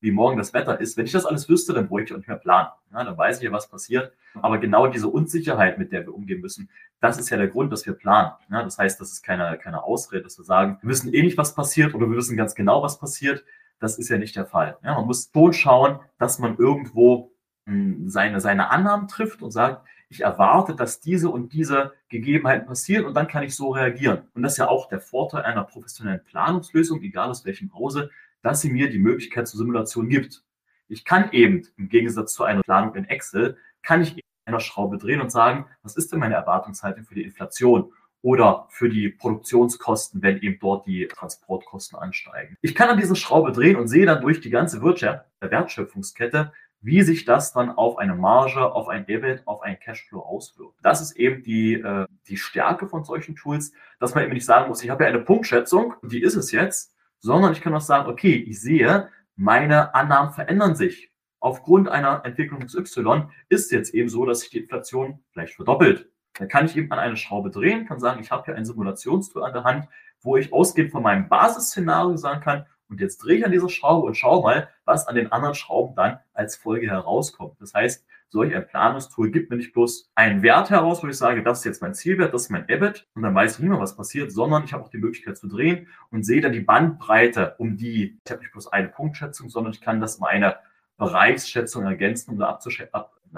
wie 0.05 0.11
morgen 0.11 0.37
das 0.37 0.53
Wetter 0.53 0.79
ist. 0.79 0.95
Wenn 0.97 1.05
ich 1.05 1.11
das 1.11 1.25
alles 1.25 1.49
wüsste, 1.49 1.73
dann 1.73 1.87
bräuchte 1.87 2.05
ich 2.05 2.13
auch 2.13 2.17
nicht 2.17 2.27
mehr 2.27 2.37
planen. 2.37 2.69
Ja, 2.93 3.03
dann 3.03 3.17
weiß 3.17 3.37
ich 3.39 3.43
ja, 3.43 3.51
was 3.51 3.67
passiert. 3.67 4.13
Aber 4.35 4.59
genau 4.59 4.87
diese 4.87 5.07
Unsicherheit, 5.07 5.79
mit 5.79 5.91
der 5.91 6.05
wir 6.05 6.13
umgehen 6.13 6.41
müssen, 6.41 6.69
das 7.01 7.17
ist 7.17 7.29
ja 7.29 7.37
der 7.37 7.47
Grund, 7.47 7.73
dass 7.73 7.85
wir 7.85 7.93
planen. 7.93 8.31
Ja, 8.51 8.63
das 8.63 8.77
heißt, 8.77 9.01
das 9.01 9.11
ist 9.11 9.23
keine, 9.23 9.57
keine 9.57 9.83
Ausrede, 9.83 10.23
dass 10.23 10.37
wir 10.37 10.45
sagen, 10.45 10.77
wir 10.81 10.89
wissen 10.89 11.13
eh 11.13 11.23
nicht, 11.23 11.37
was 11.37 11.55
passiert 11.55 11.95
oder 11.95 12.07
wir 12.07 12.15
wissen 12.15 12.37
ganz 12.37 12.53
genau, 12.53 12.83
was 12.83 12.99
passiert. 12.99 13.43
Das 13.79 13.97
ist 13.97 14.09
ja 14.09 14.17
nicht 14.17 14.35
der 14.35 14.45
Fall. 14.45 14.77
Ja, 14.83 14.93
man 14.93 15.05
muss 15.05 15.31
schon 15.33 15.53
schauen, 15.53 15.99
dass 16.19 16.39
man 16.39 16.55
irgendwo 16.57 17.31
hm, 17.65 18.07
seine, 18.07 18.39
seine 18.39 18.69
Annahmen 18.69 19.07
trifft 19.07 19.41
und 19.41 19.51
sagt, 19.51 19.87
ich 20.07 20.21
erwarte, 20.21 20.75
dass 20.75 20.99
diese 20.99 21.29
und 21.29 21.51
diese 21.51 21.93
Gegebenheiten 22.09 22.67
passieren 22.67 23.05
und 23.05 23.15
dann 23.15 23.27
kann 23.27 23.43
ich 23.43 23.55
so 23.55 23.71
reagieren. 23.71 24.21
Und 24.35 24.43
das 24.43 24.53
ist 24.53 24.57
ja 24.59 24.67
auch 24.67 24.87
der 24.87 25.01
Vorteil 25.01 25.41
einer 25.41 25.63
professionellen 25.63 26.23
Planungslösung, 26.23 27.01
egal 27.01 27.29
aus 27.29 27.43
welchem 27.43 27.73
Hause, 27.73 28.11
dass 28.45 28.61
sie 28.61 28.71
mir 28.71 28.91
die 28.91 28.99
Möglichkeit 28.99 29.47
zur 29.47 29.57
Simulation 29.57 30.07
gibt. 30.07 30.43
Ich 30.87 31.03
kann 31.03 31.31
eben 31.31 31.67
im 31.77 31.89
Gegensatz 31.89 32.35
zu 32.35 32.43
einer 32.43 32.61
Planung 32.61 32.93
in 32.93 33.05
Excel, 33.05 33.57
kann 33.81 34.03
ich 34.03 34.23
einer 34.45 34.59
Schraube 34.59 34.99
drehen 34.99 35.19
und 35.19 35.31
sagen, 35.31 35.65
was 35.81 35.97
ist 35.97 36.11
denn 36.11 36.19
meine 36.19 36.35
Erwartungshaltung 36.35 37.05
für 37.05 37.15
die 37.15 37.23
Inflation? 37.23 37.91
oder 38.21 38.65
für 38.69 38.89
die 38.89 39.09
Produktionskosten, 39.09 40.19
wenn 40.23 40.39
eben 40.39 40.57
dort 40.59 40.87
die 40.87 41.07
Transportkosten 41.07 41.99
ansteigen. 41.99 42.57
Ich 42.61 42.73
kann 42.73 42.89
an 42.89 42.97
dieser 42.97 43.15
Schraube 43.15 43.51
drehen 43.51 43.75
und 43.75 43.87
sehe 43.87 44.07
dann 44.07 44.19
durch 44.19 44.41
die 44.41 44.49
ganze 44.49 44.81
Wirtschaft, 44.81 45.27
der 45.43 45.51
Wertschöpfungskette, 45.51 46.51
wie 46.81 47.03
sich 47.03 47.25
das 47.25 47.53
dann 47.53 47.69
auf 47.69 47.99
eine 47.99 48.15
Marge, 48.15 48.73
auf 48.73 48.87
ein 48.87 49.07
EBIT, 49.07 49.43
auf 49.45 49.61
einen 49.61 49.79
Cashflow 49.79 50.21
auswirkt. 50.21 50.79
Das 50.81 51.01
ist 51.01 51.15
eben 51.17 51.43
die, 51.43 51.75
äh, 51.75 52.07
die 52.27 52.37
Stärke 52.37 52.87
von 52.87 53.03
solchen 53.03 53.35
Tools, 53.35 53.73
dass 53.99 54.15
man 54.15 54.23
eben 54.23 54.33
nicht 54.33 54.45
sagen 54.45 54.69
muss, 54.69 54.83
ich 54.83 54.89
habe 54.89 55.03
ja 55.03 55.09
eine 55.11 55.19
Punktschätzung, 55.19 55.93
die 56.01 56.23
ist 56.23 56.35
es 56.35 56.51
jetzt, 56.51 56.94
sondern 57.19 57.53
ich 57.53 57.61
kann 57.61 57.73
auch 57.73 57.81
sagen, 57.81 58.09
okay, 58.09 58.35
ich 58.35 58.61
sehe, 58.61 59.09
meine 59.35 59.93
Annahmen 59.95 60.33
verändern 60.33 60.75
sich. 60.75 61.11
Aufgrund 61.39 61.89
einer 61.89 62.23
Entwicklung 62.25 62.65
XY 62.65 63.27
ist 63.49 63.71
jetzt 63.71 63.93
eben 63.93 64.09
so, 64.09 64.25
dass 64.25 64.41
sich 64.41 64.49
die 64.49 64.59
Inflation 64.59 65.23
vielleicht 65.31 65.55
verdoppelt 65.55 66.09
dann 66.37 66.47
kann 66.47 66.65
ich 66.65 66.75
eben 66.75 66.91
an 66.91 66.99
eine 66.99 67.17
Schraube 67.17 67.49
drehen, 67.49 67.87
kann 67.87 67.99
sagen, 67.99 68.21
ich 68.21 68.31
habe 68.31 68.43
hier 68.45 68.55
ein 68.55 68.65
Simulationstool 68.65 69.43
an 69.43 69.53
der 69.53 69.63
Hand, 69.63 69.87
wo 70.21 70.37
ich 70.37 70.51
ausgehend 70.51 70.91
von 70.91 71.03
meinem 71.03 71.29
Basisszenario 71.29 72.17
sagen 72.17 72.41
kann, 72.41 72.65
und 72.89 73.01
jetzt 73.01 73.17
drehe 73.17 73.37
ich 73.37 73.45
an 73.45 73.51
dieser 73.51 73.69
Schraube 73.69 74.07
und 74.07 74.15
schau 74.15 74.41
mal, 74.41 74.69
was 74.85 75.07
an 75.07 75.15
den 75.15 75.31
anderen 75.31 75.55
Schrauben 75.55 75.95
dann 75.95 76.19
als 76.33 76.55
Folge 76.55 76.87
herauskommt. 76.87 77.59
Das 77.59 77.73
heißt, 77.73 78.05
solch 78.29 78.55
ein 78.55 78.67
Planungstool 78.67 79.31
gibt 79.31 79.49
mir 79.49 79.57
nicht 79.57 79.73
bloß 79.73 80.11
einen 80.15 80.41
Wert 80.41 80.69
heraus, 80.69 81.03
wo 81.03 81.07
ich 81.07 81.17
sage, 81.17 81.43
das 81.43 81.59
ist 81.59 81.65
jetzt 81.65 81.81
mein 81.81 81.93
Zielwert, 81.93 82.33
das 82.33 82.43
ist 82.43 82.49
mein 82.49 82.67
EBIT 82.67 83.07
und 83.15 83.21
dann 83.21 83.33
weiß 83.33 83.53
ich 83.53 83.59
nicht 83.59 83.69
mehr, 83.69 83.79
was 83.79 83.95
passiert, 83.95 84.31
sondern 84.31 84.63
ich 84.63 84.73
habe 84.73 84.83
auch 84.83 84.89
die 84.89 84.97
Möglichkeit 84.97 85.37
zu 85.37 85.47
drehen 85.47 85.87
und 86.11 86.23
sehe 86.23 86.41
dann 86.41 86.51
die 86.51 86.61
Bandbreite, 86.61 87.55
um 87.57 87.77
die, 87.77 88.19
ich 88.23 88.31
habe 88.31 88.41
nicht 88.41 88.51
bloß 88.51 88.67
eine 88.67 88.89
Punktschätzung, 88.89 89.49
sondern 89.49 89.73
ich 89.73 89.81
kann 89.81 90.01
das 90.01 90.19
meine 90.19 90.57
Bereichsschätzung 90.97 91.85
ergänzen, 91.85 92.31
um 92.31 92.39
da 92.39 92.59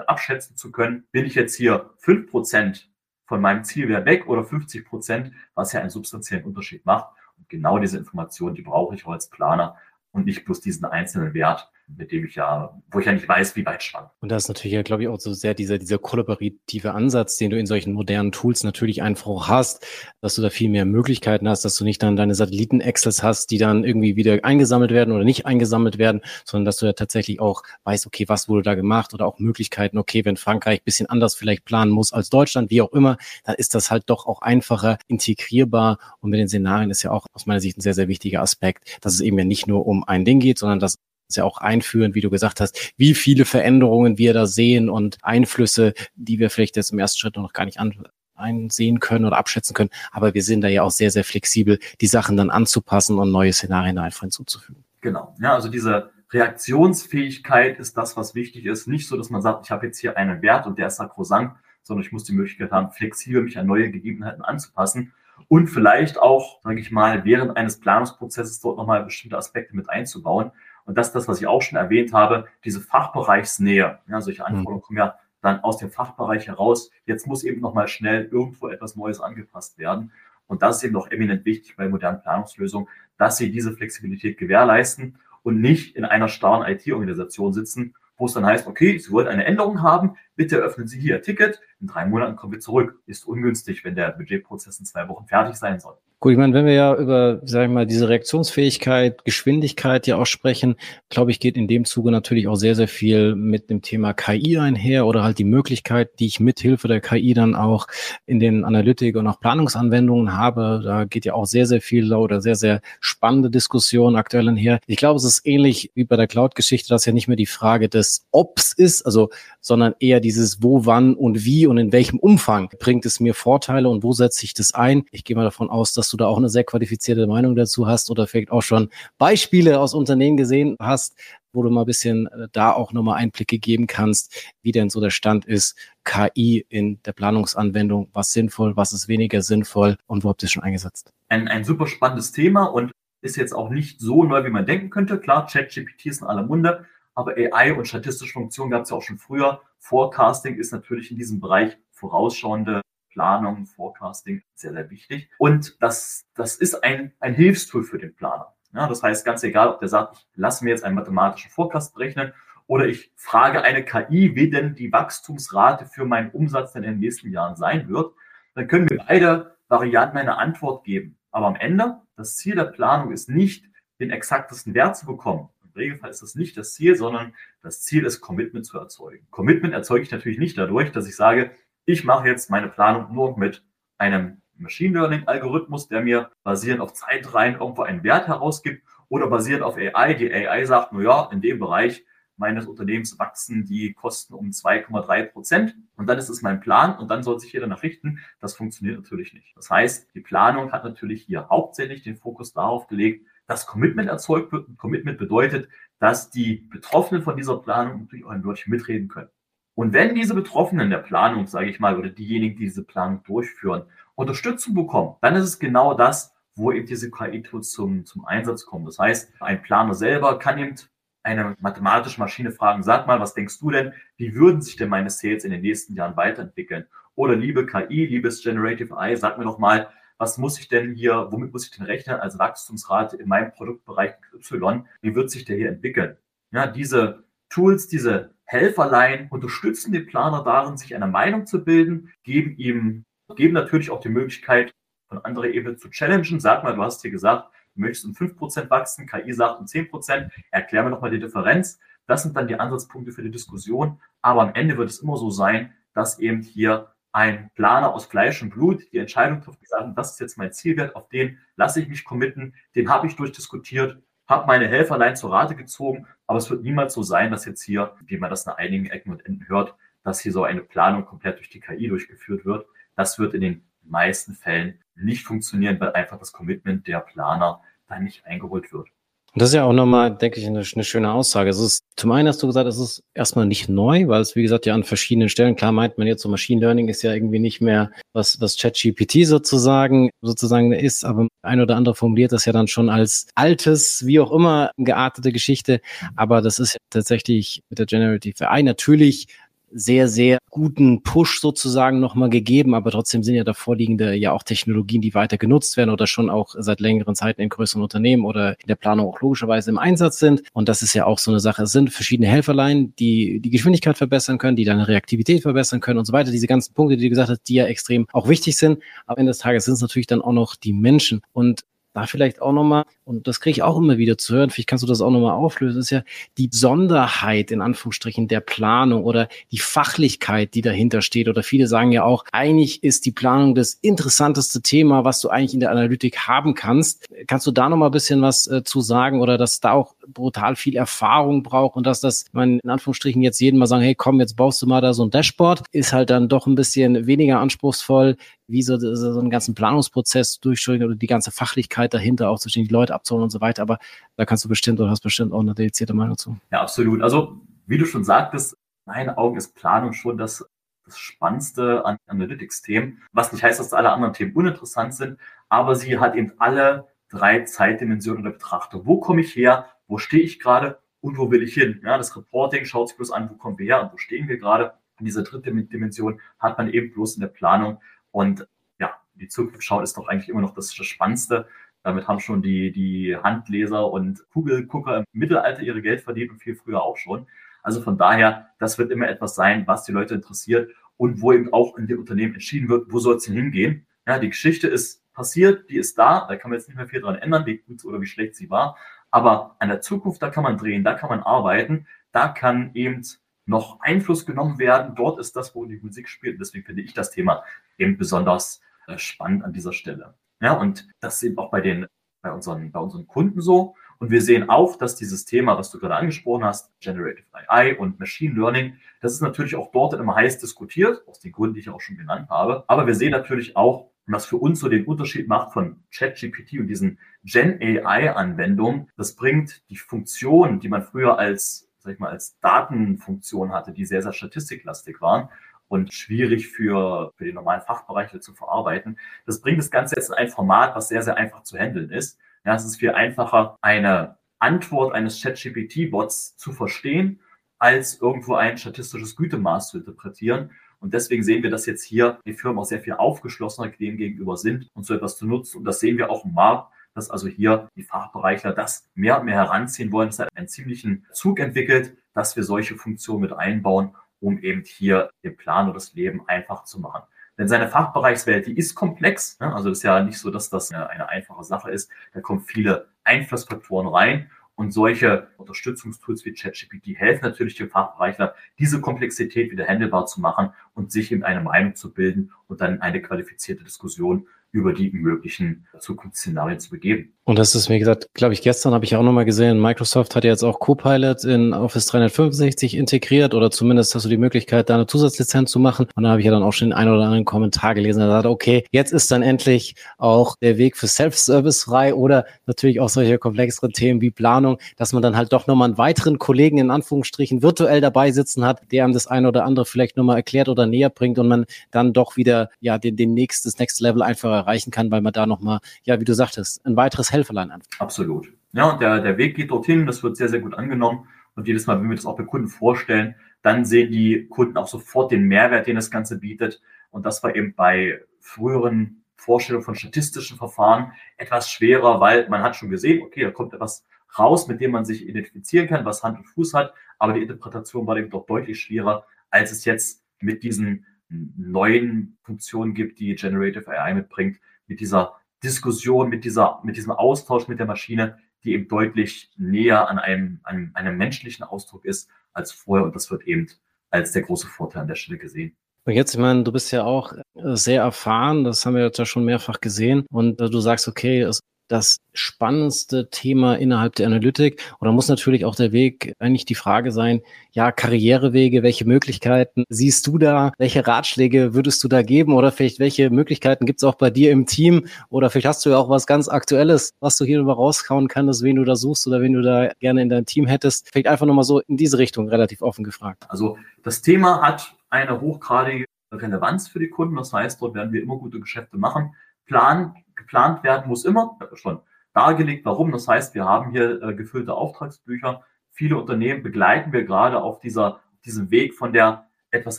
abschätzen 0.06 0.56
zu 0.56 0.70
können, 0.70 1.06
bin 1.10 1.24
ich 1.24 1.34
jetzt 1.34 1.54
hier 1.54 1.90
fünf 1.98 2.30
Prozent 2.30 2.90
von 3.26 3.40
meinem 3.40 3.62
Zielwert 3.64 4.06
weg 4.06 4.26
oder 4.26 4.42
50 4.42 4.86
Prozent, 4.86 5.32
was 5.54 5.72
ja 5.72 5.80
einen 5.80 5.90
substanziellen 5.90 6.44
Unterschied 6.44 6.86
macht. 6.86 7.12
Genau 7.48 7.78
diese 7.78 7.98
Information, 7.98 8.54
die 8.54 8.62
brauche 8.62 8.94
ich 8.94 9.06
als 9.06 9.30
Planer 9.30 9.76
und 10.12 10.26
nicht 10.26 10.44
bloß 10.44 10.60
diesen 10.60 10.84
einzelnen 10.84 11.34
Wert, 11.34 11.70
mit 11.96 12.12
dem 12.12 12.26
ich 12.26 12.34
ja, 12.34 12.72
wo 12.90 13.00
ich 13.00 13.06
ja 13.06 13.12
nicht 13.12 13.28
weiß, 13.28 13.56
wie 13.56 13.64
weit 13.64 13.82
schwankt. 13.82 14.10
Und 14.20 14.30
das 14.30 14.44
ist 14.44 14.48
natürlich 14.48 14.74
ja, 14.74 14.82
glaube 14.82 15.02
ich, 15.02 15.08
auch 15.08 15.18
so 15.18 15.32
sehr 15.32 15.54
dieser, 15.54 15.78
dieser 15.78 15.98
kollaborative 15.98 16.92
Ansatz, 16.92 17.36
den 17.36 17.50
du 17.50 17.58
in 17.58 17.66
solchen 17.66 17.92
modernen 17.92 18.32
Tools 18.32 18.64
natürlich 18.64 19.02
einfach 19.02 19.26
auch 19.26 19.48
hast, 19.48 19.86
dass 20.20 20.34
du 20.34 20.42
da 20.42 20.50
viel 20.50 20.68
mehr 20.68 20.84
Möglichkeiten 20.84 21.48
hast, 21.48 21.64
dass 21.64 21.76
du 21.76 21.84
nicht 21.84 22.02
dann 22.02 22.16
deine 22.16 22.34
Satelliten-Excels 22.34 23.22
hast, 23.22 23.50
die 23.50 23.58
dann 23.58 23.84
irgendwie 23.84 24.16
wieder 24.16 24.38
eingesammelt 24.44 24.90
werden 24.90 25.14
oder 25.14 25.24
nicht 25.24 25.46
eingesammelt 25.46 25.98
werden, 25.98 26.20
sondern 26.44 26.66
dass 26.66 26.76
du 26.76 26.86
ja 26.86 26.92
tatsächlich 26.92 27.40
auch 27.40 27.62
weißt, 27.84 28.06
okay, 28.06 28.28
was 28.28 28.48
wurde 28.48 28.62
da 28.62 28.74
gemacht 28.74 29.14
oder 29.14 29.26
auch 29.26 29.38
Möglichkeiten, 29.38 29.98
okay, 29.98 30.24
wenn 30.24 30.36
Frankreich 30.36 30.82
bisschen 30.82 31.06
anders 31.06 31.34
vielleicht 31.34 31.64
planen 31.64 31.90
muss 31.90 32.12
als 32.12 32.30
Deutschland, 32.30 32.70
wie 32.70 32.82
auch 32.82 32.92
immer, 32.92 33.16
dann 33.44 33.54
ist 33.56 33.74
das 33.74 33.90
halt 33.90 34.04
doch 34.06 34.26
auch 34.26 34.42
einfacher 34.42 34.98
integrierbar 35.08 35.98
und 36.20 36.30
mit 36.30 36.40
den 36.40 36.48
Szenarien 36.48 36.90
ist 36.90 37.02
ja 37.02 37.10
auch 37.10 37.26
aus 37.32 37.46
meiner 37.46 37.60
Sicht 37.60 37.78
ein 37.78 37.80
sehr, 37.80 37.94
sehr 37.94 38.08
wichtiger 38.08 38.42
Aspekt, 38.42 38.98
dass 39.00 39.14
es 39.14 39.20
eben 39.20 39.38
ja 39.38 39.44
nicht 39.44 39.66
nur 39.66 39.86
um 39.86 40.04
ein 40.04 40.24
Ding 40.24 40.40
geht, 40.40 40.58
sondern 40.58 40.80
dass 40.80 40.98
ja 41.36 41.44
auch 41.44 41.58
einführen, 41.58 42.14
wie 42.14 42.20
du 42.20 42.30
gesagt 42.30 42.60
hast, 42.60 42.92
wie 42.96 43.14
viele 43.14 43.44
Veränderungen 43.44 44.18
wir 44.18 44.32
da 44.32 44.46
sehen 44.46 44.88
und 44.88 45.18
Einflüsse, 45.22 45.94
die 46.14 46.38
wir 46.38 46.50
vielleicht 46.50 46.76
jetzt 46.76 46.90
im 46.90 46.98
ersten 46.98 47.18
Schritt 47.18 47.36
noch 47.36 47.52
gar 47.52 47.64
nicht 47.64 47.78
an, 47.78 48.06
einsehen 48.34 49.00
können 49.00 49.24
oder 49.24 49.36
abschätzen 49.36 49.74
können. 49.74 49.90
Aber 50.12 50.34
wir 50.34 50.42
sind 50.42 50.62
da 50.62 50.68
ja 50.68 50.82
auch 50.82 50.90
sehr, 50.90 51.10
sehr 51.10 51.24
flexibel, 51.24 51.78
die 52.00 52.06
Sachen 52.06 52.36
dann 52.36 52.50
anzupassen 52.50 53.18
und 53.18 53.30
neue 53.30 53.52
Szenarien 53.52 53.98
einfach 53.98 54.20
hinzuzufügen. 54.20 54.84
Genau. 55.00 55.34
Ja, 55.40 55.54
also 55.54 55.68
diese 55.68 56.10
Reaktionsfähigkeit 56.30 57.78
ist 57.78 57.96
das, 57.96 58.16
was 58.16 58.34
wichtig 58.34 58.66
ist. 58.66 58.86
Nicht 58.86 59.08
so, 59.08 59.16
dass 59.16 59.30
man 59.30 59.42
sagt, 59.42 59.66
ich 59.66 59.70
habe 59.70 59.86
jetzt 59.86 59.98
hier 59.98 60.16
einen 60.16 60.42
Wert 60.42 60.66
und 60.66 60.78
der 60.78 60.88
ist 60.88 60.96
sakrosankt, 60.96 61.56
sondern 61.82 62.04
ich 62.04 62.12
muss 62.12 62.24
die 62.24 62.32
Möglichkeit 62.32 62.70
haben, 62.70 62.90
flexibel 62.90 63.42
mich 63.42 63.58
an 63.58 63.66
neue 63.66 63.90
Gegebenheiten 63.90 64.42
anzupassen 64.42 65.12
und 65.46 65.68
vielleicht 65.68 66.18
auch, 66.18 66.60
sage 66.62 66.80
ich 66.80 66.90
mal, 66.90 67.24
während 67.24 67.56
eines 67.56 67.80
Planungsprozesses 67.80 68.60
dort 68.60 68.76
nochmal 68.76 69.04
bestimmte 69.04 69.38
Aspekte 69.38 69.76
mit 69.76 69.88
einzubauen. 69.88 70.50
Und 70.88 70.96
das 70.96 71.08
ist 71.08 71.12
das, 71.12 71.28
was 71.28 71.38
ich 71.38 71.46
auch 71.46 71.60
schon 71.60 71.78
erwähnt 71.78 72.14
habe, 72.14 72.46
diese 72.64 72.80
Fachbereichsnähe. 72.80 73.98
Ja, 74.08 74.20
solche 74.22 74.40
mhm. 74.40 74.46
Anforderungen 74.46 74.82
kommen 74.82 74.98
ja 74.98 75.18
dann 75.42 75.60
aus 75.60 75.76
dem 75.76 75.90
Fachbereich 75.90 76.48
heraus. 76.48 76.90
Jetzt 77.04 77.26
muss 77.26 77.44
eben 77.44 77.60
nochmal 77.60 77.88
schnell 77.88 78.24
irgendwo 78.24 78.68
etwas 78.68 78.96
Neues 78.96 79.20
angepasst 79.20 79.78
werden. 79.78 80.12
Und 80.46 80.62
das 80.62 80.78
ist 80.78 80.84
eben 80.84 80.94
noch 80.94 81.10
eminent 81.10 81.44
wichtig 81.44 81.76
bei 81.76 81.86
modernen 81.88 82.22
Planungslösungen, 82.22 82.88
dass 83.18 83.36
sie 83.36 83.52
diese 83.52 83.74
Flexibilität 83.74 84.38
gewährleisten 84.38 85.18
und 85.42 85.60
nicht 85.60 85.94
in 85.94 86.06
einer 86.06 86.28
starren 86.28 86.66
IT-Organisation 86.66 87.52
sitzen, 87.52 87.94
wo 88.16 88.24
es 88.24 88.32
dann 88.32 88.46
heißt, 88.46 88.66
okay, 88.66 88.96
Sie 88.96 89.12
wollen 89.12 89.28
eine 89.28 89.44
Änderung 89.44 89.82
haben, 89.82 90.16
bitte 90.36 90.56
öffnen 90.56 90.88
Sie 90.88 90.98
hier 90.98 91.16
Ihr 91.16 91.22
Ticket, 91.22 91.60
in 91.82 91.88
drei 91.88 92.06
Monaten 92.06 92.34
kommen 92.34 92.54
wir 92.54 92.60
zurück. 92.60 92.98
Ist 93.04 93.28
ungünstig, 93.28 93.84
wenn 93.84 93.94
der 93.94 94.12
Budgetprozess 94.12 94.80
in 94.80 94.86
zwei 94.86 95.06
Wochen 95.08 95.26
fertig 95.26 95.56
sein 95.56 95.80
soll. 95.80 95.98
Gut, 96.20 96.32
ich 96.32 96.38
meine, 96.38 96.52
wenn 96.52 96.66
wir 96.66 96.72
ja 96.72 96.96
über, 96.96 97.40
sag 97.44 97.68
ich 97.68 97.70
mal, 97.72 97.86
diese 97.86 98.08
Reaktionsfähigkeit, 98.08 99.24
Geschwindigkeit 99.24 100.08
ja 100.08 100.16
auch 100.16 100.26
sprechen, 100.26 100.74
glaube 101.10 101.30
ich, 101.30 101.38
geht 101.38 101.56
in 101.56 101.68
dem 101.68 101.84
Zuge 101.84 102.10
natürlich 102.10 102.48
auch 102.48 102.56
sehr, 102.56 102.74
sehr 102.74 102.88
viel 102.88 103.36
mit 103.36 103.70
dem 103.70 103.82
Thema 103.82 104.14
KI 104.14 104.58
einher 104.58 105.06
oder 105.06 105.22
halt 105.22 105.38
die 105.38 105.44
Möglichkeit, 105.44 106.18
die 106.18 106.26
ich 106.26 106.40
mithilfe 106.40 106.88
der 106.88 107.00
KI 107.00 107.34
dann 107.34 107.54
auch 107.54 107.86
in 108.26 108.40
den 108.40 108.64
Analytik- 108.64 109.14
und 109.14 109.28
auch 109.28 109.38
Planungsanwendungen 109.38 110.36
habe. 110.36 110.80
Da 110.82 111.04
geht 111.04 111.24
ja 111.24 111.34
auch 111.34 111.46
sehr, 111.46 111.66
sehr 111.66 111.80
viel 111.80 112.12
oder 112.12 112.40
sehr, 112.40 112.56
sehr 112.56 112.80
spannende 112.98 113.48
Diskussion 113.48 114.16
aktuell 114.16 114.48
einher. 114.48 114.80
Ich 114.88 114.96
glaube, 114.96 115.18
es 115.18 115.24
ist 115.24 115.46
ähnlich 115.46 115.92
wie 115.94 116.02
bei 116.02 116.16
der 116.16 116.26
Cloud-Geschichte, 116.26 116.88
dass 116.88 117.06
ja 117.06 117.12
nicht 117.12 117.28
mehr 117.28 117.36
die 117.36 117.46
Frage 117.46 117.88
des 117.88 118.26
Obs 118.32 118.72
ist, 118.72 119.06
also, 119.06 119.30
sondern 119.60 119.94
eher 120.00 120.18
dieses 120.18 120.64
Wo, 120.64 120.84
wann 120.84 121.14
und 121.14 121.44
wie 121.44 121.68
und 121.68 121.78
in 121.78 121.92
welchem 121.92 122.18
Umfang 122.18 122.70
bringt 122.80 123.06
es 123.06 123.20
mir 123.20 123.34
Vorteile 123.34 123.88
und 123.88 124.02
wo 124.02 124.12
setze 124.12 124.44
ich 124.44 124.52
das 124.52 124.74
ein. 124.74 125.04
Ich 125.12 125.22
gehe 125.22 125.36
mal 125.36 125.44
davon 125.44 125.70
aus, 125.70 125.92
dass 125.92 126.07
du 126.10 126.16
da 126.16 126.26
auch 126.26 126.38
eine 126.38 126.48
sehr 126.48 126.64
qualifizierte 126.64 127.26
Meinung 127.26 127.54
dazu 127.54 127.86
hast 127.86 128.10
oder 128.10 128.26
vielleicht 128.26 128.50
auch 128.50 128.62
schon 128.62 128.90
Beispiele 129.18 129.80
aus 129.80 129.94
Unternehmen 129.94 130.36
gesehen 130.36 130.76
hast, 130.80 131.16
wo 131.52 131.62
du 131.62 131.70
mal 131.70 131.82
ein 131.82 131.86
bisschen 131.86 132.26
äh, 132.26 132.48
da 132.52 132.72
auch 132.72 132.92
nochmal 132.92 133.18
Einblicke 133.18 133.58
geben 133.58 133.86
kannst, 133.86 134.52
wie 134.62 134.72
denn 134.72 134.90
so 134.90 135.00
der 135.00 135.10
Stand 135.10 135.44
ist, 135.44 135.76
KI 136.04 136.64
in 136.68 137.02
der 137.02 137.12
Planungsanwendung, 137.12 138.08
was 138.12 138.32
sinnvoll, 138.32 138.76
was 138.76 138.92
ist 138.92 139.08
weniger 139.08 139.42
sinnvoll 139.42 139.96
und 140.06 140.24
wo 140.24 140.28
habt 140.28 140.42
ihr 140.42 140.46
es 140.46 140.52
schon 140.52 140.62
eingesetzt? 140.62 141.12
Ein, 141.28 141.48
ein 141.48 141.64
super 141.64 141.86
spannendes 141.86 142.32
Thema 142.32 142.64
und 142.64 142.92
ist 143.20 143.36
jetzt 143.36 143.52
auch 143.52 143.70
nicht 143.70 144.00
so 144.00 144.24
neu, 144.24 144.44
wie 144.44 144.50
man 144.50 144.66
denken 144.66 144.90
könnte. 144.90 145.18
Klar, 145.18 145.46
ChatGPT 145.46 146.06
ist 146.06 146.22
in 146.22 146.28
aller 146.28 146.44
Munde, 146.44 146.86
aber 147.14 147.34
AI 147.36 147.74
und 147.74 147.88
statistische 147.88 148.32
Funktionen 148.32 148.70
gab 148.70 148.82
es 148.82 148.90
ja 148.90 148.96
auch 148.96 149.02
schon 149.02 149.18
früher. 149.18 149.60
Forecasting 149.78 150.56
ist 150.56 150.72
natürlich 150.72 151.10
in 151.10 151.16
diesem 151.16 151.40
Bereich 151.40 151.76
vorausschauende 151.90 152.80
Planung, 153.18 153.66
Forecasting 153.66 154.42
sehr, 154.54 154.72
sehr 154.72 154.90
wichtig. 154.90 155.28
Und 155.38 155.82
das, 155.82 156.24
das 156.36 156.54
ist 156.54 156.84
ein, 156.84 157.12
ein 157.18 157.34
Hilfstool 157.34 157.82
für 157.82 157.98
den 157.98 158.14
Planer. 158.14 158.54
Ja, 158.72 158.86
das 158.86 159.02
heißt, 159.02 159.24
ganz 159.24 159.42
egal, 159.42 159.70
ob 159.70 159.80
der 159.80 159.88
sagt, 159.88 160.16
ich 160.16 160.36
lasse 160.36 160.64
mir 160.64 160.70
jetzt 160.70 160.84
einen 160.84 160.94
mathematischen 160.94 161.50
Forecast 161.50 161.94
berechnen 161.94 162.32
oder 162.68 162.86
ich 162.86 163.10
frage 163.16 163.62
eine 163.62 163.84
KI, 163.84 164.36
wie 164.36 164.50
denn 164.50 164.76
die 164.76 164.92
Wachstumsrate 164.92 165.86
für 165.86 166.04
meinen 166.04 166.30
Umsatz 166.30 166.74
denn 166.74 166.84
in 166.84 166.92
den 166.92 167.00
nächsten 167.00 167.32
Jahren 167.32 167.56
sein 167.56 167.88
wird, 167.88 168.14
dann 168.54 168.68
können 168.68 168.88
wir 168.88 168.98
beide 168.98 169.56
Varianten 169.66 170.18
eine 170.18 170.38
Antwort 170.38 170.84
geben. 170.84 171.18
Aber 171.32 171.48
am 171.48 171.56
Ende, 171.56 172.00
das 172.14 172.36
Ziel 172.36 172.54
der 172.54 172.66
Planung 172.66 173.10
ist 173.10 173.28
nicht, 173.28 173.64
den 173.98 174.10
exaktesten 174.10 174.74
Wert 174.74 174.96
zu 174.96 175.06
bekommen. 175.06 175.48
Im 175.64 175.70
Regelfall 175.72 176.10
ist 176.10 176.22
das 176.22 176.36
nicht 176.36 176.56
das 176.56 176.74
Ziel, 176.74 176.94
sondern 176.94 177.34
das 177.62 177.82
Ziel 177.82 178.04
ist, 178.04 178.20
Commitment 178.20 178.64
zu 178.64 178.78
erzeugen. 178.78 179.26
Commitment 179.30 179.74
erzeuge 179.74 180.02
ich 180.02 180.12
natürlich 180.12 180.38
nicht 180.38 180.56
dadurch, 180.56 180.92
dass 180.92 181.08
ich 181.08 181.16
sage, 181.16 181.50
ich 181.88 182.04
mache 182.04 182.28
jetzt 182.28 182.50
meine 182.50 182.68
Planung 182.68 183.14
nur 183.14 183.38
mit 183.38 183.64
einem 183.96 184.42
Machine 184.58 184.98
Learning 184.98 185.26
Algorithmus, 185.26 185.88
der 185.88 186.02
mir 186.02 186.30
basierend 186.42 186.82
auf 186.82 186.92
Zeitreihen 186.92 187.58
irgendwo 187.58 187.80
einen 187.80 188.04
Wert 188.04 188.28
herausgibt 188.28 188.86
oder 189.08 189.28
basierend 189.28 189.62
auf 189.62 189.78
AI. 189.78 190.12
Die 190.12 190.30
AI 190.30 190.66
sagt, 190.66 190.92
nur 190.92 191.02
ja, 191.02 191.30
in 191.32 191.40
dem 191.40 191.58
Bereich 191.58 192.04
meines 192.36 192.66
Unternehmens 192.66 193.18
wachsen 193.18 193.64
die 193.64 193.94
Kosten 193.94 194.34
um 194.34 194.50
2,3 194.50 195.32
Prozent 195.32 195.76
und 195.96 196.06
dann 196.06 196.18
ist 196.18 196.28
es 196.28 196.42
mein 196.42 196.60
Plan 196.60 196.98
und 196.98 197.10
dann 197.10 197.22
soll 197.22 197.40
sich 197.40 197.54
jeder 197.54 197.66
nach 197.66 197.82
richten. 197.82 198.18
Das 198.38 198.54
funktioniert 198.54 198.98
natürlich 198.98 199.32
nicht. 199.32 199.56
Das 199.56 199.70
heißt, 199.70 200.14
die 200.14 200.20
Planung 200.20 200.72
hat 200.72 200.84
natürlich 200.84 201.22
hier 201.22 201.48
hauptsächlich 201.48 202.02
den 202.02 202.16
Fokus 202.16 202.52
darauf 202.52 202.86
gelegt, 202.88 203.26
dass 203.46 203.66
Commitment 203.66 204.10
erzeugt 204.10 204.52
wird. 204.52 204.68
Und 204.68 204.76
Commitment 204.76 205.16
bedeutet, 205.16 205.70
dass 206.00 206.28
die 206.28 206.68
Betroffenen 206.70 207.22
von 207.22 207.34
dieser 207.34 207.56
Planung 207.56 208.02
natürlich 208.02 208.26
auch 208.26 208.30
ein 208.30 208.44
Wörtchen 208.44 208.72
mitreden 208.72 209.08
können. 209.08 209.30
Und 209.78 209.92
wenn 209.92 210.16
diese 210.16 210.34
Betroffenen 210.34 210.90
der 210.90 210.98
Planung, 210.98 211.46
sage 211.46 211.70
ich 211.70 211.78
mal, 211.78 211.96
oder 211.96 212.08
diejenigen, 212.08 212.56
die 212.56 212.64
diese 212.64 212.82
Planung 212.82 213.22
durchführen, 213.22 213.84
Unterstützung 214.16 214.74
bekommen, 214.74 215.14
dann 215.20 215.36
ist 215.36 215.44
es 215.44 215.60
genau 215.60 215.94
das, 215.94 216.34
wo 216.56 216.72
eben 216.72 216.88
diese 216.88 217.12
KI-Tools 217.12 217.70
zum, 217.70 218.04
zum 218.04 218.24
Einsatz 218.24 218.66
kommen. 218.66 218.86
Das 218.86 218.98
heißt, 218.98 219.34
ein 219.38 219.62
Planer 219.62 219.94
selber 219.94 220.40
kann 220.40 220.58
eben 220.58 220.74
eine 221.22 221.54
mathematische 221.60 222.18
Maschine 222.18 222.50
fragen, 222.50 222.82
sag 222.82 223.06
mal, 223.06 223.20
was 223.20 223.34
denkst 223.34 223.60
du 223.60 223.70
denn, 223.70 223.92
wie 224.16 224.34
würden 224.34 224.62
sich 224.62 224.74
denn 224.74 224.88
meine 224.88 225.10
Sales 225.10 225.44
in 225.44 225.52
den 225.52 225.60
nächsten 225.60 225.94
Jahren 225.94 226.16
weiterentwickeln? 226.16 226.88
Oder 227.14 227.36
liebe 227.36 227.64
KI, 227.64 228.06
liebes 228.06 228.42
Generative 228.42 228.98
AI, 228.98 229.14
sag 229.14 229.38
mir 229.38 229.44
doch 229.44 229.60
mal, 229.60 229.90
was 230.16 230.38
muss 230.38 230.58
ich 230.58 230.66
denn 230.66 230.92
hier, 230.94 231.28
womit 231.30 231.52
muss 231.52 231.66
ich 231.66 231.70
denn 231.76 231.86
rechnen 231.86 232.16
als 232.16 232.36
Wachstumsrate 232.36 233.16
in 233.16 233.28
meinem 233.28 233.52
Produktbereich 233.52 234.14
Y? 234.34 234.88
Wie 235.02 235.14
wird 235.14 235.30
sich 235.30 235.44
der 235.44 235.56
hier 235.56 235.68
entwickeln? 235.68 236.16
Ja, 236.50 236.66
diese 236.66 237.22
Tools, 237.48 237.86
diese 237.86 238.34
Helferlein 238.48 239.28
unterstützen 239.28 239.92
den 239.92 240.06
Planer 240.06 240.42
darin, 240.42 240.78
sich 240.78 240.94
eine 240.94 241.06
Meinung 241.06 241.46
zu 241.46 241.62
bilden, 241.64 242.10
geben 242.22 242.56
ihm, 242.56 243.04
geben 243.36 243.52
natürlich 243.52 243.90
auch 243.90 244.00
die 244.00 244.08
Möglichkeit, 244.08 244.74
von 245.08 245.22
anderer 245.24 245.48
Ebene 245.48 245.76
zu 245.76 245.90
challengen. 245.90 246.40
Sag 246.40 246.64
mal, 246.64 246.74
du 246.74 246.82
hast 246.82 247.02
hier 247.02 247.10
gesagt, 247.10 247.50
du 247.74 247.82
möchtest 247.82 248.06
um 248.06 248.12
5% 248.12 248.70
wachsen, 248.70 249.06
KI 249.06 249.32
sagt 249.34 249.60
um 249.60 249.66
10%, 249.66 250.30
erklär 250.50 250.82
mir 250.82 250.90
nochmal 250.90 251.10
die 251.10 251.20
Differenz. 251.20 251.78
Das 252.06 252.22
sind 252.22 252.36
dann 252.36 252.48
die 252.48 252.58
Ansatzpunkte 252.58 253.12
für 253.12 253.22
die 253.22 253.30
Diskussion. 253.30 254.00
Aber 254.22 254.40
am 254.40 254.54
Ende 254.54 254.78
wird 254.78 254.88
es 254.88 255.00
immer 255.00 255.18
so 255.18 255.30
sein, 255.30 255.74
dass 255.92 256.18
eben 256.18 256.40
hier 256.40 256.94
ein 257.12 257.50
Planer 257.54 257.92
aus 257.94 258.06
Fleisch 258.06 258.42
und 258.42 258.50
Blut 258.50 258.82
die 258.92 258.98
Entscheidung 258.98 259.42
trifft, 259.42 259.66
sagen, 259.68 259.94
das 259.94 260.12
ist 260.12 260.20
jetzt 260.20 260.38
mein 260.38 260.52
Zielwert, 260.52 260.96
auf 260.96 261.08
den 261.08 261.38
lasse 261.56 261.80
ich 261.80 261.88
mich 261.88 262.04
committen, 262.04 262.54
den 262.74 262.88
habe 262.88 263.06
ich 263.06 263.16
durchdiskutiert, 263.16 264.00
habe 264.28 264.46
meine 264.46 264.68
Helferlein 264.68 265.16
zur 265.16 265.32
Rate 265.32 265.56
gezogen, 265.56 266.06
aber 266.26 266.38
es 266.38 266.50
wird 266.50 266.62
niemals 266.62 266.94
so 266.94 267.02
sein, 267.02 267.30
dass 267.30 267.46
jetzt 267.46 267.62
hier, 267.62 267.94
wie 268.04 268.18
man 268.18 268.30
das 268.30 268.46
in 268.46 268.52
einigen 268.52 268.86
Ecken 268.86 269.10
und 269.10 269.24
Enden 269.24 269.48
hört, 269.48 269.74
dass 270.04 270.20
hier 270.20 270.32
so 270.32 270.44
eine 270.44 270.62
Planung 270.62 271.06
komplett 271.06 271.38
durch 271.38 271.48
die 271.48 271.60
KI 271.60 271.88
durchgeführt 271.88 272.44
wird. 272.44 272.66
Das 272.94 273.18
wird 273.18 273.34
in 273.34 273.40
den 273.40 273.64
meisten 273.82 274.34
Fällen 274.34 274.78
nicht 274.94 275.24
funktionieren, 275.24 275.80
weil 275.80 275.92
einfach 275.92 276.18
das 276.18 276.32
Commitment 276.32 276.86
der 276.86 277.00
Planer 277.00 277.62
dann 277.88 278.04
nicht 278.04 278.26
eingeholt 278.26 278.72
wird. 278.72 278.88
Und 279.34 279.42
das 279.42 279.50
ist 279.50 279.54
ja 279.54 279.64
auch 279.64 279.74
nochmal, 279.74 280.16
denke 280.16 280.40
ich, 280.40 280.46
eine, 280.46 280.60
eine, 280.74 280.84
schöne 280.84 281.12
Aussage. 281.12 281.50
Es 281.50 281.58
ist, 281.58 281.84
zum 281.96 282.12
einen 282.12 282.28
hast 282.28 282.42
du 282.42 282.46
gesagt, 282.46 282.66
es 282.66 282.78
ist 282.78 283.02
erstmal 283.14 283.44
nicht 283.44 283.68
neu, 283.68 284.08
weil 284.08 284.22
es, 284.22 284.34
wie 284.34 284.42
gesagt, 284.42 284.64
ja 284.64 284.74
an 284.74 284.84
verschiedenen 284.84 285.28
Stellen, 285.28 285.54
klar 285.54 285.70
meint 285.70 285.98
man 285.98 286.06
jetzt 286.06 286.22
so 286.22 286.30
Machine 286.30 286.60
Learning 286.62 286.88
ist 286.88 287.02
ja 287.02 287.12
irgendwie 287.12 287.38
nicht 287.38 287.60
mehr 287.60 287.90
was, 288.14 288.40
was 288.40 288.56
ChatGPT 288.56 289.26
sozusagen, 289.26 290.10
sozusagen 290.22 290.72
ist, 290.72 291.04
aber 291.04 291.28
ein 291.42 291.60
oder 291.60 291.76
andere 291.76 291.94
formuliert 291.94 292.32
das 292.32 292.46
ja 292.46 292.52
dann 292.52 292.68
schon 292.68 292.88
als 292.88 293.26
altes, 293.34 294.06
wie 294.06 294.18
auch 294.18 294.32
immer, 294.32 294.70
geartete 294.78 295.30
Geschichte. 295.30 295.82
Aber 296.16 296.40
das 296.40 296.58
ist 296.58 296.72
ja 296.72 296.78
tatsächlich 296.90 297.60
mit 297.68 297.78
der 297.78 297.86
Generative 297.86 298.50
AI 298.50 298.62
natürlich 298.62 299.28
sehr, 299.72 300.08
sehr 300.08 300.38
guten 300.50 301.02
Push 301.02 301.40
sozusagen 301.40 302.00
nochmal 302.00 302.30
gegeben, 302.30 302.74
aber 302.74 302.90
trotzdem 302.90 303.22
sind 303.22 303.34
ja 303.34 303.44
da 303.44 303.52
vorliegende 303.52 304.14
ja 304.14 304.32
auch 304.32 304.42
Technologien, 304.42 305.00
die 305.00 305.14
weiter 305.14 305.38
genutzt 305.38 305.76
werden 305.76 305.90
oder 305.90 306.06
schon 306.06 306.30
auch 306.30 306.54
seit 306.58 306.80
längeren 306.80 307.14
Zeiten 307.14 307.40
in 307.40 307.48
größeren 307.48 307.82
Unternehmen 307.82 308.24
oder 308.24 308.52
in 308.60 308.66
der 308.66 308.76
Planung 308.76 309.06
auch 309.06 309.20
logischerweise 309.20 309.70
im 309.70 309.78
Einsatz 309.78 310.18
sind. 310.18 310.42
Und 310.52 310.68
das 310.68 310.82
ist 310.82 310.94
ja 310.94 311.06
auch 311.06 311.18
so 311.18 311.30
eine 311.30 311.40
Sache. 311.40 311.62
Es 311.64 311.72
sind 311.72 311.92
verschiedene 311.92 312.28
Helferlein, 312.28 312.94
die 312.98 313.40
die 313.40 313.50
Geschwindigkeit 313.50 313.98
verbessern 313.98 314.38
können, 314.38 314.56
die 314.56 314.64
deine 314.64 314.88
Reaktivität 314.88 315.42
verbessern 315.42 315.80
können 315.80 315.98
und 315.98 316.06
so 316.06 316.12
weiter. 316.12 316.30
Diese 316.30 316.46
ganzen 316.46 316.74
Punkte, 316.74 316.96
die 316.96 317.04
du 317.04 317.10
gesagt 317.10 317.30
hast, 317.30 317.42
die 317.42 317.54
ja 317.54 317.66
extrem 317.66 318.06
auch 318.12 318.28
wichtig 318.28 318.56
sind. 318.56 318.82
Am 319.06 319.16
Ende 319.16 319.30
des 319.30 319.38
Tages 319.38 319.66
sind 319.66 319.74
es 319.74 319.80
natürlich 319.80 320.06
dann 320.06 320.22
auch 320.22 320.32
noch 320.32 320.56
die 320.56 320.72
Menschen. 320.72 321.20
Und 321.32 321.64
da 322.00 322.06
vielleicht 322.06 322.40
auch 322.40 322.52
nochmal, 322.52 322.84
und 323.04 323.26
das 323.26 323.40
kriege 323.40 323.52
ich 323.52 323.62
auch 323.62 323.78
immer 323.78 323.98
wieder 323.98 324.18
zu 324.18 324.34
hören, 324.34 324.50
vielleicht 324.50 324.68
kannst 324.68 324.82
du 324.82 324.88
das 324.88 325.00
auch 325.00 325.10
nochmal 325.10 325.32
auflösen, 325.32 325.80
ist 325.80 325.90
ja 325.90 326.02
die 326.36 326.48
Besonderheit 326.48 327.50
in 327.50 327.60
Anführungsstrichen 327.60 328.28
der 328.28 328.40
Planung 328.40 329.04
oder 329.04 329.28
die 329.50 329.58
Fachlichkeit, 329.58 330.54
die 330.54 330.62
dahinter 330.62 331.02
steht. 331.02 331.28
Oder 331.28 331.42
viele 331.42 331.66
sagen 331.66 331.92
ja 331.92 332.04
auch, 332.04 332.24
eigentlich 332.32 332.82
ist 332.82 333.06
die 333.06 333.12
Planung 333.12 333.54
das 333.54 333.74
interessanteste 333.74 334.62
Thema, 334.62 335.04
was 335.04 335.20
du 335.20 335.28
eigentlich 335.28 335.54
in 335.54 335.60
der 335.60 335.70
Analytik 335.70 336.20
haben 336.28 336.54
kannst. 336.54 337.06
Kannst 337.26 337.46
du 337.46 337.50
da 337.50 337.68
nochmal 337.68 337.88
ein 337.88 337.92
bisschen 337.92 338.22
was 338.22 338.46
äh, 338.46 338.62
zu 338.62 338.80
sagen 338.80 339.20
oder 339.20 339.38
dass 339.38 339.60
da 339.60 339.72
auch 339.72 339.94
brutal 340.06 340.56
viel 340.56 340.76
Erfahrung 340.76 341.42
braucht 341.42 341.76
und 341.76 341.86
dass 341.86 342.00
das, 342.00 342.26
man 342.32 342.60
in 342.60 342.70
Anführungsstrichen 342.70 343.22
jetzt 343.22 343.40
jeden 343.40 343.58
mal 343.58 343.66
sagen, 343.66 343.82
hey 343.82 343.94
komm, 343.94 344.20
jetzt 344.20 344.36
baust 344.36 344.62
du 344.62 344.66
mal 344.66 344.80
da 344.80 344.94
so 344.94 345.04
ein 345.04 345.10
Dashboard, 345.10 345.62
ist 345.72 345.92
halt 345.92 346.10
dann 346.10 346.28
doch 346.28 346.46
ein 346.46 346.54
bisschen 346.54 347.06
weniger 347.06 347.40
anspruchsvoll, 347.40 348.16
wie 348.48 348.62
so, 348.62 348.78
so 348.78 349.20
einen 349.20 349.30
ganzen 349.30 349.54
Planungsprozess 349.54 350.40
durchführen 350.40 350.82
oder 350.82 350.94
die 350.94 351.06
ganze 351.06 351.30
Fachlichkeit 351.30 351.92
dahinter 351.92 352.30
auch 352.30 352.40
zwischen 352.40 352.64
die 352.64 352.72
Leute 352.72 352.94
abzuholen 352.94 353.24
und 353.24 353.30
so 353.30 353.40
weiter. 353.40 353.62
Aber 353.62 353.78
da 354.16 354.24
kannst 354.24 354.44
du 354.44 354.48
bestimmt 354.48 354.80
oder 354.80 354.90
hast 354.90 355.02
bestimmt 355.02 355.32
auch 355.32 355.40
eine 355.40 355.54
dedizierte 355.54 355.94
Meinung 355.94 356.16
zu. 356.16 356.36
Ja, 356.50 356.62
absolut. 356.62 357.02
Also, 357.02 357.40
wie 357.66 357.78
du 357.78 357.84
schon 357.84 358.04
sagtest, 358.04 358.54
in 358.54 358.92
meinen 358.92 359.10
Augen 359.10 359.36
ist 359.36 359.54
Planung 359.54 359.92
schon 359.92 360.16
das, 360.16 360.44
das 360.86 360.98
Spannendste 360.98 361.84
an 361.84 361.98
Analytics-Themen. 362.06 363.02
Was 363.12 363.32
nicht 363.32 363.42
heißt, 363.42 363.60
dass 363.60 363.74
alle 363.74 363.92
anderen 363.92 364.14
Themen 364.14 364.34
uninteressant 364.34 364.94
sind, 364.94 365.18
aber 365.50 365.76
sie 365.76 365.98
hat 365.98 366.16
eben 366.16 366.32
alle 366.38 366.88
drei 367.10 367.44
Zeitdimensionen 367.44 368.24
der 368.24 368.30
Betrachtung. 368.30 368.86
Wo 368.86 368.98
komme 368.98 369.20
ich 369.20 369.36
her? 369.36 369.66
Wo 369.86 369.98
stehe 369.98 370.22
ich 370.22 370.40
gerade? 370.40 370.78
Und 371.00 371.18
wo 371.18 371.30
will 371.30 371.42
ich 371.42 371.54
hin? 371.54 371.80
Ja, 371.84 371.96
das 371.96 372.16
Reporting 372.16 372.64
schaut 372.64 372.88
sich 372.88 372.96
bloß 372.96 373.12
an, 373.12 373.30
wo 373.30 373.34
kommen 373.34 373.58
wir 373.58 373.66
her 373.66 373.82
und 373.82 373.92
wo 373.92 373.98
stehen 373.98 374.26
wir 374.26 374.38
gerade. 374.38 374.72
Und 374.98 375.06
diese 375.06 375.22
dritte 375.22 375.52
Dimension 375.52 376.20
hat 376.38 376.58
man 376.58 376.70
eben 376.70 376.92
bloß 376.92 377.14
in 377.14 377.20
der 377.20 377.28
Planung 377.28 377.78
und 378.10 378.46
ja, 378.78 378.94
die 379.14 379.28
Zukunft 379.28 379.62
schauen 379.62 379.84
ist 379.84 379.96
doch 379.96 380.08
eigentlich 380.08 380.28
immer 380.28 380.40
noch 380.40 380.54
das 380.54 380.74
Spannendste. 380.74 381.46
Damit 381.82 382.08
haben 382.08 382.20
schon 382.20 382.42
die, 382.42 382.72
die 382.72 383.16
Handleser 383.16 383.90
und 383.90 384.28
Kugelgucker 384.30 384.98
im 384.98 385.04
Mittelalter 385.12 385.62
ihre 385.62 385.82
Geld 385.82 386.00
verdient 386.00 386.32
und 386.32 386.42
viel 386.42 386.56
früher 386.56 386.82
auch 386.82 386.96
schon. 386.96 387.26
Also 387.62 387.80
von 387.82 387.98
daher, 387.98 388.48
das 388.58 388.78
wird 388.78 388.90
immer 388.90 389.08
etwas 389.08 389.34
sein, 389.34 389.66
was 389.66 389.84
die 389.84 389.92
Leute 389.92 390.14
interessiert 390.14 390.70
und 390.96 391.22
wo 391.22 391.32
eben 391.32 391.52
auch 391.52 391.76
in 391.76 391.86
den 391.86 391.98
Unternehmen 391.98 392.34
entschieden 392.34 392.68
wird, 392.68 392.92
wo 392.92 392.98
soll 392.98 393.16
es 393.16 393.24
denn 393.24 393.34
hingehen. 393.34 393.86
Ja, 394.06 394.18
die 394.18 394.28
Geschichte 394.28 394.68
ist 394.68 395.04
passiert, 395.12 395.68
die 395.68 395.76
ist 395.76 395.98
da, 395.98 396.26
da 396.28 396.36
kann 396.36 396.50
man 396.50 396.58
jetzt 396.58 396.68
nicht 396.68 396.76
mehr 396.76 396.86
viel 396.86 397.00
dran 397.00 397.16
ändern, 397.16 397.46
wie 397.46 397.58
gut 397.58 397.84
oder 397.84 398.00
wie 398.00 398.06
schlecht 398.06 398.36
sie 398.36 398.50
war. 398.50 398.76
Aber 399.10 399.56
an 399.58 399.68
der 399.68 399.80
Zukunft, 399.80 400.22
da 400.22 400.30
kann 400.30 400.44
man 400.44 400.56
drehen, 400.56 400.84
da 400.84 400.94
kann 400.94 401.08
man 401.08 401.20
arbeiten, 401.20 401.86
da 402.12 402.28
kann 402.28 402.70
eben 402.74 403.02
noch 403.48 403.80
Einfluss 403.80 404.26
genommen 404.26 404.58
werden. 404.58 404.94
Dort 404.94 405.18
ist 405.18 405.34
das, 405.34 405.54
wo 405.54 405.64
die 405.64 405.80
Musik 405.80 406.08
spielt. 406.08 406.40
Deswegen 406.40 406.64
finde 406.64 406.82
ich 406.82 406.94
das 406.94 407.10
Thema 407.10 407.42
eben 407.78 407.96
besonders 407.96 408.60
äh, 408.86 408.98
spannend 408.98 409.44
an 409.44 409.52
dieser 409.52 409.72
Stelle. 409.72 410.14
Ja, 410.40 410.52
und 410.52 410.86
das 411.00 411.22
eben 411.22 411.38
auch 411.38 411.50
bei 411.50 411.60
den, 411.60 411.86
bei 412.22 412.30
unseren, 412.30 412.70
bei 412.70 412.80
unseren 412.80 413.06
Kunden 413.06 413.40
so. 413.40 413.74
Und 413.98 414.10
wir 414.10 414.22
sehen 414.22 414.48
auch, 414.48 414.76
dass 414.76 414.94
dieses 414.94 415.24
Thema, 415.24 415.58
was 415.58 415.70
du 415.70 415.80
gerade 415.80 415.96
angesprochen 415.96 416.44
hast, 416.44 416.70
Generative 416.80 417.26
AI 417.48 417.76
und 417.76 417.98
Machine 417.98 418.34
Learning, 418.34 418.76
das 419.00 419.14
ist 419.14 419.22
natürlich 419.22 419.56
auch 419.56 419.72
dort 419.72 419.94
immer 419.94 420.14
heiß 420.14 420.38
diskutiert, 420.38 421.02
aus 421.08 421.18
den 421.18 421.32
Gründen, 421.32 421.54
die 421.54 421.60
ich 421.60 421.70
auch 421.70 421.80
schon 421.80 421.96
genannt 421.96 422.28
habe. 422.30 422.64
Aber 422.68 422.86
wir 422.86 422.94
sehen 422.94 423.10
natürlich 423.10 423.56
auch, 423.56 423.90
was 424.06 424.26
für 424.26 424.36
uns 424.36 424.60
so 424.60 424.68
den 424.68 424.86
Unterschied 424.86 425.28
macht 425.28 425.52
von 425.52 425.82
ChatGPT 425.92 426.60
und 426.60 426.68
diesen 426.68 426.98
Gen 427.24 427.60
AI-Anwendungen. 427.60 428.90
Das 428.96 429.16
bringt 429.16 429.68
die 429.68 429.76
Funktion, 429.76 430.60
die 430.60 430.68
man 430.68 430.82
früher 430.82 431.18
als 431.18 431.67
sag 431.78 431.94
ich 431.94 431.98
mal, 431.98 432.10
als 432.10 432.38
Datenfunktion 432.40 433.52
hatte, 433.52 433.72
die 433.72 433.84
sehr, 433.84 434.02
sehr 434.02 434.12
statistiklastig 434.12 435.00
waren 435.00 435.28
und 435.68 435.92
schwierig 435.92 436.48
für, 436.48 437.12
für 437.16 437.24
den 437.24 437.34
normalen 437.34 437.62
Fachbereich 437.62 438.18
zu 438.20 438.34
verarbeiten. 438.34 438.98
Das 439.26 439.40
bringt 439.40 439.58
das 439.58 439.70
Ganze 439.70 439.96
jetzt 439.96 440.08
in 440.08 440.14
ein 440.14 440.28
Format, 440.28 440.74
was 440.74 440.88
sehr, 440.88 441.02
sehr 441.02 441.16
einfach 441.16 441.42
zu 441.42 441.58
handeln 441.58 441.90
ist. 441.90 442.18
Ja, 442.44 442.54
es 442.54 442.64
ist 442.64 442.76
viel 442.76 442.92
einfacher, 442.92 443.56
eine 443.60 444.16
Antwort 444.38 444.94
eines 444.94 445.20
ChatGPT-Bots 445.22 446.36
zu 446.36 446.52
verstehen, 446.52 447.20
als 447.58 448.00
irgendwo 448.00 448.34
ein 448.34 448.56
statistisches 448.56 449.16
Gütemaß 449.16 449.70
zu 449.70 449.78
interpretieren. 449.78 450.52
Und 450.80 450.94
deswegen 450.94 451.24
sehen 451.24 451.42
wir, 451.42 451.50
dass 451.50 451.66
jetzt 451.66 451.82
hier 451.82 452.20
die 452.24 452.34
Firmen 452.34 452.58
auch 452.60 452.64
sehr 452.64 452.80
viel 452.80 452.92
aufgeschlossener 452.92 453.68
dem 453.68 453.96
gegenüber 453.96 454.36
sind 454.36 454.68
und 454.74 454.86
so 454.86 454.94
etwas 454.94 455.16
zu 455.16 455.26
nutzen. 455.26 455.58
Und 455.58 455.64
das 455.64 455.80
sehen 455.80 455.98
wir 455.98 456.08
auch 456.08 456.24
im 456.24 456.34
Markt, 456.34 456.72
dass 456.98 457.10
also 457.10 457.28
hier 457.28 457.68
die 457.76 457.84
Fachbereichler 457.84 458.52
das 458.52 458.88
mehr 458.94 459.20
und 459.20 459.26
mehr 459.26 459.36
heranziehen 459.36 459.92
wollen. 459.92 460.08
Es 460.08 460.18
hat 460.18 460.28
einen 460.34 460.48
ziemlichen 460.48 461.06
Zug 461.12 461.38
entwickelt, 461.40 461.96
dass 462.12 462.36
wir 462.36 462.42
solche 462.42 462.74
Funktionen 462.74 463.22
mit 463.22 463.32
einbauen, 463.32 463.94
um 464.20 464.38
eben 464.40 464.64
hier 464.64 465.10
den 465.22 465.36
Plan 465.36 465.66
oder 465.66 465.74
das 465.74 465.94
Leben 465.94 466.28
einfach 466.28 466.64
zu 466.64 466.80
machen. 466.80 467.02
Denn 467.38 467.46
seine 467.46 467.68
Fachbereichswelt, 467.68 468.48
die 468.48 468.58
ist 468.58 468.74
komplex. 468.74 469.38
Ne? 469.38 469.54
Also 469.54 469.70
ist 469.70 469.84
ja 469.84 470.02
nicht 470.02 470.18
so, 470.18 470.30
dass 470.30 470.50
das 470.50 470.72
eine, 470.72 470.90
eine 470.90 471.08
einfache 471.08 471.44
Sache 471.44 471.70
ist. 471.70 471.88
Da 472.12 472.20
kommen 472.20 472.40
viele 472.40 472.88
Einflussfaktoren 473.04 473.86
rein. 473.86 474.28
Und 474.56 474.72
solche 474.72 475.28
Unterstützungstools 475.36 476.24
wie 476.24 476.32
ChatGPT 476.32 476.98
helfen 476.98 477.24
natürlich 477.24 477.54
dem 477.54 477.70
Fachbereichler, 477.70 478.34
diese 478.58 478.80
Komplexität 478.80 479.52
wieder 479.52 479.64
handelbar 479.64 480.06
zu 480.06 480.20
machen 480.20 480.52
und 480.78 480.92
sich 480.92 481.12
in 481.12 481.24
eine 481.24 481.40
Meinung 481.40 481.74
zu 481.74 481.92
bilden 481.92 482.30
und 482.46 482.60
dann 482.60 482.80
eine 482.80 483.02
qualifizierte 483.02 483.64
Diskussion 483.64 484.26
über 484.50 484.72
die 484.72 484.90
möglichen 484.90 485.66
Zukunftsszenarien 485.78 486.58
zu 486.58 486.70
begeben. 486.70 487.12
Und 487.24 487.38
das 487.38 487.54
ist, 487.54 487.68
wie 487.68 487.78
gesagt, 487.78 488.08
glaube 488.14 488.32
ich, 488.32 488.40
gestern 488.40 488.72
habe 488.72 488.86
ich 488.86 488.96
auch 488.96 489.02
nochmal 489.02 489.26
gesehen, 489.26 489.60
Microsoft 489.60 490.16
hat 490.16 490.24
jetzt 490.24 490.42
auch 490.42 490.60
Copilot 490.60 491.24
in 491.24 491.52
Office 491.52 491.84
365 491.84 492.74
integriert 492.74 493.34
oder 493.34 493.50
zumindest 493.50 493.94
hast 493.94 494.06
du 494.06 494.08
die 494.08 494.16
Möglichkeit, 494.16 494.70
da 494.70 494.76
eine 494.76 494.86
Zusatzlizenz 494.86 495.50
zu 495.50 495.58
machen. 495.58 495.88
Und 495.94 496.04
da 496.04 496.08
habe 496.08 496.20
ich 496.20 496.24
ja 496.24 496.32
dann 496.32 496.42
auch 496.42 496.54
schon 496.54 496.68
den 496.68 496.72
einen 496.72 496.90
oder 496.90 497.04
anderen 497.04 497.26
Kommentar 497.26 497.74
gelesen, 497.74 497.98
der 497.98 498.08
sagt, 498.08 498.24
okay, 498.24 498.64
jetzt 498.70 498.94
ist 498.94 499.10
dann 499.10 499.20
endlich 499.20 499.74
auch 499.98 500.36
der 500.40 500.56
Weg 500.56 500.78
für 500.78 500.86
Self-Service 500.86 501.64
frei 501.64 501.92
oder 501.92 502.24
natürlich 502.46 502.80
auch 502.80 502.88
solche 502.88 503.18
komplexeren 503.18 503.74
Themen 503.74 504.00
wie 504.00 504.10
Planung, 504.10 504.56
dass 504.78 504.94
man 504.94 505.02
dann 505.02 505.14
halt 505.14 505.34
doch 505.34 505.46
nochmal 505.46 505.68
einen 505.68 505.76
weiteren 505.76 506.18
Kollegen 506.18 506.56
in 506.56 506.70
Anführungsstrichen 506.70 507.42
virtuell 507.42 507.82
dabei 507.82 508.10
sitzen 508.10 508.46
hat, 508.46 508.62
der 508.72 508.84
einem 508.84 508.94
das 508.94 509.06
eine 509.06 509.28
oder 509.28 509.44
andere 509.44 509.66
vielleicht 509.66 509.98
nochmal 509.98 510.16
erklärt 510.16 510.48
oder 510.48 510.66
näher 510.68 510.90
bringt 510.90 511.18
und 511.18 511.28
man 511.28 511.46
dann 511.70 511.92
doch 511.92 512.16
wieder 512.16 512.50
ja 512.60 512.78
den, 512.78 512.96
den 512.96 513.14
nächstes, 513.14 513.58
Next 513.58 513.80
Level 513.80 514.02
einfach 514.02 514.30
erreichen 514.30 514.70
kann, 514.70 514.90
weil 514.90 515.00
man 515.00 515.12
da 515.12 515.26
nochmal, 515.26 515.60
ja, 515.84 516.00
wie 516.00 516.04
du 516.04 516.14
sagtest, 516.14 516.64
ein 516.64 516.76
weiteres 516.76 517.12
Helferlein 517.12 517.50
an. 517.50 517.62
Absolut. 517.78 518.28
Ja, 518.52 518.70
und 518.70 518.80
der, 518.80 519.00
der 519.00 519.18
Weg 519.18 519.36
geht 519.36 519.50
dorthin, 519.50 519.86
das 519.86 520.02
wird 520.02 520.16
sehr, 520.16 520.28
sehr 520.28 520.40
gut 520.40 520.54
angenommen. 520.54 521.08
Und 521.34 521.46
jedes 521.46 521.66
Mal, 521.66 521.80
wenn 521.80 521.88
wir 521.88 521.96
das 521.96 522.06
auch 522.06 522.16
bei 522.16 522.24
Kunden 522.24 522.48
vorstellen, 522.48 523.14
dann 523.42 523.64
sehen 523.64 523.92
die 523.92 524.26
Kunden 524.28 524.56
auch 524.56 524.66
sofort 524.66 525.12
den 525.12 525.24
Mehrwert, 525.24 525.66
den 525.66 525.76
das 525.76 525.90
Ganze 525.90 526.18
bietet. 526.18 526.60
Und 526.90 527.06
das 527.06 527.22
war 527.22 527.36
eben 527.36 527.54
bei 527.54 528.00
früheren 528.20 529.04
Vorstellungen 529.14 529.64
von 529.64 529.74
statistischen 529.74 530.38
Verfahren 530.38 530.92
etwas 531.16 531.50
schwerer, 531.50 532.00
weil 532.00 532.28
man 532.28 532.42
hat 532.42 532.56
schon 532.56 532.70
gesehen, 532.70 533.02
okay, 533.02 533.22
da 533.22 533.30
kommt 533.30 533.52
etwas 533.52 533.84
raus, 534.18 534.48
mit 534.48 534.60
dem 534.60 534.70
man 534.70 534.84
sich 534.84 535.06
identifizieren 535.06 535.68
kann, 535.68 535.84
was 535.84 536.02
Hand 536.02 536.18
und 536.18 536.24
Fuß 536.24 536.54
hat. 536.54 536.72
Aber 536.98 537.12
die 537.12 537.22
Interpretation 537.22 537.86
war 537.86 537.96
eben 537.96 538.10
doch 538.10 538.26
deutlich 538.26 538.60
schwerer, 538.60 539.06
als 539.30 539.52
es 539.52 539.64
jetzt 539.64 540.02
mit 540.20 540.42
diesen 540.42 540.86
neuen 541.08 542.18
Funktionen 542.22 542.74
gibt, 542.74 542.98
die 543.00 543.14
Generative 543.14 543.68
AI 543.68 543.94
mitbringt, 543.94 544.38
mit 544.66 544.80
dieser 544.80 545.14
Diskussion, 545.42 546.08
mit 546.08 546.24
dieser, 546.24 546.60
mit 546.64 546.76
diesem 546.76 546.92
Austausch 546.92 547.48
mit 547.48 547.58
der 547.58 547.66
Maschine, 547.66 548.18
die 548.44 548.52
eben 548.52 548.68
deutlich 548.68 549.30
näher 549.36 549.88
an 549.88 549.98
einem, 549.98 550.40
an 550.44 550.70
einem 550.74 550.96
menschlichen 550.96 551.44
Ausdruck 551.44 551.84
ist 551.84 552.08
als 552.32 552.52
vorher. 552.52 552.84
Und 552.84 552.94
das 552.94 553.10
wird 553.10 553.26
eben 553.26 553.48
als 553.90 554.12
der 554.12 554.22
große 554.22 554.46
Vorteil 554.46 554.82
an 554.82 554.88
der 554.88 554.94
Stelle 554.94 555.18
gesehen. 555.18 555.56
Und 555.84 555.94
jetzt, 555.94 556.14
ich 556.14 556.20
meine, 556.20 556.44
du 556.44 556.52
bist 556.52 556.70
ja 556.70 556.84
auch 556.84 557.14
sehr 557.34 557.82
erfahren, 557.82 558.44
das 558.44 558.66
haben 558.66 558.74
wir 558.74 558.84
jetzt 558.84 558.98
ja 558.98 559.06
schon 559.06 559.24
mehrfach 559.24 559.60
gesehen. 559.60 560.04
Und 560.10 560.38
du 560.38 560.60
sagst, 560.60 560.86
okay, 560.86 561.22
es 561.22 561.40
das 561.68 561.98
spannendste 562.12 563.10
Thema 563.10 563.54
innerhalb 563.54 563.94
der 563.94 564.06
Analytik? 564.06 564.60
Oder 564.80 564.92
muss 564.92 565.08
natürlich 565.08 565.44
auch 565.44 565.54
der 565.54 565.72
Weg 565.72 566.14
eigentlich 566.18 566.44
die 566.44 566.54
Frage 566.54 566.90
sein, 566.90 567.20
ja, 567.52 567.72
Karrierewege, 567.72 568.62
welche 568.62 568.84
Möglichkeiten 568.84 569.64
siehst 569.68 570.06
du 570.06 570.18
da? 570.18 570.52
Welche 570.58 570.86
Ratschläge 570.86 571.54
würdest 571.54 571.82
du 571.84 571.88
da 571.88 572.02
geben? 572.02 572.34
Oder 572.34 572.52
vielleicht 572.52 572.78
welche 572.78 573.10
Möglichkeiten 573.10 573.66
gibt 573.66 573.80
es 573.80 573.84
auch 573.84 573.94
bei 573.94 574.10
dir 574.10 574.32
im 574.32 574.46
Team? 574.46 574.86
Oder 575.10 575.30
vielleicht 575.30 575.46
hast 575.46 575.66
du 575.66 575.70
ja 575.70 575.78
auch 575.78 575.88
was 575.88 576.06
ganz 576.06 576.28
Aktuelles, 576.28 576.92
was 577.00 577.16
du 577.16 577.24
hier 577.24 577.42
mal 577.42 577.52
raushauen 577.52 578.08
kannst, 578.08 578.42
wen 578.42 578.56
du 578.56 578.64
da 578.64 578.76
suchst 578.76 579.06
oder 579.06 579.20
wen 579.20 579.32
du 579.32 579.42
da 579.42 579.70
gerne 579.80 580.02
in 580.02 580.08
deinem 580.08 580.26
Team 580.26 580.46
hättest. 580.46 580.88
Vielleicht 580.90 581.08
einfach 581.08 581.26
nochmal 581.26 581.44
so 581.44 581.60
in 581.60 581.76
diese 581.76 581.98
Richtung 581.98 582.28
relativ 582.28 582.62
offen 582.62 582.84
gefragt. 582.84 583.26
Also 583.28 583.58
das 583.82 584.02
Thema 584.02 584.42
hat 584.42 584.74
eine 584.90 585.20
hochgradige 585.20 585.86
Relevanz 586.12 586.68
für 586.68 586.78
die 586.78 586.88
Kunden. 586.88 587.16
Das 587.16 587.32
heißt, 587.32 587.60
dort 587.60 587.74
werden 587.74 587.92
wir 587.92 588.02
immer 588.02 588.16
gute 588.16 588.40
Geschäfte 588.40 588.78
machen. 588.78 589.14
Plan 589.48 589.96
geplant 590.14 590.62
werden 590.62 590.88
muss 590.88 591.04
immer, 591.04 591.36
schon 591.54 591.80
dargelegt, 592.12 592.64
warum. 592.64 592.92
Das 592.92 593.08
heißt, 593.08 593.34
wir 593.34 593.44
haben 593.44 593.72
hier 593.72 594.02
äh, 594.02 594.14
gefüllte 594.14 594.54
Auftragsbücher. 594.54 595.44
Viele 595.70 595.96
Unternehmen 595.96 596.42
begleiten 596.42 596.92
wir 596.92 597.04
gerade 597.04 597.42
auf 597.42 597.58
dieser, 597.58 598.00
diesem 598.24 598.50
Weg 598.50 598.74
von 598.74 598.92
der 598.92 599.26
etwas 599.50 599.78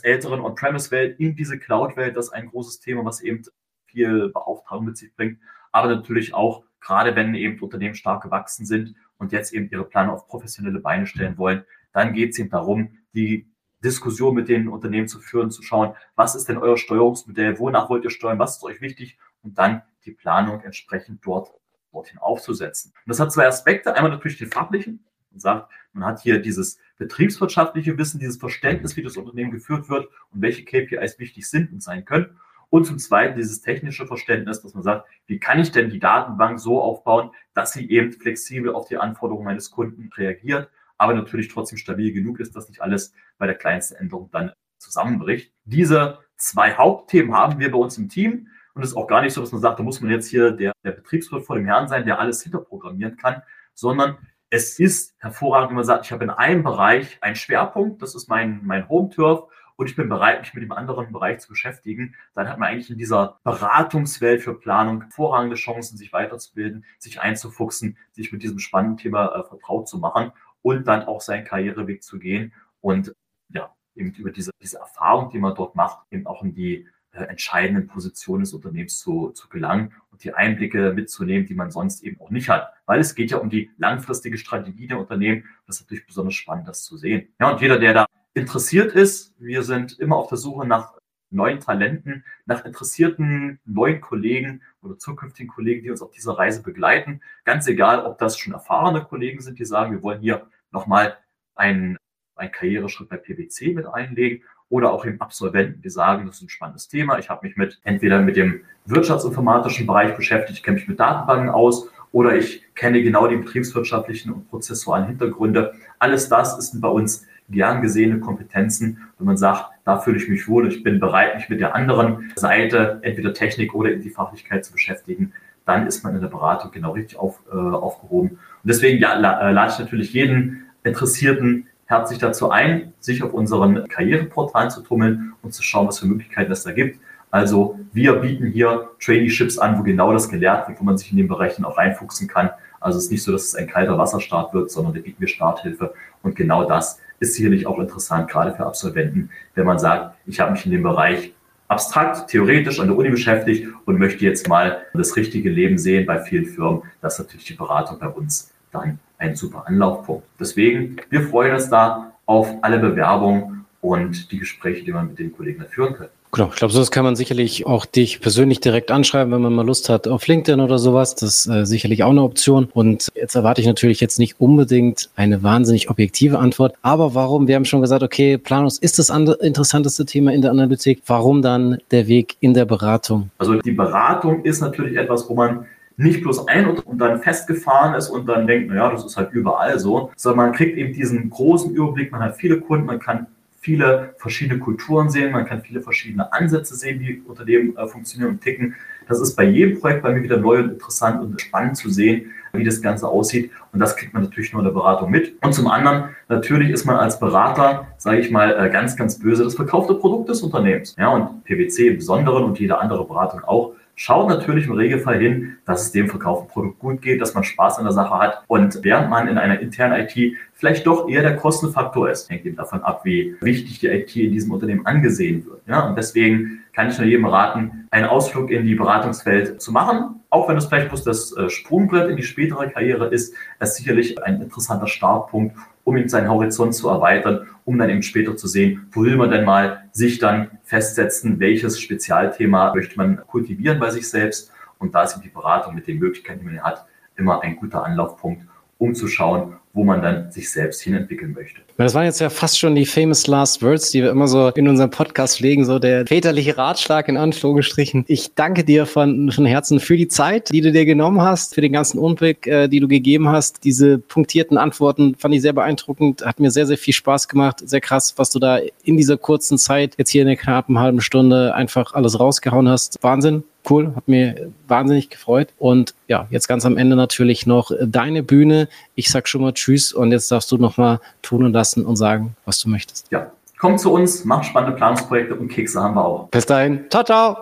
älteren 0.00 0.40
On-Premise-Welt 0.40 1.20
in 1.20 1.36
diese 1.36 1.58
Cloud-Welt. 1.58 2.16
Das 2.16 2.26
ist 2.26 2.32
ein 2.32 2.48
großes 2.48 2.80
Thema, 2.80 3.04
was 3.04 3.20
eben 3.20 3.42
viel 3.86 4.30
Beauftragung 4.30 4.84
mit 4.84 4.96
sich 4.96 5.14
bringt. 5.14 5.38
Aber 5.72 5.88
natürlich 5.88 6.34
auch, 6.34 6.64
gerade 6.80 7.14
wenn 7.14 7.34
eben 7.34 7.60
Unternehmen 7.60 7.94
stark 7.94 8.22
gewachsen 8.22 8.66
sind 8.66 8.94
und 9.18 9.32
jetzt 9.32 9.52
eben 9.52 9.68
ihre 9.70 9.84
Pläne 9.84 10.12
auf 10.12 10.26
professionelle 10.26 10.80
Beine 10.80 11.06
stellen 11.06 11.38
wollen, 11.38 11.64
dann 11.92 12.12
geht 12.12 12.30
es 12.30 12.38
eben 12.38 12.50
darum, 12.50 12.98
die 13.12 13.48
Diskussion 13.84 14.34
mit 14.34 14.48
den 14.48 14.68
Unternehmen 14.68 15.08
zu 15.08 15.20
führen, 15.20 15.50
zu 15.50 15.62
schauen, 15.62 15.94
was 16.14 16.34
ist 16.34 16.48
denn 16.48 16.58
euer 16.58 16.76
Steuerungsmodell, 16.76 17.58
wonach 17.58 17.88
wollt 17.88 18.04
ihr 18.04 18.10
steuern, 18.10 18.38
was 18.38 18.56
ist 18.56 18.64
euch 18.64 18.80
wichtig 18.80 19.18
und 19.42 19.58
dann 19.58 19.82
die 20.04 20.12
Planung 20.12 20.60
entsprechend 20.60 21.24
dort, 21.24 21.50
dorthin 21.92 22.18
aufzusetzen. 22.18 22.92
Und 22.94 23.10
das 23.10 23.20
hat 23.20 23.32
zwei 23.32 23.46
Aspekte. 23.46 23.94
Einmal 23.94 24.10
natürlich 24.10 24.38
den 24.38 24.50
fachlichen. 24.50 25.04
Man 25.30 25.40
sagt, 25.40 25.70
man 25.92 26.04
hat 26.04 26.20
hier 26.20 26.40
dieses 26.40 26.78
betriebswirtschaftliche 26.96 27.96
Wissen, 27.98 28.18
dieses 28.18 28.36
Verständnis, 28.36 28.96
wie 28.96 29.02
das 29.02 29.16
Unternehmen 29.16 29.50
geführt 29.50 29.88
wird 29.88 30.08
und 30.30 30.42
welche 30.42 30.64
KPIs 30.64 31.18
wichtig 31.18 31.48
sind 31.48 31.72
und 31.72 31.82
sein 31.82 32.04
können. 32.04 32.38
Und 32.68 32.84
zum 32.84 32.98
Zweiten 32.98 33.36
dieses 33.36 33.60
technische 33.60 34.06
Verständnis, 34.06 34.62
dass 34.62 34.74
man 34.74 34.84
sagt, 34.84 35.08
wie 35.26 35.40
kann 35.40 35.58
ich 35.58 35.72
denn 35.72 35.90
die 35.90 35.98
Datenbank 35.98 36.60
so 36.60 36.80
aufbauen, 36.80 37.32
dass 37.52 37.72
sie 37.72 37.90
eben 37.90 38.12
flexibel 38.12 38.72
auf 38.72 38.86
die 38.86 38.96
Anforderungen 38.96 39.44
meines 39.44 39.72
Kunden 39.72 40.08
reagiert, 40.16 40.70
aber 40.96 41.14
natürlich 41.14 41.48
trotzdem 41.48 41.78
stabil 41.78 42.12
genug 42.12 42.38
ist, 42.38 42.54
dass 42.54 42.68
nicht 42.68 42.80
alles 42.80 43.12
bei 43.38 43.46
der 43.46 43.56
kleinsten 43.56 43.96
Änderung 43.96 44.30
dann 44.30 44.52
zusammenbricht. 44.78 45.52
Diese 45.64 46.18
zwei 46.36 46.74
Hauptthemen 46.74 47.34
haben 47.34 47.58
wir 47.58 47.70
bei 47.70 47.78
uns 47.78 47.98
im 47.98 48.08
Team. 48.08 48.48
Und 48.80 48.84
es 48.84 48.92
ist 48.92 48.96
auch 48.96 49.08
gar 49.08 49.20
nicht 49.20 49.34
so, 49.34 49.42
dass 49.42 49.52
man 49.52 49.60
sagt, 49.60 49.78
da 49.78 49.82
muss 49.82 50.00
man 50.00 50.10
jetzt 50.10 50.28
hier 50.30 50.52
der, 50.52 50.72
der 50.82 50.92
Betriebswirt 50.92 51.44
vor 51.44 51.54
dem 51.54 51.66
Herrn 51.66 51.86
sein, 51.86 52.06
der 52.06 52.18
alles 52.18 52.42
hinterprogrammieren 52.42 53.18
kann, 53.18 53.42
sondern 53.74 54.16
es 54.48 54.78
ist 54.78 55.14
hervorragend, 55.18 55.68
wenn 55.68 55.76
man 55.76 55.84
sagt, 55.84 56.06
ich 56.06 56.12
habe 56.12 56.24
in 56.24 56.30
einem 56.30 56.62
Bereich 56.62 57.18
einen 57.20 57.36
Schwerpunkt, 57.36 58.00
das 58.00 58.14
ist 58.14 58.30
mein, 58.30 58.62
mein 58.64 58.88
Home-Turf 58.88 59.50
und 59.76 59.90
ich 59.90 59.96
bin 59.96 60.08
bereit, 60.08 60.40
mich 60.40 60.54
mit 60.54 60.62
dem 60.62 60.72
anderen 60.72 61.12
Bereich 61.12 61.40
zu 61.40 61.50
beschäftigen, 61.50 62.14
dann 62.34 62.48
hat 62.48 62.58
man 62.58 62.70
eigentlich 62.70 62.88
in 62.88 62.96
dieser 62.96 63.38
Beratungswelt 63.44 64.40
für 64.40 64.58
Planung 64.58 65.02
hervorragende 65.02 65.56
Chancen, 65.56 65.98
sich 65.98 66.14
weiterzubilden, 66.14 66.86
sich 66.98 67.20
einzufuchsen, 67.20 67.98
sich 68.12 68.32
mit 68.32 68.42
diesem 68.42 68.60
spannenden 68.60 68.96
Thema 68.96 69.26
äh, 69.26 69.44
vertraut 69.44 69.90
zu 69.90 69.98
machen 69.98 70.32
und 70.62 70.88
dann 70.88 71.02
auch 71.02 71.20
seinen 71.20 71.44
Karriereweg 71.44 72.02
zu 72.02 72.18
gehen 72.18 72.54
und 72.80 73.14
ja, 73.50 73.74
eben 73.94 74.14
über 74.14 74.30
diese, 74.30 74.52
diese 74.62 74.78
Erfahrung, 74.78 75.28
die 75.28 75.38
man 75.38 75.54
dort 75.54 75.76
macht, 75.76 75.98
eben 76.10 76.26
auch 76.26 76.42
in 76.42 76.54
die 76.54 76.88
äh, 77.12 77.24
entscheidenden 77.24 77.88
Positionen 77.88 78.44
des 78.44 78.52
Unternehmens 78.52 78.98
zu, 78.98 79.30
zu 79.30 79.48
gelangen 79.48 79.92
und 80.12 80.22
die 80.22 80.32
Einblicke 80.32 80.92
mitzunehmen, 80.92 81.44
die 81.44 81.54
man 81.54 81.72
sonst 81.72 82.04
eben 82.04 82.20
auch 82.20 82.30
nicht 82.30 82.48
hat. 82.48 82.72
Weil 82.86 83.00
es 83.00 83.16
geht 83.16 83.32
ja 83.32 83.38
um 83.38 83.50
die 83.50 83.70
langfristige 83.78 84.38
Strategie 84.38 84.86
der 84.86 85.00
Unternehmen. 85.00 85.44
Das 85.66 85.76
ist 85.76 85.82
natürlich 85.82 86.06
besonders 86.06 86.34
spannend, 86.34 86.68
das 86.68 86.84
zu 86.84 86.96
sehen. 86.96 87.28
Ja, 87.40 87.50
und 87.50 87.60
jeder, 87.60 87.78
der 87.80 87.94
da 87.94 88.06
interessiert 88.32 88.92
ist, 88.92 89.34
wir 89.40 89.64
sind 89.64 89.98
immer 89.98 90.16
auf 90.16 90.28
der 90.28 90.38
Suche 90.38 90.66
nach 90.66 90.94
neuen 91.30 91.58
Talenten, 91.58 92.24
nach 92.46 92.64
interessierten 92.64 93.58
neuen 93.64 94.00
Kollegen 94.00 94.62
oder 94.80 94.96
zukünftigen 94.96 95.50
Kollegen, 95.50 95.82
die 95.82 95.90
uns 95.90 96.02
auf 96.02 96.10
dieser 96.10 96.38
Reise 96.38 96.62
begleiten. 96.62 97.22
Ganz 97.44 97.66
egal, 97.66 98.04
ob 98.04 98.18
das 98.18 98.38
schon 98.38 98.52
erfahrene 98.52 99.02
Kollegen 99.02 99.40
sind, 99.40 99.58
die 99.58 99.64
sagen, 99.64 99.92
wir 99.92 100.02
wollen 100.02 100.20
hier 100.20 100.48
nochmal 100.70 101.16
einen, 101.54 101.96
einen 102.36 102.52
Karriereschritt 102.52 103.08
bei 103.08 103.16
PwC 103.16 103.74
mit 103.74 103.86
einlegen 103.86 104.44
oder 104.70 104.92
auch 104.92 105.04
eben 105.04 105.20
Absolventen, 105.20 105.82
die 105.82 105.90
sagen, 105.90 106.26
das 106.26 106.36
ist 106.36 106.42
ein 106.42 106.48
spannendes 106.48 106.88
Thema. 106.88 107.18
Ich 107.18 107.28
habe 107.28 107.46
mich 107.46 107.56
mit 107.56 107.78
entweder 107.84 108.20
mit 108.20 108.36
dem 108.36 108.60
wirtschaftsinformatischen 108.86 109.86
Bereich 109.86 110.16
beschäftigt, 110.16 110.58
ich 110.58 110.62
kenne 110.62 110.76
mich 110.76 110.88
mit 110.88 110.98
Datenbanken 110.98 111.50
aus 111.50 111.90
oder 112.12 112.34
ich 112.36 112.64
kenne 112.74 113.02
genau 113.02 113.26
die 113.26 113.36
betriebswirtschaftlichen 113.36 114.32
und 114.32 114.48
prozessualen 114.48 115.06
Hintergründe. 115.06 115.74
Alles 115.98 116.28
das 116.28 116.58
ist 116.58 116.80
bei 116.80 116.88
uns 116.88 117.26
gern 117.50 117.82
gesehene 117.82 118.20
Kompetenzen, 118.20 119.08
wenn 119.18 119.26
man 119.26 119.36
sagt, 119.36 119.70
da 119.84 119.98
fühle 119.98 120.18
ich 120.18 120.28
mich 120.28 120.48
wohl, 120.48 120.68
ich 120.68 120.82
bin 120.84 121.00
bereit, 121.00 121.34
mich 121.34 121.48
mit 121.48 121.60
der 121.60 121.74
anderen 121.74 122.32
Seite, 122.36 123.00
entweder 123.02 123.34
Technik 123.34 123.74
oder 123.74 123.90
in 123.90 124.00
die 124.00 124.10
Fachlichkeit 124.10 124.64
zu 124.64 124.72
beschäftigen, 124.72 125.32
dann 125.66 125.86
ist 125.86 126.04
man 126.04 126.14
in 126.14 126.20
der 126.20 126.28
Beratung 126.28 126.70
genau 126.70 126.92
richtig 126.92 127.18
auf, 127.18 127.40
äh, 127.52 127.56
aufgehoben. 127.56 128.30
Und 128.30 128.38
deswegen 128.64 129.00
ja, 129.00 129.14
äh, 129.14 129.52
lade 129.52 129.72
ich 129.72 129.78
natürlich 129.78 130.12
jeden 130.12 130.64
Interessierten 130.84 131.66
herzlich 131.90 132.20
dazu 132.20 132.50
ein, 132.50 132.92
sich 133.00 133.24
auf 133.24 133.34
unseren 133.34 133.88
Karriereportalen 133.88 134.70
zu 134.70 134.80
tummeln 134.80 135.32
und 135.42 135.52
zu 135.52 135.64
schauen, 135.64 135.88
was 135.88 135.98
für 135.98 136.06
Möglichkeiten 136.06 136.52
es 136.52 136.62
da 136.62 136.70
gibt. 136.70 137.00
Also 137.32 137.80
wir 137.92 138.14
bieten 138.14 138.46
hier 138.46 138.90
Traineeships 139.00 139.58
an, 139.58 139.76
wo 139.76 139.82
genau 139.82 140.12
das 140.12 140.28
gelehrt 140.28 140.68
wird, 140.68 140.80
wo 140.80 140.84
man 140.84 140.96
sich 140.96 141.10
in 141.10 141.16
den 141.16 141.26
Bereichen 141.26 141.64
auch 141.64 141.78
reinfuchsen 141.78 142.28
kann. 142.28 142.50
Also 142.78 142.98
es 142.98 143.06
ist 143.06 143.10
nicht 143.10 143.24
so, 143.24 143.32
dass 143.32 143.42
es 143.42 143.54
ein 143.56 143.66
kalter 143.66 143.98
Wasserstart 143.98 144.54
wird, 144.54 144.70
sondern 144.70 144.94
da 144.94 145.00
bieten 145.00 145.20
wir 145.20 145.26
Starthilfe. 145.26 145.92
Und 146.22 146.36
genau 146.36 146.64
das 146.64 147.00
ist 147.18 147.34
sicherlich 147.34 147.66
auch 147.66 147.78
interessant, 147.80 148.30
gerade 148.30 148.54
für 148.54 148.64
Absolventen, 148.64 149.30
wenn 149.56 149.66
man 149.66 149.80
sagt, 149.80 150.14
ich 150.26 150.38
habe 150.38 150.52
mich 150.52 150.64
in 150.64 150.70
dem 150.70 150.84
Bereich 150.84 151.34
abstrakt, 151.66 152.30
theoretisch 152.30 152.78
an 152.78 152.86
der 152.86 152.96
Uni 152.96 153.10
beschäftigt 153.10 153.66
und 153.84 153.98
möchte 153.98 154.24
jetzt 154.24 154.48
mal 154.48 154.82
das 154.94 155.16
richtige 155.16 155.50
Leben 155.50 155.76
sehen 155.76 156.06
bei 156.06 156.20
vielen 156.20 156.46
Firmen. 156.46 156.82
Das 157.00 157.14
ist 157.14 157.26
natürlich 157.26 157.46
die 157.46 157.54
Beratung 157.54 157.98
bei 157.98 158.08
uns 158.08 158.52
dann 158.72 158.98
ein 159.18 159.36
super 159.36 159.64
Anlaufpunkt. 159.66 160.24
Deswegen, 160.38 160.96
wir 161.10 161.22
freuen 161.22 161.54
uns 161.54 161.68
da 161.68 162.12
auf 162.26 162.48
alle 162.62 162.78
Bewerbungen 162.78 163.66
und 163.80 164.30
die 164.30 164.38
Gespräche, 164.38 164.84
die 164.84 164.92
man 164.92 165.08
mit 165.08 165.18
den 165.18 165.34
Kollegen 165.36 165.64
führen 165.68 165.94
kann. 165.94 166.08
Genau, 166.32 166.48
ich 166.50 166.56
glaube, 166.56 166.72
sonst 166.72 166.92
kann 166.92 167.04
man 167.04 167.16
sicherlich 167.16 167.66
auch 167.66 167.84
dich 167.84 168.20
persönlich 168.20 168.60
direkt 168.60 168.92
anschreiben, 168.92 169.32
wenn 169.32 169.42
man 169.42 169.52
mal 169.52 169.66
Lust 169.66 169.88
hat 169.88 170.06
auf 170.06 170.28
LinkedIn 170.28 170.60
oder 170.60 170.78
sowas. 170.78 171.16
Das 171.16 171.44
ist 171.44 171.46
äh, 171.48 171.66
sicherlich 171.66 172.04
auch 172.04 172.10
eine 172.10 172.22
Option. 172.22 172.68
Und 172.72 173.08
jetzt 173.16 173.34
erwarte 173.34 173.60
ich 173.60 173.66
natürlich 173.66 173.98
jetzt 174.00 174.20
nicht 174.20 174.40
unbedingt 174.40 175.10
eine 175.16 175.42
wahnsinnig 175.42 175.90
objektive 175.90 176.38
Antwort. 176.38 176.76
Aber 176.82 177.16
warum? 177.16 177.48
Wir 177.48 177.56
haben 177.56 177.64
schon 177.64 177.80
gesagt, 177.80 178.04
okay, 178.04 178.38
Planung 178.38 178.70
ist 178.80 178.98
das 179.00 179.10
interessanteste 179.10 180.06
Thema 180.06 180.32
in 180.32 180.40
der 180.40 180.52
Analytik. 180.52 181.02
Warum 181.06 181.42
dann 181.42 181.78
der 181.90 182.06
Weg 182.06 182.36
in 182.38 182.54
der 182.54 182.64
Beratung? 182.64 183.30
Also 183.38 183.56
die 183.56 183.72
Beratung 183.72 184.44
ist 184.44 184.60
natürlich 184.60 184.96
etwas, 184.96 185.28
wo 185.28 185.34
man 185.34 185.66
nicht 186.00 186.22
bloß 186.22 186.48
ein 186.48 186.66
und 186.66 186.98
dann 186.98 187.20
festgefahren 187.20 187.94
ist 187.94 188.08
und 188.08 188.26
dann 188.26 188.46
denkt, 188.46 188.68
naja, 188.68 188.90
das 188.90 189.04
ist 189.04 189.16
halt 189.16 189.32
überall 189.32 189.78
so, 189.78 190.10
sondern 190.16 190.46
man 190.46 190.54
kriegt 190.54 190.76
eben 190.76 190.92
diesen 190.92 191.28
großen 191.28 191.74
Überblick, 191.74 192.10
man 192.10 192.22
hat 192.22 192.36
viele 192.36 192.60
Kunden, 192.60 192.86
man 192.86 192.98
kann 192.98 193.26
viele 193.60 194.14
verschiedene 194.16 194.58
Kulturen 194.58 195.10
sehen, 195.10 195.32
man 195.32 195.44
kann 195.44 195.60
viele 195.62 195.82
verschiedene 195.82 196.32
Ansätze 196.32 196.74
sehen, 196.74 196.98
die 196.98 197.22
unter 197.26 197.44
dem 197.44 197.76
äh, 197.76 197.86
funktionieren 197.86 198.32
und 198.32 198.40
ticken. 198.40 198.74
Das 199.06 199.20
ist 199.20 199.36
bei 199.36 199.44
jedem 199.44 199.78
Projekt 199.78 200.02
bei 200.02 200.12
mir 200.12 200.22
wieder 200.22 200.38
neu 200.38 200.60
und 200.60 200.70
interessant 200.70 201.20
und 201.20 201.40
spannend 201.40 201.76
zu 201.76 201.90
sehen, 201.90 202.30
wie 202.52 202.64
das 202.64 202.80
Ganze 202.80 203.06
aussieht. 203.06 203.50
Und 203.72 203.80
das 203.80 203.96
kriegt 203.96 204.14
man 204.14 204.22
natürlich 204.22 204.52
nur 204.52 204.60
in 204.60 204.64
der 204.64 204.72
Beratung 204.72 205.10
mit. 205.10 205.34
Und 205.42 205.52
zum 205.52 205.66
anderen, 205.66 206.10
natürlich 206.28 206.70
ist 206.70 206.86
man 206.86 206.96
als 206.96 207.20
Berater, 207.20 207.88
sage 207.98 208.20
ich 208.20 208.30
mal, 208.30 208.56
äh, 208.58 208.70
ganz, 208.70 208.96
ganz 208.96 209.18
böse 209.18 209.44
das 209.44 209.54
verkaufte 209.54 209.94
Produkt 209.94 210.30
des 210.30 210.40
Unternehmens. 210.40 210.96
Ja, 210.98 211.08
und 211.10 211.44
PwC 211.44 211.88
im 211.88 211.96
Besonderen 211.96 212.44
und 212.44 212.58
jede 212.58 212.78
andere 212.78 213.04
Beratung 213.04 213.40
auch 213.44 213.74
schaut 214.00 214.30
natürlich 214.30 214.66
im 214.66 214.72
Regelfall 214.72 215.18
hin, 215.18 215.58
dass 215.66 215.82
es 215.82 215.92
dem 215.92 216.08
verkauften 216.08 216.48
Produkt 216.48 216.78
gut 216.78 217.02
geht, 217.02 217.20
dass 217.20 217.34
man 217.34 217.44
Spaß 217.44 217.76
an 217.76 217.84
der 217.84 217.92
Sache 217.92 218.18
hat. 218.18 218.42
Und 218.46 218.82
während 218.82 219.10
man 219.10 219.28
in 219.28 219.36
einer 219.36 219.60
internen 219.60 220.00
IT 220.00 220.38
vielleicht 220.54 220.86
doch 220.86 221.06
eher 221.06 221.20
der 221.20 221.36
Kostenfaktor 221.36 222.08
ist, 222.08 222.30
hängt 222.30 222.46
eben 222.46 222.56
davon 222.56 222.82
ab, 222.82 223.02
wie 223.04 223.36
wichtig 223.42 223.78
die 223.80 223.88
IT 223.88 224.16
in 224.16 224.32
diesem 224.32 224.52
Unternehmen 224.52 224.86
angesehen 224.86 225.44
wird. 225.44 225.60
Ja, 225.66 225.86
und 225.86 225.98
deswegen 225.98 226.62
kann 226.72 226.88
ich 226.88 226.96
nur 226.96 227.06
jedem 227.06 227.26
raten, 227.26 227.88
einen 227.90 228.06
Ausflug 228.06 228.50
in 228.50 228.64
die 228.64 228.74
Beratungswelt 228.74 229.60
zu 229.60 229.70
machen. 229.70 230.22
Auch 230.30 230.48
wenn 230.48 230.56
es 230.56 230.64
vielleicht 230.64 230.88
bloß 230.88 231.04
das 231.04 231.36
äh, 231.36 231.50
Sprungbrett 231.50 232.08
in 232.08 232.16
die 232.16 232.22
spätere 232.22 232.70
Karriere 232.70 233.08
ist, 233.08 233.34
ist 233.60 233.76
sicherlich 233.76 234.22
ein 234.24 234.40
interessanter 234.40 234.86
Startpunkt, 234.86 235.56
um 235.90 235.96
eben 235.96 236.08
seinen 236.08 236.30
Horizont 236.30 236.72
zu 236.72 236.88
erweitern, 236.88 237.48
um 237.64 237.76
dann 237.76 237.90
eben 237.90 238.02
später 238.02 238.36
zu 238.36 238.46
sehen, 238.46 238.86
wo 238.92 239.02
will 239.02 239.16
man 239.16 239.30
denn 239.30 239.44
mal 239.44 239.84
sich 239.90 240.20
dann 240.20 240.52
festsetzen, 240.62 241.40
welches 241.40 241.80
Spezialthema 241.80 242.72
möchte 242.74 242.96
man 242.96 243.26
kultivieren 243.26 243.80
bei 243.80 243.90
sich 243.90 244.08
selbst. 244.08 244.52
Und 244.78 244.94
da 244.94 245.02
ist 245.02 245.14
eben 245.14 245.22
die 245.22 245.30
Beratung 245.30 245.74
mit 245.74 245.88
den 245.88 245.98
Möglichkeiten, 245.98 246.40
die 246.40 246.46
man 246.46 246.62
hat, 246.62 246.86
immer 247.16 247.42
ein 247.42 247.56
guter 247.56 247.84
Anlaufpunkt, 247.84 248.46
um 248.78 248.94
zu 248.94 249.08
schauen, 249.08 249.56
wo 249.72 249.84
man 249.84 250.02
dann 250.02 250.30
sich 250.32 250.50
selbst 250.50 250.80
hinentwickeln 250.80 251.32
möchte. 251.32 251.60
Das 251.76 251.94
waren 251.94 252.04
jetzt 252.04 252.20
ja 252.20 252.28
fast 252.28 252.58
schon 252.58 252.74
die 252.74 252.84
famous 252.84 253.26
last 253.26 253.62
words, 253.62 253.90
die 253.90 254.02
wir 254.02 254.10
immer 254.10 254.26
so 254.26 254.48
in 254.48 254.68
unserem 254.68 254.90
Podcast 254.90 255.38
pflegen, 255.38 255.64
so 255.64 255.78
der 255.78 256.06
väterliche 256.06 256.58
Ratschlag 256.58 257.08
in 257.08 257.16
Anführungsstrichen. 257.16 258.04
Ich 258.08 258.34
danke 258.34 258.64
dir 258.64 258.84
von, 258.84 259.30
von 259.30 259.46
Herzen 259.46 259.78
für 259.78 259.96
die 259.96 260.08
Zeit, 260.08 260.50
die 260.50 260.60
du 260.60 260.72
dir 260.72 260.84
genommen 260.84 261.22
hast, 261.22 261.54
für 261.54 261.60
den 261.60 261.72
ganzen 261.72 261.98
Umblick, 261.98 262.46
äh, 262.46 262.68
die 262.68 262.80
du 262.80 262.88
gegeben 262.88 263.28
hast. 263.28 263.64
Diese 263.64 263.98
punktierten 263.98 264.58
Antworten 264.58 265.14
fand 265.14 265.34
ich 265.34 265.42
sehr 265.42 265.52
beeindruckend, 265.52 266.24
hat 266.26 266.40
mir 266.40 266.50
sehr, 266.50 266.66
sehr 266.66 266.78
viel 266.78 266.94
Spaß 266.94 267.28
gemacht. 267.28 267.62
Sehr 267.64 267.80
krass, 267.80 268.14
was 268.16 268.30
du 268.30 268.40
da 268.40 268.58
in 268.82 268.96
dieser 268.96 269.16
kurzen 269.16 269.56
Zeit, 269.56 269.94
jetzt 269.98 270.10
hier 270.10 270.22
in 270.22 270.28
der 270.28 270.36
knappen 270.36 270.78
halben 270.80 271.00
Stunde, 271.00 271.54
einfach 271.54 271.94
alles 271.94 272.18
rausgehauen 272.18 272.68
hast. 272.68 272.98
Wahnsinn 273.02 273.44
cool, 273.68 273.92
hat 273.94 274.08
mir 274.08 274.52
wahnsinnig 274.68 275.10
gefreut. 275.10 275.48
Und 275.58 275.94
ja, 276.08 276.26
jetzt 276.30 276.48
ganz 276.48 276.64
am 276.64 276.76
Ende 276.76 276.96
natürlich 276.96 277.46
noch 277.46 277.70
deine 277.84 278.22
Bühne. 278.22 278.68
Ich 278.94 279.10
sag 279.10 279.28
schon 279.28 279.42
mal 279.42 279.52
Tschüss 279.52 279.92
und 279.92 280.12
jetzt 280.12 280.30
darfst 280.30 280.50
du 280.52 280.56
noch 280.56 280.76
mal 280.76 281.00
tun 281.22 281.44
und 281.44 281.52
lassen 281.52 281.84
und 281.84 281.96
sagen, 281.96 282.36
was 282.44 282.60
du 282.60 282.68
möchtest. 282.68 283.10
Ja, 283.10 283.30
komm 283.58 283.78
zu 283.78 283.92
uns, 283.92 284.24
mach 284.24 284.44
spannende 284.44 284.76
Planungsprojekte 284.76 285.34
und 285.34 285.48
Kekse 285.48 285.80
haben 285.80 285.94
wir 285.94 286.04
auch. 286.04 286.28
Bis 286.28 286.46
dahin, 286.46 286.84
ciao, 286.90 287.04
ciao. 287.04 287.36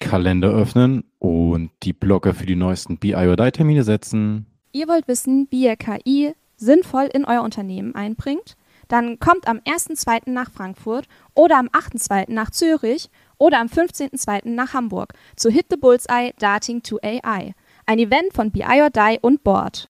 Kalender 0.00 0.50
öffnen 0.50 1.04
und 1.18 1.70
die 1.84 1.92
Blogger 1.92 2.34
für 2.34 2.46
die 2.46 2.56
neuesten 2.56 2.98
BI-Termine 2.98 3.84
setzen. 3.84 4.46
Ihr 4.72 4.88
wollt 4.88 5.06
wissen, 5.06 5.46
wie 5.50 5.64
ihr 5.64 5.76
KI 5.76 6.34
sinnvoll 6.56 7.08
in 7.12 7.24
euer 7.24 7.42
Unternehmen 7.42 7.94
einbringt? 7.94 8.56
Dann 8.88 9.18
kommt 9.18 9.48
am 9.48 9.58
1.2. 9.58 10.30
nach 10.30 10.50
Frankfurt 10.50 11.06
oder 11.34 11.58
am 11.58 11.68
8.2. 11.68 12.30
nach 12.32 12.50
Zürich 12.50 13.10
oder 13.42 13.58
am 13.58 13.66
15.02. 13.66 14.48
nach 14.48 14.72
Hamburg 14.72 15.14
zu 15.36 15.50
Hit 15.50 15.66
the 15.68 15.76
Bullseye 15.76 16.30
Darting 16.38 16.82
to 16.82 16.98
AI. 17.02 17.54
Ein 17.86 17.98
Event 17.98 18.32
von 18.32 18.52
BI 18.52 18.80
or 18.80 18.90
Die 18.90 19.18
und 19.20 19.42
Board. 19.42 19.88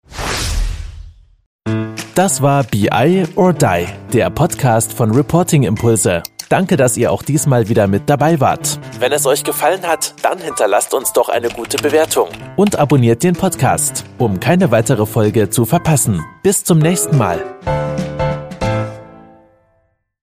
Das 2.14 2.40
war 2.40 2.64
BI 2.64 3.24
or 3.36 3.52
Die, 3.52 3.86
der 4.12 4.30
Podcast 4.30 4.92
von 4.92 5.10
Reporting 5.12 5.64
Impulse. 5.64 6.22
Danke, 6.48 6.76
dass 6.76 6.96
ihr 6.96 7.12
auch 7.12 7.22
diesmal 7.22 7.68
wieder 7.68 7.86
mit 7.86 8.08
dabei 8.08 8.40
wart. 8.40 8.78
Wenn 8.98 9.12
es 9.12 9.26
euch 9.26 9.44
gefallen 9.44 9.86
hat, 9.86 10.14
dann 10.22 10.38
hinterlasst 10.38 10.92
uns 10.94 11.12
doch 11.12 11.28
eine 11.28 11.48
gute 11.48 11.76
Bewertung 11.76 12.28
und 12.56 12.78
abonniert 12.78 13.22
den 13.22 13.34
Podcast, 13.34 14.04
um 14.18 14.40
keine 14.40 14.70
weitere 14.70 15.06
Folge 15.06 15.50
zu 15.50 15.64
verpassen. 15.66 16.24
Bis 16.42 16.64
zum 16.64 16.78
nächsten 16.78 17.16
Mal. 17.16 17.42